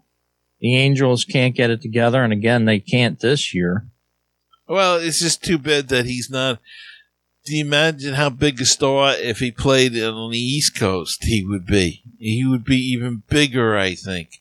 the 0.60 0.76
Angels 0.76 1.26
can't 1.26 1.56
get 1.56 1.70
it 1.70 1.82
together, 1.82 2.24
and 2.24 2.34
again, 2.34 2.66
they 2.66 2.80
can't 2.80 3.20
this 3.20 3.54
year. 3.54 3.88
Well, 4.68 4.98
it's 4.98 5.20
just 5.20 5.44
too 5.44 5.58
bad 5.58 5.88
that 5.90 6.06
he's 6.06 6.30
not. 6.30 6.60
Do 7.46 7.56
you 7.56 7.66
imagine 7.66 8.14
how 8.14 8.30
big 8.30 8.62
a 8.62 8.66
star 8.66 9.14
if 9.14 9.40
he 9.40 9.52
played 9.52 9.98
on 9.98 10.32
the 10.32 10.38
East 10.38 10.78
Coast 10.78 11.24
he 11.24 11.44
would 11.44 11.66
be? 11.66 12.04
He 12.20 12.46
would 12.46 12.64
be 12.66 12.78
even 12.78 13.24
bigger, 13.28 13.78
I 13.78 13.96
think, 13.96 14.39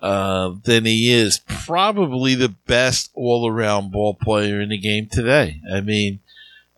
uh, 0.00 0.54
than 0.64 0.84
he 0.84 1.12
is. 1.12 1.40
Probably 1.46 2.34
the 2.34 2.48
best 2.48 3.10
all 3.14 3.48
around 3.48 3.92
ball 3.92 4.14
player 4.14 4.60
in 4.60 4.70
the 4.70 4.78
game 4.78 5.08
today. 5.10 5.60
I 5.72 5.80
mean, 5.80 6.20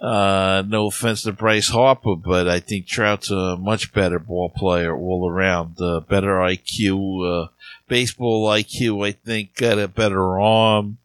uh, 0.00 0.64
no 0.66 0.88
offense 0.88 1.22
to 1.22 1.32
Bryce 1.32 1.68
Harper, 1.68 2.16
but 2.16 2.48
I 2.48 2.58
think 2.58 2.86
Trout's 2.86 3.30
a 3.30 3.56
much 3.56 3.92
better 3.92 4.18
ball 4.18 4.50
player 4.50 4.96
all 4.96 5.30
around. 5.30 5.80
Uh, 5.80 6.00
better 6.00 6.38
IQ, 6.38 7.44
uh, 7.44 7.48
baseball 7.88 8.48
IQ, 8.48 9.06
I 9.06 9.12
think, 9.12 9.54
got 9.54 9.78
a 9.78 9.86
better 9.86 10.40
arm. 10.40 10.98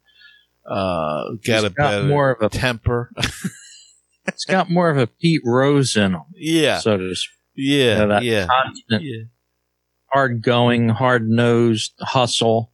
Uh, 0.65 1.33
got 1.45 1.61
He's 1.61 1.63
a 1.65 1.69
got 1.69 1.91
better 1.91 2.03
more 2.05 2.31
of 2.31 2.41
a 2.41 2.49
temper. 2.49 3.11
it's 4.25 4.45
got 4.45 4.69
more 4.69 4.89
of 4.89 4.97
a 4.97 5.07
Pete 5.07 5.41
Rose 5.45 5.95
in 5.95 6.13
him. 6.13 6.23
Yeah. 6.33 6.79
So 6.79 6.97
to 6.97 7.15
speak. 7.15 7.33
Yeah. 7.55 8.01
You 8.01 8.07
know, 8.07 8.19
yeah. 8.19 8.47
Constant, 8.47 9.03
yeah. 9.03 9.23
Hard 10.07 10.41
going, 10.41 10.89
hard 10.89 11.27
nosed 11.29 11.93
hustle. 11.99 12.71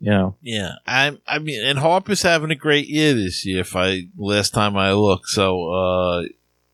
You 0.00 0.10
know. 0.10 0.36
Yeah. 0.40 0.72
I 0.86 1.18
I 1.26 1.38
mean 1.38 1.64
and 1.64 1.78
Harper's 1.78 2.22
having 2.22 2.50
a 2.50 2.56
great 2.56 2.88
year 2.88 3.14
this 3.14 3.46
year 3.46 3.60
if 3.60 3.76
I 3.76 4.08
last 4.16 4.52
time 4.52 4.76
I 4.76 4.92
looked. 4.92 5.28
So 5.28 5.70
uh 5.70 6.24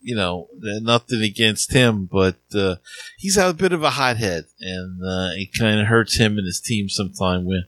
you 0.01 0.15
know, 0.15 0.49
nothing 0.61 1.23
against 1.23 1.73
him, 1.73 2.09
but 2.11 2.39
uh, 2.55 2.77
he's 3.17 3.37
a 3.37 3.53
bit 3.53 3.73
of 3.73 3.83
a 3.83 3.91
hothead, 3.91 4.45
and 4.61 5.03
uh, 5.03 5.31
it 5.35 5.51
kind 5.59 5.81
of 5.81 5.87
hurts 5.87 6.17
him 6.17 6.39
and 6.39 6.47
his 6.47 6.61
team 6.61 6.89
sometime. 6.89 7.45
Where 7.45 7.65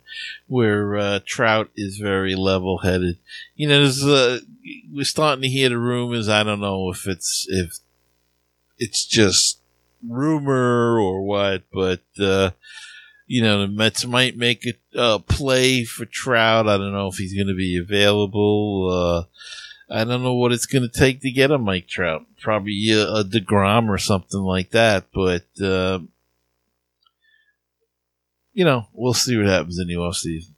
where 0.46 0.96
uh, 0.96 1.20
Trout 1.26 1.70
is 1.76 1.98
very 1.98 2.34
level 2.34 2.78
headed. 2.78 3.18
You 3.56 3.68
know, 3.68 3.80
there's, 3.82 4.04
uh, 4.04 4.40
we're 4.92 5.04
starting 5.04 5.42
to 5.42 5.48
hear 5.48 5.68
the 5.68 5.78
rumors. 5.78 6.28
I 6.28 6.42
don't 6.42 6.60
know 6.60 6.90
if 6.90 7.06
it's 7.06 7.46
if 7.48 7.78
it's 8.78 9.04
just 9.04 9.59
rumor 10.06 10.98
or 10.98 11.22
what, 11.22 11.64
but 11.72 12.02
uh, 12.20 12.50
you 13.26 13.42
know, 13.42 13.60
the 13.60 13.68
Mets 13.68 14.04
might 14.04 14.36
make 14.36 14.64
a 14.94 15.18
play 15.20 15.84
for 15.84 16.04
Trout. 16.04 16.68
I 16.68 16.76
don't 16.76 16.92
know 16.92 17.08
if 17.08 17.16
he's 17.16 17.34
going 17.34 17.46
to 17.46 17.54
be 17.54 17.76
available. 17.76 18.88
Uh, 18.90 19.94
I 19.94 20.04
don't 20.04 20.22
know 20.22 20.34
what 20.34 20.52
it's 20.52 20.66
going 20.66 20.88
to 20.88 20.98
take 20.98 21.20
to 21.20 21.30
get 21.30 21.50
a 21.50 21.58
Mike 21.58 21.88
Trout. 21.88 22.22
Probably 22.40 22.90
a, 22.90 23.06
a 23.06 23.24
deGrom 23.24 23.88
or 23.88 23.98
something 23.98 24.40
like 24.40 24.70
that. 24.70 25.06
But 25.14 25.46
uh, 25.62 26.00
you 28.52 28.64
know, 28.64 28.86
we'll 28.92 29.14
see 29.14 29.36
what 29.36 29.46
happens 29.46 29.78
in 29.78 29.88
the 29.88 29.96
off 29.96 30.16
season. 30.16 30.54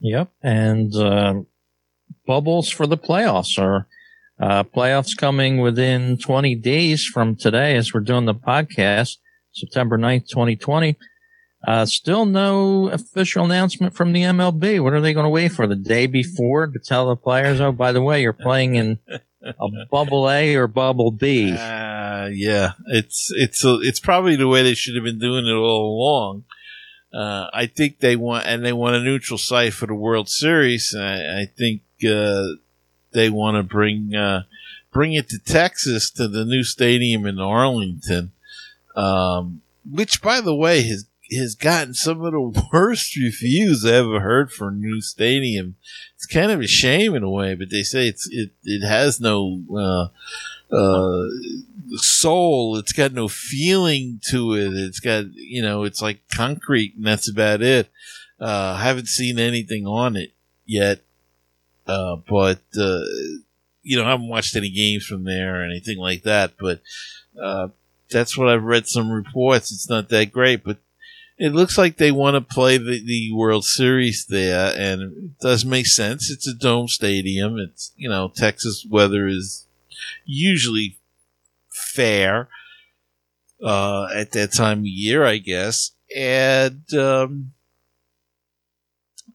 Yep, 0.00 0.30
and 0.42 0.94
uh, 0.94 1.34
bubbles 2.26 2.70
for 2.70 2.86
the 2.86 2.98
playoffs 2.98 3.58
are 3.58 3.86
uh, 4.40 4.64
playoffs 4.64 5.16
coming 5.16 5.58
within 5.58 6.18
20 6.18 6.54
days 6.56 7.04
from 7.04 7.36
today 7.36 7.76
as 7.76 7.94
we're 7.94 8.00
doing 8.00 8.26
the 8.26 8.34
podcast, 8.34 9.16
September 9.52 9.96
9th, 9.96 10.28
2020. 10.28 10.96
Uh, 11.66 11.86
still 11.86 12.26
no 12.26 12.88
official 12.90 13.44
announcement 13.44 13.94
from 13.94 14.12
the 14.12 14.22
MLB. 14.22 14.80
What 14.82 14.92
are 14.92 15.00
they 15.00 15.14
going 15.14 15.24
to 15.24 15.30
wait 15.30 15.52
for 15.52 15.66
the 15.66 15.74
day 15.74 16.06
before 16.06 16.66
to 16.66 16.78
tell 16.78 17.08
the 17.08 17.16
players? 17.16 17.60
Oh, 17.60 17.72
by 17.72 17.92
the 17.92 18.02
way, 18.02 18.22
you're 18.22 18.32
playing 18.32 18.76
in 18.76 18.98
a 19.42 19.86
bubble 19.90 20.30
A 20.30 20.54
or 20.54 20.68
bubble 20.68 21.10
B. 21.10 21.52
Uh, 21.52 22.28
yeah, 22.32 22.72
it's 22.86 23.32
it's 23.34 23.64
a, 23.64 23.80
it's 23.80 24.00
probably 24.00 24.36
the 24.36 24.48
way 24.48 24.62
they 24.62 24.74
should 24.74 24.94
have 24.94 25.04
been 25.04 25.18
doing 25.18 25.46
it 25.46 25.52
all 25.52 25.96
along. 25.96 26.44
Uh, 27.12 27.48
I 27.52 27.66
think 27.66 28.00
they 28.00 28.14
want 28.14 28.46
and 28.46 28.64
they 28.64 28.72
want 28.72 28.96
a 28.96 29.00
neutral 29.00 29.38
site 29.38 29.72
for 29.72 29.86
the 29.86 29.94
World 29.94 30.28
Series. 30.28 30.94
I, 30.96 31.40
I 31.40 31.46
think 31.56 31.82
uh, 32.08 32.44
they 33.16 33.30
want 33.30 33.56
to 33.56 33.62
bring 33.62 34.14
uh, 34.14 34.44
bring 34.92 35.14
it 35.14 35.28
to 35.30 35.38
Texas 35.38 36.10
to 36.10 36.28
the 36.28 36.44
new 36.44 36.62
stadium 36.62 37.26
in 37.26 37.40
Arlington, 37.40 38.32
um, 38.94 39.62
which, 39.90 40.22
by 40.22 40.40
the 40.40 40.54
way, 40.54 40.82
has 40.82 41.06
has 41.32 41.54
gotten 41.56 41.94
some 41.94 42.22
of 42.22 42.32
the 42.32 42.68
worst 42.72 43.16
reviews 43.16 43.84
I 43.84 43.94
ever 43.94 44.20
heard 44.20 44.52
for 44.52 44.68
a 44.68 44.72
new 44.72 45.00
stadium. 45.00 45.76
It's 46.14 46.26
kind 46.26 46.52
of 46.52 46.60
a 46.60 46.66
shame 46.66 47.14
in 47.14 47.22
a 47.22 47.30
way, 47.30 47.54
but 47.54 47.70
they 47.70 47.82
say 47.82 48.06
it's 48.06 48.28
it 48.30 48.50
it 48.62 48.86
has 48.86 49.20
no 49.20 49.62
uh, 49.74 50.74
uh, 50.74 51.26
soul. 51.96 52.76
It's 52.76 52.92
got 52.92 53.12
no 53.12 53.28
feeling 53.28 54.20
to 54.30 54.52
it. 54.54 54.72
It's 54.74 55.00
got 55.00 55.32
you 55.34 55.62
know, 55.62 55.84
it's 55.84 56.02
like 56.02 56.20
concrete, 56.32 56.94
and 56.96 57.06
that's 57.06 57.30
about 57.30 57.62
it. 57.62 57.88
Uh, 58.38 58.76
haven't 58.76 59.08
seen 59.08 59.38
anything 59.38 59.86
on 59.86 60.14
it 60.14 60.32
yet, 60.66 61.00
uh, 61.86 62.16
but 62.28 62.60
uh, 62.78 63.00
you 63.82 63.96
know, 63.96 64.04
I 64.04 64.10
haven't 64.10 64.28
watched 64.28 64.56
any 64.56 64.70
games 64.70 65.06
from 65.06 65.24
there 65.24 65.60
or 65.60 65.64
anything 65.64 65.98
like 65.98 66.22
that. 66.24 66.52
But 66.58 66.80
uh, 67.40 67.68
that's 68.10 68.36
what 68.36 68.48
I've 68.48 68.64
read. 68.64 68.88
Some 68.88 69.10
reports. 69.10 69.72
It's 69.72 69.88
not 69.88 70.08
that 70.08 70.32
great, 70.32 70.64
but 70.64 70.78
it 71.38 71.52
looks 71.52 71.76
like 71.76 71.96
they 71.96 72.10
want 72.10 72.34
to 72.34 72.54
play 72.54 72.78
the, 72.78 73.02
the 73.04 73.30
World 73.32 73.64
Series 73.64 74.26
there, 74.26 74.72
and 74.76 75.02
it 75.02 75.38
does 75.38 75.64
make 75.64 75.86
sense. 75.86 76.30
It's 76.30 76.48
a 76.48 76.54
dome 76.54 76.88
stadium. 76.88 77.58
It's 77.58 77.92
you 77.96 78.08
know 78.08 78.32
Texas 78.34 78.86
weather 78.88 79.26
is 79.26 79.66
usually 80.24 80.98
fair 81.70 82.48
uh, 83.62 84.08
at 84.14 84.32
that 84.32 84.52
time 84.52 84.80
of 84.80 84.86
year, 84.86 85.24
I 85.24 85.38
guess. 85.38 85.92
And 86.14 86.92
um, 86.94 87.52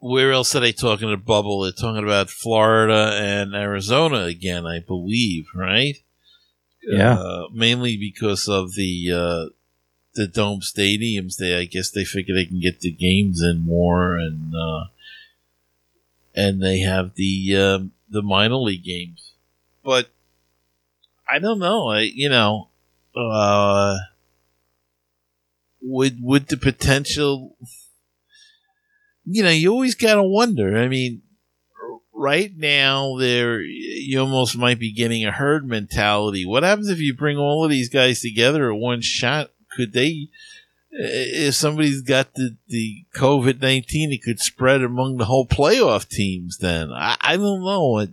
where 0.01 0.31
else 0.31 0.55
are 0.55 0.59
they 0.59 0.71
talking 0.71 1.11
about 1.11 1.25
bubble? 1.25 1.61
They're 1.61 1.71
talking 1.71 2.03
about 2.03 2.29
Florida 2.29 3.17
and 3.21 3.53
Arizona 3.53 4.23
again, 4.23 4.65
I 4.65 4.79
believe, 4.79 5.45
right? 5.55 5.95
Yeah. 6.83 7.13
Uh, 7.13 7.45
mainly 7.53 7.97
because 7.97 8.47
of 8.47 8.73
the 8.73 9.11
uh, 9.13 9.49
the 10.15 10.27
dome 10.27 10.61
stadiums 10.61 11.37
They, 11.37 11.55
I 11.55 11.65
guess 11.65 11.91
they 11.91 12.03
figure 12.03 12.33
they 12.33 12.45
can 12.45 12.59
get 12.59 12.79
the 12.79 12.91
games 12.91 13.41
in 13.43 13.59
more, 13.59 14.17
and 14.17 14.55
uh, 14.55 14.85
and 16.35 16.61
they 16.61 16.79
have 16.79 17.13
the 17.13 17.55
um, 17.55 17.91
the 18.09 18.23
minor 18.23 18.55
league 18.55 18.83
games. 18.83 19.33
But 19.85 20.09
I 21.31 21.37
don't 21.37 21.59
know. 21.59 21.89
I 21.89 22.01
you 22.01 22.29
know, 22.29 22.69
uh, 23.15 23.97
would 25.79 26.17
would 26.23 26.47
the 26.47 26.57
potential? 26.57 27.55
You 29.25 29.43
know, 29.43 29.49
you 29.49 29.71
always 29.71 29.95
gotta 29.95 30.23
wonder. 30.23 30.77
I 30.77 30.87
mean, 30.87 31.21
right 32.13 32.51
now 32.55 33.17
there 33.17 33.61
you 33.61 34.19
almost 34.19 34.57
might 34.57 34.79
be 34.79 34.93
getting 34.93 35.25
a 35.25 35.31
herd 35.31 35.67
mentality. 35.67 36.45
What 36.45 36.63
happens 36.63 36.89
if 36.89 36.99
you 36.99 37.15
bring 37.15 37.37
all 37.37 37.63
of 37.63 37.69
these 37.69 37.89
guys 37.89 38.21
together 38.21 38.71
at 38.71 38.77
one 38.77 39.01
shot? 39.01 39.51
could 39.75 39.93
they? 39.93 40.29
Eh, 40.93 41.47
if 41.47 41.55
somebody's 41.55 42.01
got 42.01 42.33
the, 42.35 42.57
the 42.67 43.05
COVID 43.15 43.61
nineteen, 43.61 44.11
it 44.11 44.23
could 44.23 44.39
spread 44.39 44.81
among 44.81 45.17
the 45.17 45.25
whole 45.25 45.47
playoff 45.47 46.07
teams. 46.07 46.57
Then 46.57 46.91
I, 46.91 47.17
I 47.21 47.37
don't 47.37 47.63
know. 47.63 47.99
It, 47.99 48.11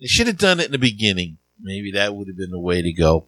they 0.00 0.06
should 0.06 0.26
have 0.26 0.38
done 0.38 0.60
it 0.60 0.66
in 0.66 0.72
the 0.72 0.78
beginning. 0.78 1.38
Maybe 1.60 1.92
that 1.92 2.14
would 2.14 2.28
have 2.28 2.36
been 2.36 2.50
the 2.50 2.58
way 2.58 2.82
to 2.82 2.92
go. 2.92 3.26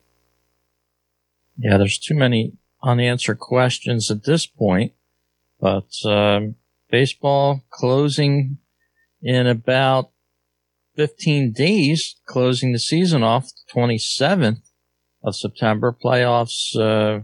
Yeah, 1.57 1.79
there's 1.79 1.99
too 1.99 2.14
many 2.14 2.53
unanswered 2.83 3.39
questions 3.39 4.11
at 4.11 4.25
this 4.25 4.47
point. 4.47 4.93
But 5.61 5.91
um, 6.05 6.55
baseball 6.91 7.63
closing 7.71 8.59
in 9.23 9.47
about 9.47 10.11
15 10.97 11.53
days, 11.53 12.17
closing 12.27 12.73
the 12.73 12.79
season 12.79 13.23
off 13.23 13.51
27th 13.75 14.63
of 15.23 15.37
September. 15.37 15.97
Playoffs, 16.05 16.77
uh, 16.77 17.21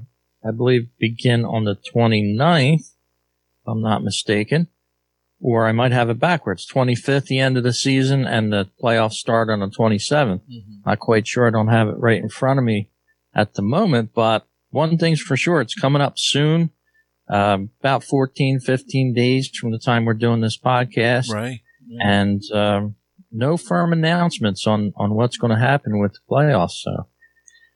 I 0.47 0.51
believe, 0.53 0.89
begin 0.99 1.45
on 1.45 1.64
the 1.64 1.76
29th, 1.95 2.80
if 2.80 3.66
I'm 3.66 3.82
not 3.82 4.05
mistaken. 4.05 4.68
Or 5.41 5.66
I 5.66 5.72
might 5.72 5.93
have 5.93 6.09
it 6.09 6.18
backwards. 6.20 6.66
25th, 6.72 7.26
the 7.26 7.41
end 7.41 7.57
of 7.57 7.64
the 7.64 7.72
season, 7.72 8.24
and 8.24 8.53
the 8.53 8.70
playoffs 8.82 9.14
start 9.14 9.51
on 9.51 9.61
the 9.61 9.66
27th. 9.66 10.41
Mm-hmm. 10.41 10.72
Not 10.87 11.01
quite 11.01 11.26
sure. 11.26 11.47
I 11.47 11.51
don't 11.51 11.68
have 11.68 11.89
it 11.89 11.99
right 11.99 12.22
in 12.22 12.28
front 12.28 12.59
of 12.59 12.64
me 12.64 12.91
at 13.35 13.55
the 13.55 13.62
moment, 13.62 14.12
but 14.14 14.47
one 14.70 14.97
thing's 14.97 15.20
for 15.20 15.37
sure. 15.37 15.61
It's 15.61 15.74
coming 15.74 16.01
up 16.01 16.14
soon. 16.16 16.70
Um, 17.29 17.70
about 17.81 18.05
14, 18.05 18.61
15 18.61 19.14
days 19.14 19.49
from 19.49 19.72
the 19.72 19.79
time 19.79 20.05
we're 20.05 20.14
doing 20.14 20.41
this 20.41 20.59
podcast. 20.59 21.31
Right. 21.31 21.61
Yeah. 21.87 22.11
And, 22.11 22.43
um, 22.53 22.97
no 23.33 23.57
firm 23.57 23.93
announcements 23.93 24.66
on, 24.66 24.93
on 24.97 25.14
what's 25.14 25.37
going 25.37 25.51
to 25.51 25.59
happen 25.59 25.99
with 25.99 26.12
the 26.12 26.18
playoffs. 26.31 26.83
So 26.83 27.09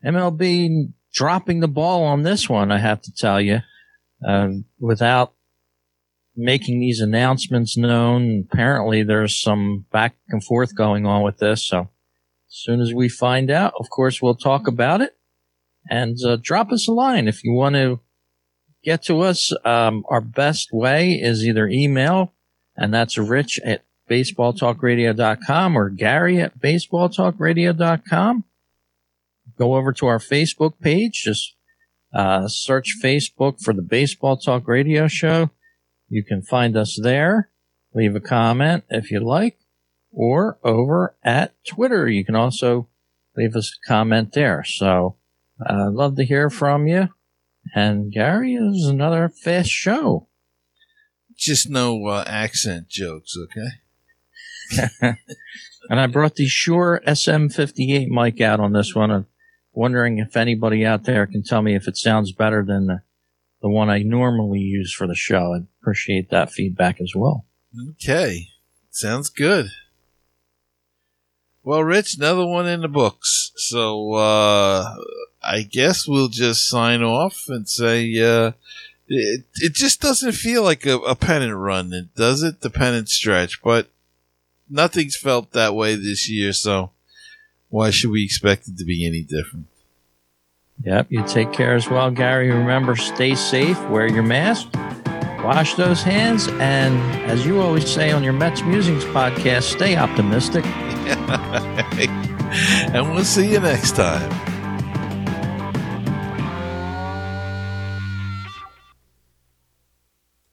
MLB 0.05 0.93
dropping 1.13 1.61
the 1.61 1.69
ball 1.69 2.05
on 2.05 2.23
this 2.23 2.49
one, 2.49 2.71
I 2.71 2.79
have 2.79 3.03
to 3.03 3.13
tell 3.13 3.41
you, 3.41 3.61
um, 4.27 4.67
without 4.79 5.33
making 6.39 6.79
these 6.79 7.01
announcements 7.01 7.77
known. 7.77 8.47
Apparently 8.51 9.03
there's 9.03 9.39
some 9.39 9.85
back 9.93 10.15
and 10.29 10.43
forth 10.43 10.75
going 10.75 11.05
on 11.05 11.23
with 11.23 11.39
this. 11.39 11.67
So 11.67 11.81
as 11.81 11.89
soon 12.49 12.81
as 12.81 12.95
we 12.95 13.09
find 13.09 13.51
out, 13.51 13.75
of 13.79 13.91
course, 13.91 14.23
we'll 14.23 14.37
talk 14.37 14.69
about 14.69 15.01
it 15.01 15.17
and 15.91 16.17
uh, 16.25 16.37
drop 16.41 16.71
us 16.71 16.87
a 16.87 16.93
line 16.93 17.27
if 17.27 17.43
you 17.43 17.53
want 17.53 17.75
to 17.75 18.01
get 18.85 19.03
to 19.05 19.21
us. 19.21 19.53
Um, 19.65 20.05
our 20.09 20.21
best 20.21 20.73
way 20.73 21.13
is 21.13 21.45
either 21.45 21.69
email, 21.69 22.35
and 22.77 22.93
that's 22.93 23.19
rich 23.19 23.61
at 23.65 23.85
baseballtalkradio.com 24.09 25.77
or 25.77 25.91
Gary 25.91 26.41
at 26.41 26.59
baseballtalkradio.com. 26.59 28.45
Go 29.59 29.75
over 29.75 29.93
to 29.93 30.07
our 30.07 30.19
Facebook 30.19 30.79
page. 30.81 31.23
Just 31.25 31.55
uh, 32.13 32.49
search 32.49 32.97
Facebook 33.03 33.61
for 33.61 33.75
the 33.75 33.83
Baseball 33.83 34.37
Talk 34.37 34.67
Radio 34.67 35.09
Show. 35.09 35.51
You 36.09 36.25
can 36.25 36.43
find 36.43 36.77
us 36.77 36.99
there. 37.03 37.51
Leave 37.95 38.15
a 38.15 38.21
comment 38.21 38.85
if 38.89 39.11
you 39.11 39.21
like, 39.21 39.59
or 40.13 40.59
over 40.63 41.17
at 41.23 41.53
Twitter. 41.67 42.09
You 42.09 42.25
can 42.25 42.37
also 42.37 42.89
leave 43.37 43.57
us 43.57 43.73
a 43.73 43.89
comment 43.89 44.33
there. 44.33 44.63
So 44.65 45.17
I'd 45.67 45.75
uh, 45.75 45.91
love 45.91 46.17
to 46.17 46.25
hear 46.25 46.51
from 46.51 46.87
you. 46.87 47.09
And 47.75 48.13
Gary 48.13 48.55
is 48.55 48.87
another 48.87 49.29
fast 49.29 49.71
show. 49.71 50.29
Just 51.37 51.69
no 51.69 52.07
uh, 52.07 52.25
accent 52.27 52.89
jokes, 52.89 53.35
okay? 53.37 54.89
and 55.89 56.01
I 56.01 56.07
brought 56.07 56.37
the 56.37 56.47
Shure 56.47 57.01
SM58 57.07 58.09
mic 58.09 58.41
out 58.41 58.61
on 58.61 58.73
this 58.73 58.95
one. 58.95 59.11
I'm 59.11 59.27
wondering 59.73 60.19
if 60.19 60.37
anybody 60.37 60.85
out 60.85 61.05
there 61.05 61.27
can 61.27 61.43
tell 61.43 61.63
me 61.63 61.75
if 61.75 61.87
it 61.87 61.97
sounds 61.97 62.33
better 62.33 62.65
than 62.65 62.87
the, 62.87 63.03
the 63.63 63.69
one 63.69 63.89
I 63.89 64.03
normally 64.03 64.61
use 64.61 64.93
for 64.93 65.07
the 65.07 65.15
show. 65.15 65.55
I'd 65.55 65.67
appreciate 65.81 66.31
that 66.31 66.51
feedback 66.51 67.01
as 67.01 67.13
well. 67.15 67.47
Okay. 67.91 68.49
Sounds 68.91 69.31
good. 69.31 69.69
Well, 71.63 71.85
Rich, 71.85 72.17
another 72.17 72.47
one 72.47 72.67
in 72.67 72.81
the 72.81 72.89
books. 72.89 73.53
So, 73.57 74.15
uh, 74.15 74.95
I 75.43 75.63
guess 75.63 76.07
we'll 76.07 76.29
just 76.29 76.69
sign 76.69 77.03
off 77.03 77.45
and 77.49 77.69
say, 77.69 78.03
uh, 78.21 78.53
it, 79.09 79.45
it 79.57 79.75
just 79.75 80.01
doesn't 80.01 80.33
feel 80.33 80.63
like 80.63 80.85
a, 80.85 80.97
a 80.99 81.15
pennant 81.15 81.55
run, 81.55 81.93
it 81.93 82.15
does 82.15 82.43
it? 82.43 82.61
The 82.61 82.71
pennant 82.71 83.09
stretch, 83.09 83.63
but 83.63 83.89
nothing's 84.69 85.17
felt 85.17 85.53
that 85.53 85.75
way 85.75 85.95
this 85.95 86.29
year, 86.29 86.53
so 86.53 86.91
why 87.71 87.91
should 87.91 88.11
we 88.11 88.25
expect 88.25 88.69
it 88.69 88.77
to 88.79 88.85
be 88.85 89.07
any 89.07 89.23
different? 89.23 89.67
Yep, 90.85 91.07
you 91.11 91.25
take 91.25 91.53
care 91.53 91.75
as 91.75 91.89
well, 91.89 92.11
Gary. 92.11 92.51
Remember, 92.51 92.95
stay 92.95 93.35
safe, 93.35 93.81
wear 93.89 94.07
your 94.07 94.23
mask, 94.23 94.69
wash 95.43 95.75
those 95.75 96.03
hands, 96.03 96.47
and 96.61 96.97
as 97.31 97.45
you 97.45 97.61
always 97.61 97.89
say 97.89 98.13
on 98.13 98.23
your 98.23 98.33
Mets 98.33 98.63
Musings 98.63 99.05
podcast, 99.07 99.65
stay 99.65 99.97
optimistic. 99.97 100.65
and 102.95 103.15
we'll 103.15 103.25
see 103.25 103.51
you 103.51 103.61
next 103.61 103.97
time. 103.97 104.58